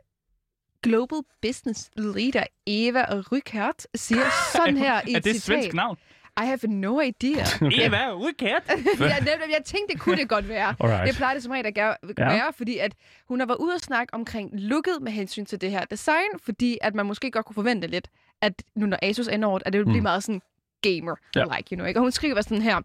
Global 0.82 1.18
Business 1.42 1.90
Leader, 1.96 2.44
Eva 2.66 3.20
Rykert, 3.32 3.86
siger 3.94 4.22
sådan 4.52 4.76
her 4.76 5.00
i 5.08 5.12
Er 5.12 5.16
et 5.16 5.24
det 5.24 5.30
et 5.30 5.42
citat. 5.42 5.42
svensk 5.62 5.74
navn? 5.74 5.96
I 6.42 6.44
have 6.44 6.58
no 6.68 7.00
idea. 7.00 7.44
Eva 7.86 8.12
Udkært. 8.14 8.62
jeg, 9.00 9.18
nemlig, 9.18 9.48
jeg 9.50 9.62
tænkte, 9.64 9.92
det 9.92 10.00
kunne 10.00 10.16
det 10.16 10.28
godt 10.28 10.48
være. 10.48 10.74
Alright. 10.80 11.08
Det 11.08 11.16
plejer 11.16 11.34
det 11.34 11.42
som 11.42 11.52
regel 11.52 11.66
at 11.66 11.74
gøre- 11.74 11.96
Ja. 12.18 12.24
være, 12.24 12.52
fordi 12.56 12.78
at 12.78 12.92
hun 13.28 13.40
har 13.40 13.46
været 13.46 13.58
ude 13.58 13.74
og 13.74 13.80
snakke 13.80 14.14
omkring 14.14 14.50
looket 14.52 14.98
med 15.02 15.12
hensyn 15.12 15.44
til 15.46 15.60
det 15.60 15.70
her 15.70 15.84
design, 15.84 16.28
fordi 16.44 16.78
at 16.80 16.94
man 16.94 17.06
måske 17.06 17.30
godt 17.30 17.46
kunne 17.46 17.54
forvente 17.54 17.86
lidt, 17.86 18.08
at 18.42 18.62
nu 18.76 18.86
når 18.86 18.98
Asus 19.02 19.28
ender 19.28 19.48
over, 19.48 19.58
at 19.66 19.72
det 19.72 19.78
vil 19.78 19.84
blive 19.84 19.96
Mm. 20.00 20.02
meget 20.02 20.22
sådan 20.24 20.42
gamer-like, 20.86 21.68
Ja. 21.70 21.72
you 21.72 21.76
know, 21.76 21.86
ikke? 21.86 22.00
Og 22.00 22.02
hun 22.02 22.12
skriver 22.12 22.40
sådan 22.40 22.62
her, 22.62 22.80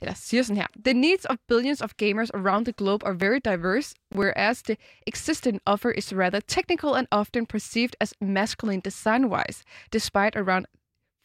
eller 0.00 0.14
siger 0.14 0.42
sådan 0.42 0.56
her, 0.56 0.66
The 0.84 0.92
needs 0.94 1.24
of 1.24 1.36
billions 1.48 1.80
of 1.82 1.90
gamers 1.96 2.30
around 2.30 2.64
the 2.66 2.72
globe 2.72 3.06
are 3.06 3.16
very 3.18 3.40
diverse, 3.44 3.94
whereas 4.14 4.62
the 4.62 4.76
existing 5.06 5.60
offer 5.66 5.90
is 5.90 6.14
rather 6.16 6.40
technical 6.40 6.90
and 6.90 7.06
often 7.10 7.46
perceived 7.46 7.94
as 8.00 8.14
masculine 8.20 8.82
design-wise, 8.84 9.62
despite 9.92 10.36
around 10.36 10.66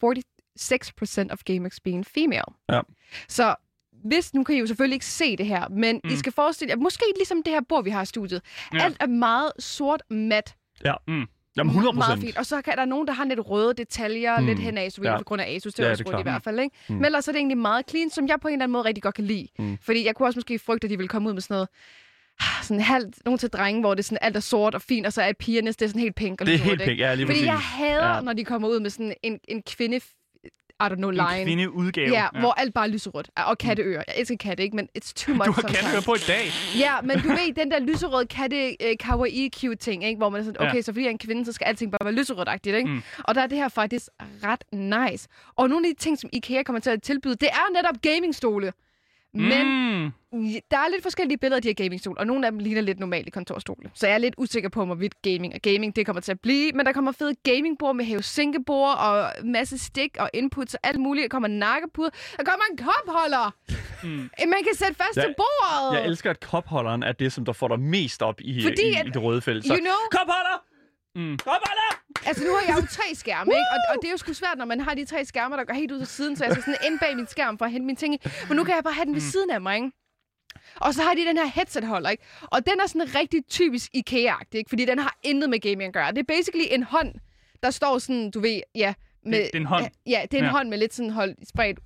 46% 0.04 1.32
of 1.32 1.44
gamers 1.44 1.80
being 1.80 2.04
female. 2.06 2.44
Ja. 2.72 2.80
Så 3.28 3.54
hvis, 4.04 4.34
nu 4.34 4.44
kan 4.44 4.54
I 4.54 4.58
jo 4.58 4.66
selvfølgelig 4.66 4.94
ikke 4.96 5.06
se 5.06 5.36
det 5.36 5.46
her, 5.46 5.68
men 5.68 6.00
mm. 6.04 6.10
I 6.10 6.12
Mm. 6.12 6.18
skal 6.18 6.32
forestille 6.32 6.70
jer, 6.70 6.76
måske 6.76 7.04
ligesom 7.16 7.42
det 7.42 7.52
her 7.52 7.60
bord, 7.68 7.84
vi 7.84 7.90
har 7.90 8.02
i 8.02 8.06
studiet. 8.06 8.42
Ja. 8.72 8.78
Ja. 8.78 8.84
Alt 8.84 8.96
er 9.00 9.06
meget 9.06 9.52
sort, 9.58 10.02
mat, 10.10 10.56
Jamen 11.56 11.70
100 11.70 11.96
meget 11.96 12.18
fint. 12.20 12.36
Og 12.38 12.46
så 12.46 12.62
kan 12.62 12.74
der 12.76 12.80
er 12.82 12.86
nogen, 12.86 13.06
der 13.06 13.12
har 13.12 13.24
lidt 13.24 13.40
røde 13.50 13.74
detaljer, 13.74 14.40
Mm. 14.40 14.46
lidt 14.46 14.58
henad, 14.58 14.90
så 14.90 15.00
Ja. 15.02 15.10
ja. 15.12 15.18
på 15.18 15.24
grund 15.24 15.42
af 15.42 15.54
Asus. 15.54 15.74
Det 15.74 15.82
Ja, 15.84 15.88
er 15.90 15.94
det 15.94 16.06
også 16.06 16.18
i 16.18 16.22
hvert 16.22 16.42
fald, 16.42 16.60
ikke? 16.60 16.76
Mm. 16.88 16.94
Men 16.94 17.04
ellers 17.04 17.28
er 17.28 17.32
det 17.32 17.38
egentlig 17.38 17.58
meget 17.58 17.90
clean, 17.90 18.10
som 18.10 18.28
jeg 18.28 18.40
på 18.42 18.48
en 18.48 18.54
eller 18.54 18.62
anden 18.64 18.72
måde 18.72 18.84
rigtig 18.84 19.02
godt 19.02 19.14
kan 19.14 19.24
lide. 19.24 19.48
Mm. 19.58 19.78
Fordi 19.82 20.06
jeg 20.06 20.14
kunne 20.14 20.28
også 20.28 20.38
måske 20.38 20.58
frygte, 20.58 20.84
at 20.86 20.90
de 20.90 20.96
ville 20.96 21.08
komme 21.08 21.28
ud 21.28 21.34
med 21.34 21.42
sådan 21.42 21.54
noget 21.54 21.68
ah, 22.40 22.62
sådan 22.64 22.80
halvt, 22.80 23.24
nogen 23.24 23.38
til 23.38 23.48
drenge, 23.48 23.80
hvor 23.80 23.94
det 23.94 24.04
sådan 24.04 24.18
alt 24.20 24.36
er 24.36 24.40
sort 24.40 24.74
og 24.74 24.82
fint, 24.82 25.06
og 25.06 25.12
så 25.12 25.22
er 25.22 25.32
pigernes, 25.32 25.76
det 25.76 25.84
er 25.84 25.88
sådan 25.88 26.00
helt 26.02 26.14
pink 26.14 26.40
og 26.40 26.46
Det 26.46 26.54
er 26.54 26.58
helt 26.58 26.82
pink, 26.82 26.98
ja, 27.00 27.14
lige 27.14 27.26
Fordi 27.26 27.34
præcis. 27.38 27.46
jeg 27.46 27.58
hader, 27.58 28.06
Ja. 28.06 28.14
ja. 28.14 28.20
når 28.20 28.32
de 28.32 28.44
kommer 28.44 28.68
ud 28.68 28.80
med 28.80 28.90
sådan 28.90 29.14
en, 29.22 29.38
en 29.48 29.62
kvinde, 29.62 30.00
I 30.86 30.92
don't 30.92 30.96
know, 30.96 31.10
En 31.10 31.14
line. 31.14 31.44
kvindeudgave. 31.44 32.10
Ja, 32.12 32.26
hvor 32.40 32.52
alt 32.52 32.74
bare 32.74 32.84
er 32.86 32.90
lyserødt. 32.92 33.30
Og 33.36 33.58
katteører. 33.58 34.02
Jeg 34.08 34.14
elsker 34.18 34.36
katte, 34.36 34.62
ikke? 34.62 34.76
Men 34.76 34.88
it's 34.98 35.12
too 35.16 35.34
much 35.34 35.46
Du 35.46 35.52
har 35.52 35.62
katteører 35.62 36.00
på 36.04 36.14
i 36.14 36.18
dag. 36.26 36.44
Ja, 36.78 36.94
men 37.02 37.18
du 37.20 37.28
ved, 37.28 37.54
den 37.54 37.70
der 37.70 37.78
lyserøde 37.80 38.26
katte 38.26 38.76
uh, 38.84 38.90
kawaii 39.00 39.50
cute 39.60 39.76
ting, 39.76 40.04
ikke? 40.04 40.16
Hvor 40.18 40.28
man 40.28 40.40
er 40.40 40.44
sådan, 40.44 40.62
Ja. 40.62 40.68
okay, 40.70 40.82
så 40.82 40.92
fordi 40.92 41.00
jeg 41.00 41.06
er 41.06 41.10
en 41.12 41.18
kvinde, 41.18 41.44
så 41.44 41.52
skal 41.52 41.64
alting 41.64 41.92
bare 41.92 42.04
være 42.04 42.14
lyserødt-agtigt, 42.14 42.76
ikke? 42.76 42.88
Mm. 42.88 42.94
Mm. 42.94 43.02
Og 43.24 43.34
der 43.34 43.40
er 43.40 43.46
det 43.46 43.58
her 43.58 43.68
faktisk 43.68 44.06
ret 44.44 44.64
nice. 44.72 45.28
Og 45.56 45.68
nogle 45.68 45.88
af 45.88 45.94
de 45.94 46.00
ting, 46.02 46.18
som 46.18 46.30
IKEA 46.32 46.62
kommer 46.62 46.80
til 46.80 46.90
at 46.90 47.02
tilbyde, 47.02 47.34
det 47.34 47.48
er 47.48 47.72
netop 47.74 47.94
gamingstole. 48.02 48.72
Men 49.34 49.66
Mm. 50.32 50.48
der 50.70 50.76
er 50.76 50.88
lidt 50.92 51.02
forskellige 51.02 51.38
billeder 51.38 51.56
af 51.56 51.62
de 51.62 51.68
her 51.68 51.74
gamingstole, 51.74 52.18
og 52.18 52.26
nogle 52.26 52.46
af 52.46 52.52
dem 52.52 52.58
ligner 52.58 52.80
lidt 52.80 53.00
normale 53.00 53.30
kontorstole. 53.30 53.90
Så 53.94 54.06
jeg 54.06 54.14
er 54.14 54.18
lidt 54.18 54.34
usikker 54.38 54.68
på, 54.68 54.84
hvorvidt 54.84 55.22
gaming 55.22 55.54
og 55.54 55.60
gaming 55.62 55.96
det 55.96 56.06
kommer 56.06 56.20
til 56.20 56.32
at 56.32 56.40
blive. 56.40 56.72
Men 56.72 56.86
der 56.86 56.92
kommer 56.92 57.12
fede 57.12 57.34
gamingbord 57.42 57.96
med 57.96 58.04
hævesinkebord 58.04 58.96
og 58.98 59.32
masse 59.44 59.78
stik 59.78 60.16
og 60.18 60.30
inputs 60.34 60.74
og 60.74 60.80
alt 60.82 61.00
muligt. 61.00 61.22
Der 61.22 61.28
kommer 61.28 61.48
nakkepuder. 61.48 62.10
Der 62.36 62.44
kommer 62.44 62.64
en 62.70 62.76
kopholder. 62.76 63.54
Mm. 64.04 64.10
Man 64.38 64.62
kan 64.64 64.74
sætte 64.74 64.94
fast 64.94 65.16
Ja, 65.16 65.22
til 65.22 65.34
bordet. 65.36 65.98
Jeg 65.98 66.06
elsker, 66.06 66.30
at 66.30 66.40
kopholderen 66.40 67.02
er 67.02 67.12
det, 67.12 67.32
som 67.32 67.44
der 67.44 67.52
får 67.52 67.68
dig 67.68 67.80
mest 67.80 68.22
op 68.22 68.40
i, 68.40 68.62
Fordi 68.62 68.82
i, 68.82 68.94
at- 68.94 69.06
i 69.06 69.10
det 69.10 69.22
røde 69.22 69.40
felt. 69.40 69.66
Så, 69.66 69.72
You 69.74 69.80
know, 69.80 70.00
kopholder! 70.10 70.64
Mm. 71.14 71.38
Kopholder! 71.38 71.90
Altså, 72.26 72.44
nu 72.44 72.50
har 72.54 72.62
jeg 72.74 72.82
jo 72.82 72.86
tre 72.86 73.14
skærme, 73.14 73.50
ikke? 73.52 73.66
Og, 73.72 73.78
og 73.90 73.96
det 74.02 74.08
er 74.08 74.12
jo 74.12 74.16
sgu 74.16 74.32
svært, 74.32 74.58
når 74.58 74.64
man 74.64 74.80
har 74.80 74.94
de 74.94 75.04
tre 75.04 75.24
skærme, 75.24 75.56
der 75.56 75.64
går 75.64 75.74
helt 75.74 75.92
ud 75.92 75.98
til 75.98 76.06
siden, 76.06 76.36
så 76.36 76.44
jeg 76.44 76.52
skal 76.52 76.62
sådan 76.64 76.76
ind 76.86 76.98
bag 76.98 77.16
min 77.16 77.26
skærm 77.26 77.58
for 77.58 77.64
at 77.64 77.70
hente 77.72 77.86
mine 77.86 77.96
ting. 77.96 78.14
i. 78.14 78.18
Men 78.48 78.56
nu 78.56 78.64
kan 78.64 78.74
jeg 78.74 78.84
bare 78.84 78.94
have 78.94 79.04
den 79.04 79.14
ved 79.14 79.20
siden 79.20 79.50
af 79.50 79.60
mig, 79.60 79.76
ikke? 79.76 79.90
Og 80.76 80.94
så 80.94 81.02
har 81.02 81.14
de 81.14 81.24
den 81.24 81.36
her 81.36 81.46
headset-holder, 81.46 82.10
ikke? 82.10 82.24
Og 82.42 82.66
den 82.66 82.80
er 82.80 82.86
sådan 82.86 83.14
rigtig 83.14 83.46
typisk 83.48 83.90
IKEA-agtig, 83.94 84.54
ikke? 84.58 84.68
Fordi 84.68 84.84
den 84.84 84.98
har 84.98 85.16
intet 85.22 85.50
med 85.50 85.60
gaming 85.60 85.82
at 85.82 85.92
gøre. 85.92 86.10
Det 86.12 86.18
er 86.18 86.24
basically 86.34 86.64
en 86.70 86.82
hånd, 86.82 87.14
der 87.62 87.70
står 87.70 87.98
sådan, 87.98 88.30
du 88.30 88.40
ved, 88.40 88.60
ja... 88.74 88.94
Med, 89.26 89.38
Det- 89.38 89.46
det 89.52 89.54
er 89.54 89.60
en 89.60 89.66
hånd? 89.66 89.84
Ja, 90.06 90.22
det 90.30 90.34
er 90.34 90.38
en 90.38 90.44
Ja. 90.44 90.50
hånd 90.50 90.68
med 90.68 90.78
lidt 90.78 90.94
sådan 90.94 91.10
hold 91.10 91.34
spredt 91.48 91.78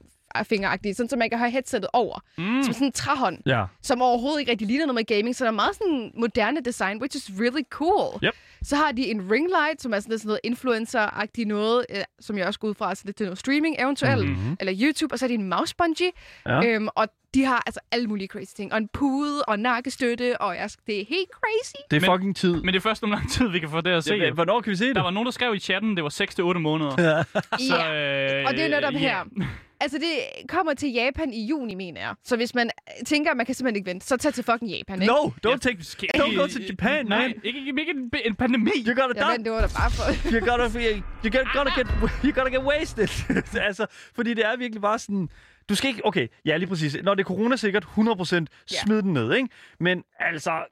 fingeragtige, 0.43 0.95
sådan 0.95 1.09
så 1.09 1.17
man 1.17 1.31
kan 1.31 1.39
have 1.39 1.51
headsettet 1.51 1.91
over. 1.93 2.19
Mm. 2.39 2.63
Som 2.63 2.73
sådan 2.73 2.87
en 2.87 2.93
træhånd, 2.93 3.39
Ja. 3.47 3.65
som 3.83 4.03
overhovedet 4.03 4.41
ikke 4.41 4.51
rigtig 4.53 4.67
ligner 4.67 4.87
noget 4.87 4.95
med 4.95 5.05
gaming. 5.17 5.37
Så 5.37 5.45
der 5.45 5.51
er 5.51 5.55
meget 5.55 5.75
sådan 5.77 6.13
moderne 6.17 6.61
design, 6.61 7.01
which 7.01 7.17
is 7.17 7.31
really 7.41 7.63
cool. 7.71 8.25
Yep. 8.25 8.35
Så 8.63 8.77
har 8.77 8.93
de 8.93 9.07
en 9.07 9.31
ring 9.31 9.49
light, 9.49 9.83
som 9.83 9.93
er 9.95 10.01
sådan 10.01 10.11
lidt 10.11 10.21
sådan 10.23 10.29
noget 10.29 10.41
influencer-agtigt 10.45 11.47
noget, 11.49 11.87
øh, 11.91 12.03
som 12.21 12.39
jeg 12.39 12.47
også 12.47 12.61
går 12.61 12.69
ud 12.69 12.75
fra, 12.75 12.95
så 12.95 13.03
det 13.07 13.21
er 13.21 13.25
noget 13.25 13.39
streaming 13.39 13.77
eventuelt, 13.79 14.29
Mhm. 14.29 14.57
eller 14.61 14.75
YouTube. 14.83 15.15
Og 15.15 15.19
så 15.19 15.25
har 15.25 15.29
de 15.29 15.35
en 15.35 15.49
mouse 15.49 15.75
bungee, 15.77 16.11
Ja. 16.47 16.67
øhm, 16.67 16.89
og 16.95 17.09
de 17.35 17.45
har 17.45 17.63
altså 17.67 17.81
alle 17.93 18.07
mulige 18.07 18.29
crazy 18.29 18.55
ting. 18.57 18.73
Og 18.73 18.79
en 18.79 18.89
pude, 18.93 19.43
og 19.45 19.59
nakkestøtte, 19.59 20.41
og 20.41 20.57
jeg, 20.57 20.71
det 20.87 21.01
er 21.01 21.05
helt 21.09 21.29
crazy. 21.33 21.75
Det 21.91 21.97
er 21.97 22.01
Men- 22.01 22.11
fucking 22.19 22.37
tid. 22.37 22.55
Men 22.55 22.67
det 22.67 22.77
er 22.77 22.81
først 22.81 23.03
om 23.03 23.11
lang 23.11 23.31
tid, 23.31 23.49
vi 23.49 23.59
kan 23.59 23.71
få 23.71 23.81
det 23.81 23.91
at 23.91 24.05
se. 24.05 24.15
Ja, 24.15 24.31
hvornår 24.31 24.61
kan 24.61 24.71
vi 24.71 24.77
se 24.77 24.87
det? 24.89 24.97
Der 24.97 25.03
var 25.03 25.11
nogen, 25.11 25.25
der 25.27 25.33
skrev 25.33 25.55
i 25.55 25.59
chatten, 25.59 25.97
det 25.97 26.05
var 26.05 26.11
6-8 26.55 26.59
måneder. 26.59 26.91
Ja. 26.99 27.23
Så, 27.59 27.77
Ja. 27.77 28.41
øh, 28.41 28.45
Og 28.47 28.53
det 28.55 28.65
er 28.65 28.69
netop 28.69 28.93
ja. 28.93 28.99
her. 28.99 29.25
Altså, 29.81 29.99
det 29.99 30.49
kommer 30.49 30.75
til 30.75 30.93
Japan 30.93 31.33
i 31.33 31.47
juni, 31.47 31.75
mener 31.75 32.01
jeg. 32.01 32.15
Så 32.25 32.37
hvis 32.37 32.55
man 32.55 32.71
tænker, 33.07 33.31
at 33.31 33.37
man 33.37 33.47
kan 33.47 33.55
simpelthen 33.55 33.77
ikke 33.77 33.91
vente, 33.91 34.07
så 34.07 34.17
tag 34.17 34.35
til 34.35 34.45
fucking 34.45 34.71
Japan, 34.71 35.03
ikke? 35.03 35.15
No, 35.15 35.31
don't 35.47 35.59
take... 35.59 35.79
Don't 36.17 36.37
go 36.41 36.47
to 36.47 36.59
Japan, 36.71 37.07
Nej, 37.07 37.19
man. 37.19 37.35
ikke, 37.45 37.59
ikke, 37.59 37.81
ikke 37.81 37.93
en, 37.93 38.11
en 38.25 38.35
pandemi. 38.35 38.71
You 38.87 38.95
gotta 39.03 39.25
Ja, 39.27 39.31
die. 39.31 39.39
men 39.39 39.45
det 39.45 39.53
var 39.53 39.61
da 39.61 39.67
bare 39.67 39.91
for... 39.91 40.05
You 40.33 40.41
gotta, 40.51 40.79
you 41.25 41.31
gotta, 41.37 41.59
gotta 41.59 41.71
get, 41.81 41.87
you 42.25 42.33
gotta 42.33 42.51
get 42.57 42.63
wasted. 42.63 43.09
altså, 43.69 43.87
fordi 44.15 44.35
det 44.35 44.45
er 44.47 44.57
virkelig 44.57 44.83
bare 44.83 44.99
sådan... 44.99 45.29
Du 45.69 45.75
skal 45.75 45.89
ikke... 45.89 46.07
Okay, 46.07 46.29
ja, 46.45 46.57
lige 46.57 46.69
præcis. 46.69 46.97
Når 47.03 47.15
det 47.15 47.23
er 47.23 47.27
corona-sikkert, 47.27 47.85
100% 47.85 48.45
smid 48.67 49.03
den 49.03 49.13
ned, 49.13 49.35
ikke? 49.35 49.49
Men 49.81 50.05
altså... 50.21 50.65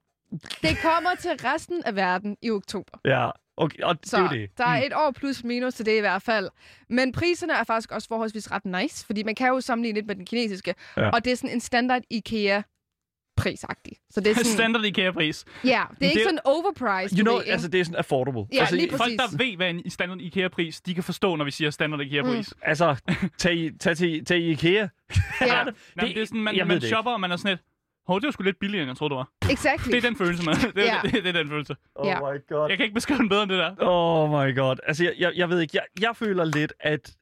Det 0.62 0.78
kommer 0.82 1.10
til 1.20 1.30
resten 1.30 1.82
af 1.86 1.96
verden 1.96 2.36
i 2.42 2.50
oktober. 2.50 2.98
Ja, 3.04 3.30
okay, 3.56 3.78
og 3.82 3.96
Så 4.04 4.16
det 4.16 4.24
er 4.24 4.28
jo 4.36 4.42
det. 4.42 4.58
der 4.58 4.64
er 4.66 4.82
et 4.86 4.92
år 4.94 5.10
plus 5.10 5.44
minus 5.44 5.74
til 5.74 5.86
det 5.86 5.96
i 5.96 6.00
hvert 6.00 6.22
fald. 6.22 6.48
Men 6.88 7.12
priserne 7.12 7.52
er 7.52 7.64
faktisk 7.64 7.92
også 7.92 8.08
forholdsvis 8.08 8.50
ret 8.50 8.64
nice, 8.64 9.06
fordi 9.06 9.22
man 9.22 9.34
kan 9.34 9.48
jo 9.48 9.60
sammenligne 9.60 9.96
lidt 9.96 10.06
med 10.06 10.14
den 10.14 10.26
kinesiske. 10.26 10.74
Ja. 10.96 11.10
Og 11.10 11.24
det 11.24 11.32
er 11.32 11.36
sådan 11.36 11.50
en 11.50 11.60
standard 11.60 12.02
IKEA 12.10 12.62
prisagtig. 13.36 13.92
Så 14.10 14.20
det 14.20 14.30
er 14.30 14.34
sådan, 14.34 14.52
Standard 14.52 14.84
IKEA-pris. 14.84 15.44
ja, 15.64 15.82
det 15.90 16.04
er 16.06 16.08
ikke 16.10 16.14
det- 16.18 16.24
sådan 16.24 16.38
overpriced, 16.44 17.18
You 17.18 17.22
know, 17.24 17.34
ved, 17.34 17.42
ikke? 17.42 17.52
altså 17.52 17.68
det 17.68 17.80
er 17.80 17.84
sådan 17.84 17.96
affordable. 17.98 18.42
Ja, 18.52 18.60
altså, 18.60 18.76
lige. 18.76 18.90
Folk, 18.90 19.12
der 19.18 19.36
ved, 19.38 19.56
hvad 19.56 19.70
en 19.70 19.90
standard 19.90 20.20
IKEA-pris, 20.20 20.80
de 20.80 20.94
kan 20.94 21.02
forstå, 21.02 21.36
når 21.36 21.44
vi 21.44 21.50
siger 21.50 21.70
standard 21.70 22.00
IKEA-pris. 22.00 22.52
Mm. 22.56 22.60
Altså, 22.62 22.96
tag, 23.38 23.70
tag, 23.80 23.96
til, 23.96 24.24
tag 24.24 24.38
IKEA. 24.38 24.72
ja, 24.72 24.88
Jamen, 25.46 25.74
det, 26.00 26.18
er 26.22 26.24
sådan, 26.26 26.40
man, 26.40 26.54
man 26.66 26.70
det 26.80 26.82
shopper, 26.88 27.10
og 27.12 27.20
man 27.20 27.32
er 27.32 27.36
sådan 27.36 27.50
lidt, 27.50 27.60
hov, 28.06 28.20
det 28.20 28.26
var 28.26 28.32
sgu 28.32 28.42
lidt 28.42 28.58
billigere, 28.60 28.82
end 28.82 28.90
jeg 28.90 28.96
troede, 28.96 29.10
det 29.14 29.16
var. 29.16 29.28
exactly. 29.50 29.90
Det 29.90 29.96
er 30.04 30.08
den 30.08 30.16
følelse, 30.16 30.44
man. 30.44 30.54
Det 30.54 30.78
er, 30.78 30.82
Ja. 30.84 30.98
det, 31.02 31.12
det 31.12 31.26
er 31.26 31.32
den 31.32 31.48
følelse. 31.48 31.76
Oh 31.94 32.06
Ja. 32.08 32.18
my 32.18 32.38
god. 32.48 32.68
Jeg 32.68 32.76
kan 32.78 32.84
ikke 32.84 32.94
beskrive 32.94 33.18
den 33.18 33.28
bedre 33.28 33.42
end 33.42 33.50
det 33.50 33.58
der. 33.58 33.74
Oh 33.80 34.30
my 34.30 34.56
god. 34.56 34.76
Altså, 34.86 35.04
jeg, 35.04 35.12
jeg, 35.18 35.32
jeg 35.36 35.48
ved 35.50 35.60
ikke. 35.60 35.70
Jeg, 35.74 35.82
jeg 36.00 36.16
føler 36.16 36.44
lidt, 36.44 36.72
at... 36.80 37.14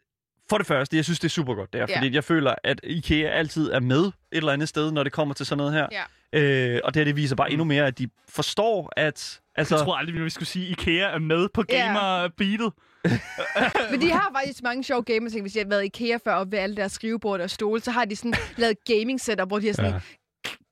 For 0.51 0.59
det 0.59 0.67
første, 0.67 0.97
jeg 0.97 1.05
synes, 1.05 1.19
det 1.21 1.29
er 1.29 1.31
super 1.31 1.55
godt, 1.55 1.73
det 1.73 1.81
er, 1.81 1.87
Ja. 1.89 1.97
fordi 1.99 2.15
jeg 2.15 2.25
føler, 2.25 2.55
at 2.65 2.81
IKEA 2.85 3.29
altid 3.31 3.71
er 3.71 3.81
med 3.81 4.01
et 4.01 4.13
eller 4.33 4.53
andet 4.53 4.69
sted, 4.69 4.93
når 4.93 5.03
det 5.03 5.13
kommer 5.13 5.35
til 5.35 5.47
sådan 5.47 5.59
noget 5.59 5.73
her. 5.73 5.87
Ja. 5.93 6.03
Øh, 6.33 6.81
og 6.85 6.95
det 6.95 7.01
her, 7.01 7.05
det 7.05 7.17
viser 7.17 7.37
bare 7.37 7.51
endnu 7.51 7.65
mere, 7.65 7.87
at 7.87 7.99
de 7.99 8.09
forstår, 8.29 8.93
at... 8.97 9.41
Altså, 9.57 9.77
Jeg 9.77 9.85
tror 9.85 9.97
aldrig, 9.97 10.25
vi 10.25 10.31
skulle 10.31 10.49
sige, 10.49 10.67
at 10.67 10.71
IKEA 10.73 11.07
er 11.15 11.19
med 11.19 11.49
på 11.55 11.65
Ja. 11.69 11.87
gamer-beatet. 11.87 12.73
Men 13.91 14.01
de 14.01 14.11
har 14.11 14.31
faktisk 14.37 14.63
mange 14.63 14.85
sjove 14.85 15.03
gamer 15.03 15.31
ting. 15.31 15.43
Hvis 15.43 15.53
de 15.53 15.59
har 15.59 15.67
været 15.67 15.83
i 15.83 15.87
IKEA 15.87 16.19
før 16.25 16.35
og 16.35 16.53
ved 16.53 16.59
alle 16.59 16.77
deres 16.77 16.93
skrivebord 16.93 17.41
og 17.41 17.51
stole, 17.51 17.81
så 17.81 17.91
har 17.91 18.05
de 18.05 18.17
sådan 18.17 18.35
lavet 18.57 18.77
gaming 18.85 19.21
setup, 19.21 19.49
hvor 19.49 19.59
de 19.59 19.67
har 19.67 19.75
sådan 19.75 19.93
Ja. 19.93 19.99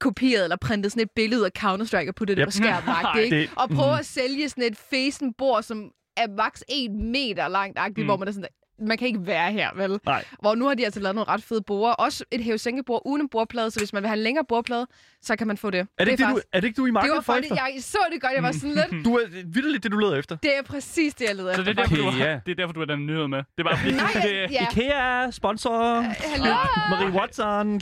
kopieret 0.00 0.42
eller 0.44 0.56
printet 0.56 0.92
sådan 0.92 1.02
et 1.02 1.10
billede 1.16 1.46
af 1.46 1.50
Counter-Strike 1.64 2.08
og 2.08 2.14
puttet 2.14 2.36
det 2.36 2.42
Yep. 2.42 2.46
på 2.46 2.50
skærmen. 2.52 3.30
Det- 3.32 3.50
Og 3.56 3.68
prøve 3.68 3.90
mhm. 3.90 3.98
at 3.98 4.06
sælge 4.06 4.48
sådan 4.48 4.64
et 4.64 4.76
facen 4.90 5.34
bord, 5.38 5.62
som 5.62 5.90
er 6.16 6.26
maks 6.36 6.64
1 6.68 6.90
meter 6.90 7.48
langt, 7.48 7.78
mm. 7.88 7.94
Mm. 7.96 8.04
hvor 8.04 8.16
man 8.16 8.28
er 8.28 8.32
sådan, 8.32 8.48
man 8.78 8.98
kan 8.98 9.06
ikke 9.08 9.26
være 9.26 9.52
her, 9.52 9.70
vel? 9.76 10.00
Nej. 10.06 10.24
Hvor 10.40 10.54
nu 10.54 10.66
har 10.66 10.74
de 10.74 10.84
altså 10.84 11.00
lavet 11.00 11.14
nogle 11.14 11.28
ret 11.28 11.42
fede 11.42 11.62
bord. 11.62 11.94
Også 11.98 12.24
et 12.30 12.44
hævesænkebord 12.44 13.02
uden 13.06 13.22
en 13.22 13.28
bordplade, 13.28 13.70
så 13.70 13.80
hvis 13.80 13.92
man 13.92 14.02
vil 14.02 14.08
have 14.08 14.16
en 14.16 14.22
længere 14.22 14.44
bordplade, 14.48 14.86
så 15.22 15.36
kan 15.36 15.46
man 15.46 15.56
få 15.56 15.70
det. 15.70 15.80
er 15.98 16.04
det, 16.04 16.10
ikke 16.12 16.22
det, 16.22 16.28
du, 16.28 16.34
faktisk, 16.34 16.46
er 16.52 16.60
det 16.60 16.66
ikke 16.68 16.76
du 16.76 16.84
i 16.84 16.86
det 16.88 16.92
markedet 16.92 17.14
var 17.14 17.20
for 17.20 17.32
faktisk, 17.32 17.52
efter? 17.52 17.64
jeg 17.74 17.82
så 17.82 17.98
det 18.12 18.20
godt, 18.20 18.32
jeg 18.34 18.42
var 18.42 18.52
sådan 18.52 18.70
lidt, 18.90 19.04
Du 19.04 19.14
er 19.16 19.26
vildt 19.46 19.82
det, 19.82 19.92
du 19.92 19.96
leder 19.98 20.16
efter. 20.16 20.36
det 20.36 20.56
er 20.58 20.62
præcis 20.62 21.14
det, 21.14 21.26
jeg 21.28 21.36
leder 21.36 21.54
Så 21.54 21.62
det 21.62 21.68
efter. 21.68 21.82
er, 21.82 21.86
derfor, 21.86 21.96
du 22.02 22.16
IKEA. 22.16 22.32
har, 22.32 22.40
det 22.46 22.50
er 22.52 22.56
derfor, 22.56 22.72
du 22.72 22.80
har 22.80 22.86
den 22.86 23.06
nyhed 23.06 23.28
med. 23.28 23.38
Det 23.38 23.44
er 23.58 23.62
bare 23.64 23.78
fordi, 23.78 23.92
Nej, 23.94 24.12
det, 24.26 24.36
jeg, 24.40 24.48
ja. 24.50 24.66
IKEA 24.70 25.22
er 25.24 25.30
sponsor. 25.30 26.00
Hallo? 26.00 26.54
Marie 26.90 27.10
Watson. 27.20 27.72
Mm, 27.72 27.80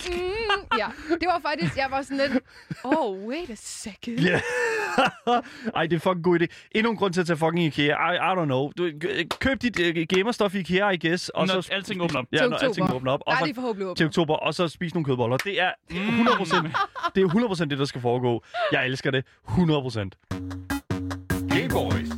ja, 0.78 0.86
det 1.10 1.26
var 1.28 1.38
faktisk, 1.42 1.76
jeg 1.76 1.86
var 1.90 2.02
sådan 2.02 2.16
lidt, 2.16 2.42
oh, 2.84 3.18
wait 3.28 3.50
a 3.50 3.54
second. 3.56 4.18
Ja. 4.20 4.40
Ej, 5.76 5.86
det 5.86 5.96
er 5.96 6.00
fucking 6.00 6.24
god 6.24 6.40
idé. 6.40 6.46
Endnu 6.72 6.90
en 6.90 6.96
grund 6.96 7.12
til 7.12 7.20
at 7.20 7.26
tage 7.26 7.36
fucking 7.36 7.64
IKEA. 7.64 8.12
I, 8.12 8.16
I 8.16 8.34
don't 8.40 8.44
know. 8.44 8.70
Du, 8.78 8.90
køb 9.40 9.62
dit 9.62 9.80
uh, 9.80 10.02
gamerstof 10.18 10.54
i 10.54 10.58
IKEA, 10.58 10.90
I 10.90 10.96
guess. 11.08 11.28
Og 11.28 11.46
Når 11.46 11.60
så, 11.60 11.72
alting 11.72 12.02
åbner 12.02 12.18
op. 12.20 12.26
Ja, 12.32 12.38
Til 12.38 12.48
når 12.50 12.56
alting 12.56 12.94
åbner 12.94 13.12
op. 13.12 13.20
Og 13.26 13.32
er 13.32 13.36
så 13.46 13.52
forhåbentlig 13.54 13.96
til 13.96 14.04
åbne. 14.04 14.06
oktober, 14.06 14.34
og 14.36 14.54
så 14.54 14.68
spise 14.68 14.94
nogle 14.94 15.04
kødboller. 15.04 15.36
Det 15.36 15.60
er 15.60 15.70
100%, 15.90 17.12
det 17.14 17.22
er 17.22 17.28
100% 17.28 17.64
det, 17.64 17.78
der 17.78 17.84
skal 17.84 18.00
foregå. 18.00 18.44
Jeg 18.72 18.86
elsker 18.86 19.10
det. 19.10 19.24
100%. 19.48 19.50
Gay 21.48 21.68
Boys. 21.70 22.08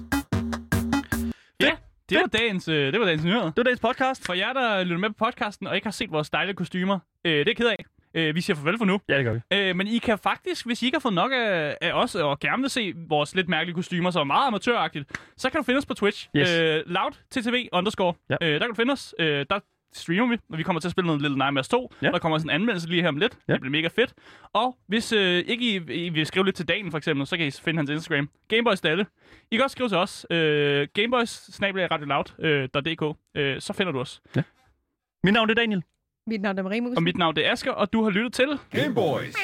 Ja, 1.61 1.71
det 2.09 2.19
var 2.19 2.27
dagens, 2.39 2.69
øh, 2.69 2.93
det 2.93 3.01
var 3.01 3.07
dagens 3.07 3.25
nyheder. 3.25 3.45
Det 3.45 3.57
var 3.57 3.63
dagens 3.63 3.81
podcast. 3.81 4.27
For 4.27 4.35
jer, 4.35 4.53
der 4.53 4.85
lytter 4.85 4.99
med 4.99 5.09
på 5.11 5.25
podcasten 5.25 5.67
og 5.67 5.75
ikke 5.75 5.87
har 5.87 5.93
set 5.93 6.13
vores 6.13 6.31
dejlige 6.31 6.55
kostymer, 6.57 6.99
øh, 7.25 7.33
det 7.33 7.49
er 7.49 7.55
ked 7.55 7.67
af. 7.67 7.85
Øh, 8.15 8.35
vi 8.35 8.41
siger 8.41 8.57
farvel 8.57 8.79
for 8.79 8.85
nu. 8.85 9.01
Ja, 9.09 9.17
det 9.17 9.25
gør 9.25 9.33
vi. 9.33 9.41
Øh, 9.53 9.77
men 9.77 9.87
I 9.87 9.99
kan 9.99 10.19
faktisk, 10.19 10.67
hvis 10.67 10.83
I 10.83 10.87
ikke 10.87 10.97
har 10.97 11.01
fået 11.01 11.15
nok 11.15 11.33
af, 11.35 11.77
af 11.81 11.93
os, 11.93 12.15
og 12.15 12.41
gerne 12.41 12.63
vil 12.63 12.71
se 12.71 12.93
vores 13.09 13.35
lidt 13.35 13.49
mærkelige 13.49 13.75
kostymer, 13.75 14.11
som 14.11 14.21
er 14.21 14.25
meget 14.25 14.47
amatøragtigt, 14.47 15.19
så 15.37 15.51
kan 15.51 15.59
du 15.59 15.65
finde 15.65 15.79
os 15.79 15.87
på 15.87 15.95
Twitch. 15.95 16.29
Yes. 16.37 16.51
Øh, 16.51 16.83
loud 16.87 17.13
TTV 17.31 17.69
underscore. 17.73 18.15
Ja. 18.31 18.37
Øh, 18.43 18.53
der 18.53 18.59
kan 18.59 18.69
du 18.69 18.75
finde 18.75 18.93
os. 18.93 19.15
Øh, 19.19 19.47
der 19.51 19.59
streamer 19.95 20.27
vi, 20.27 20.39
og 20.53 20.59
vi 20.59 20.63
kommer 20.63 20.81
til 20.81 20.89
at 20.89 20.93
spille 20.93 21.07
noget 21.07 21.23
Little 21.23 21.39
Nightmares 21.39 21.69
2. 21.69 21.93
Ja. 22.03 22.11
Der 22.11 22.19
kommer 22.19 22.37
også 22.37 22.47
en 22.47 22.51
anmeldelse 22.51 22.89
lige 22.89 23.03
her 23.03 23.09
om 23.09 23.17
lidt. 23.17 23.39
Ja. 23.49 23.53
Det 23.53 23.61
bliver 23.61 23.71
mega 23.73 23.89
fedt. 23.89 24.15
Og 24.53 24.77
hvis 24.87 25.13
øh, 25.13 25.45
ikke 25.47 25.65
I, 25.65 26.05
I 26.07 26.09
vil 26.09 26.27
skrive 26.27 26.45
lidt 26.45 26.57
til 26.57 26.69
dagen 26.69 26.91
for 26.91 26.99
eksempel, 26.99 27.27
så 27.27 27.37
kan 27.37 27.47
I 27.47 27.51
finde 27.51 27.79
hans 27.79 27.91
Instagram. 27.91 28.29
Gameboys 28.49 28.81
Dalle. 28.81 29.07
I 29.51 29.57
kan 29.57 29.65
også 29.65 29.75
skrive 29.75 29.89
til 29.89 29.99
os. 29.99 30.27
Øh, 30.31 30.89
Gameboys 30.95 31.61
radioloud.dk. 31.63 33.19
Øh, 33.37 33.61
så 33.61 33.73
finder 33.73 33.93
du 33.93 34.01
os. 34.01 34.23
Mit 35.25 35.35
navn 35.35 35.51
er 35.51 35.55
Daniel. 35.55 35.83
Mit 36.27 36.43
navn 36.43 36.59
er 36.59 36.63
Marie 36.63 36.81
Musen. 36.81 36.97
Og 36.97 37.03
mit 37.03 37.17
navn 37.17 37.37
det 37.37 37.47
er 37.47 37.53
Asger, 37.53 37.73
og 37.73 37.93
du 37.93 38.03
har 38.03 38.11
lyttet 38.11 38.33
til... 38.33 38.59
Game 38.71 38.95
Boys. 38.95 39.35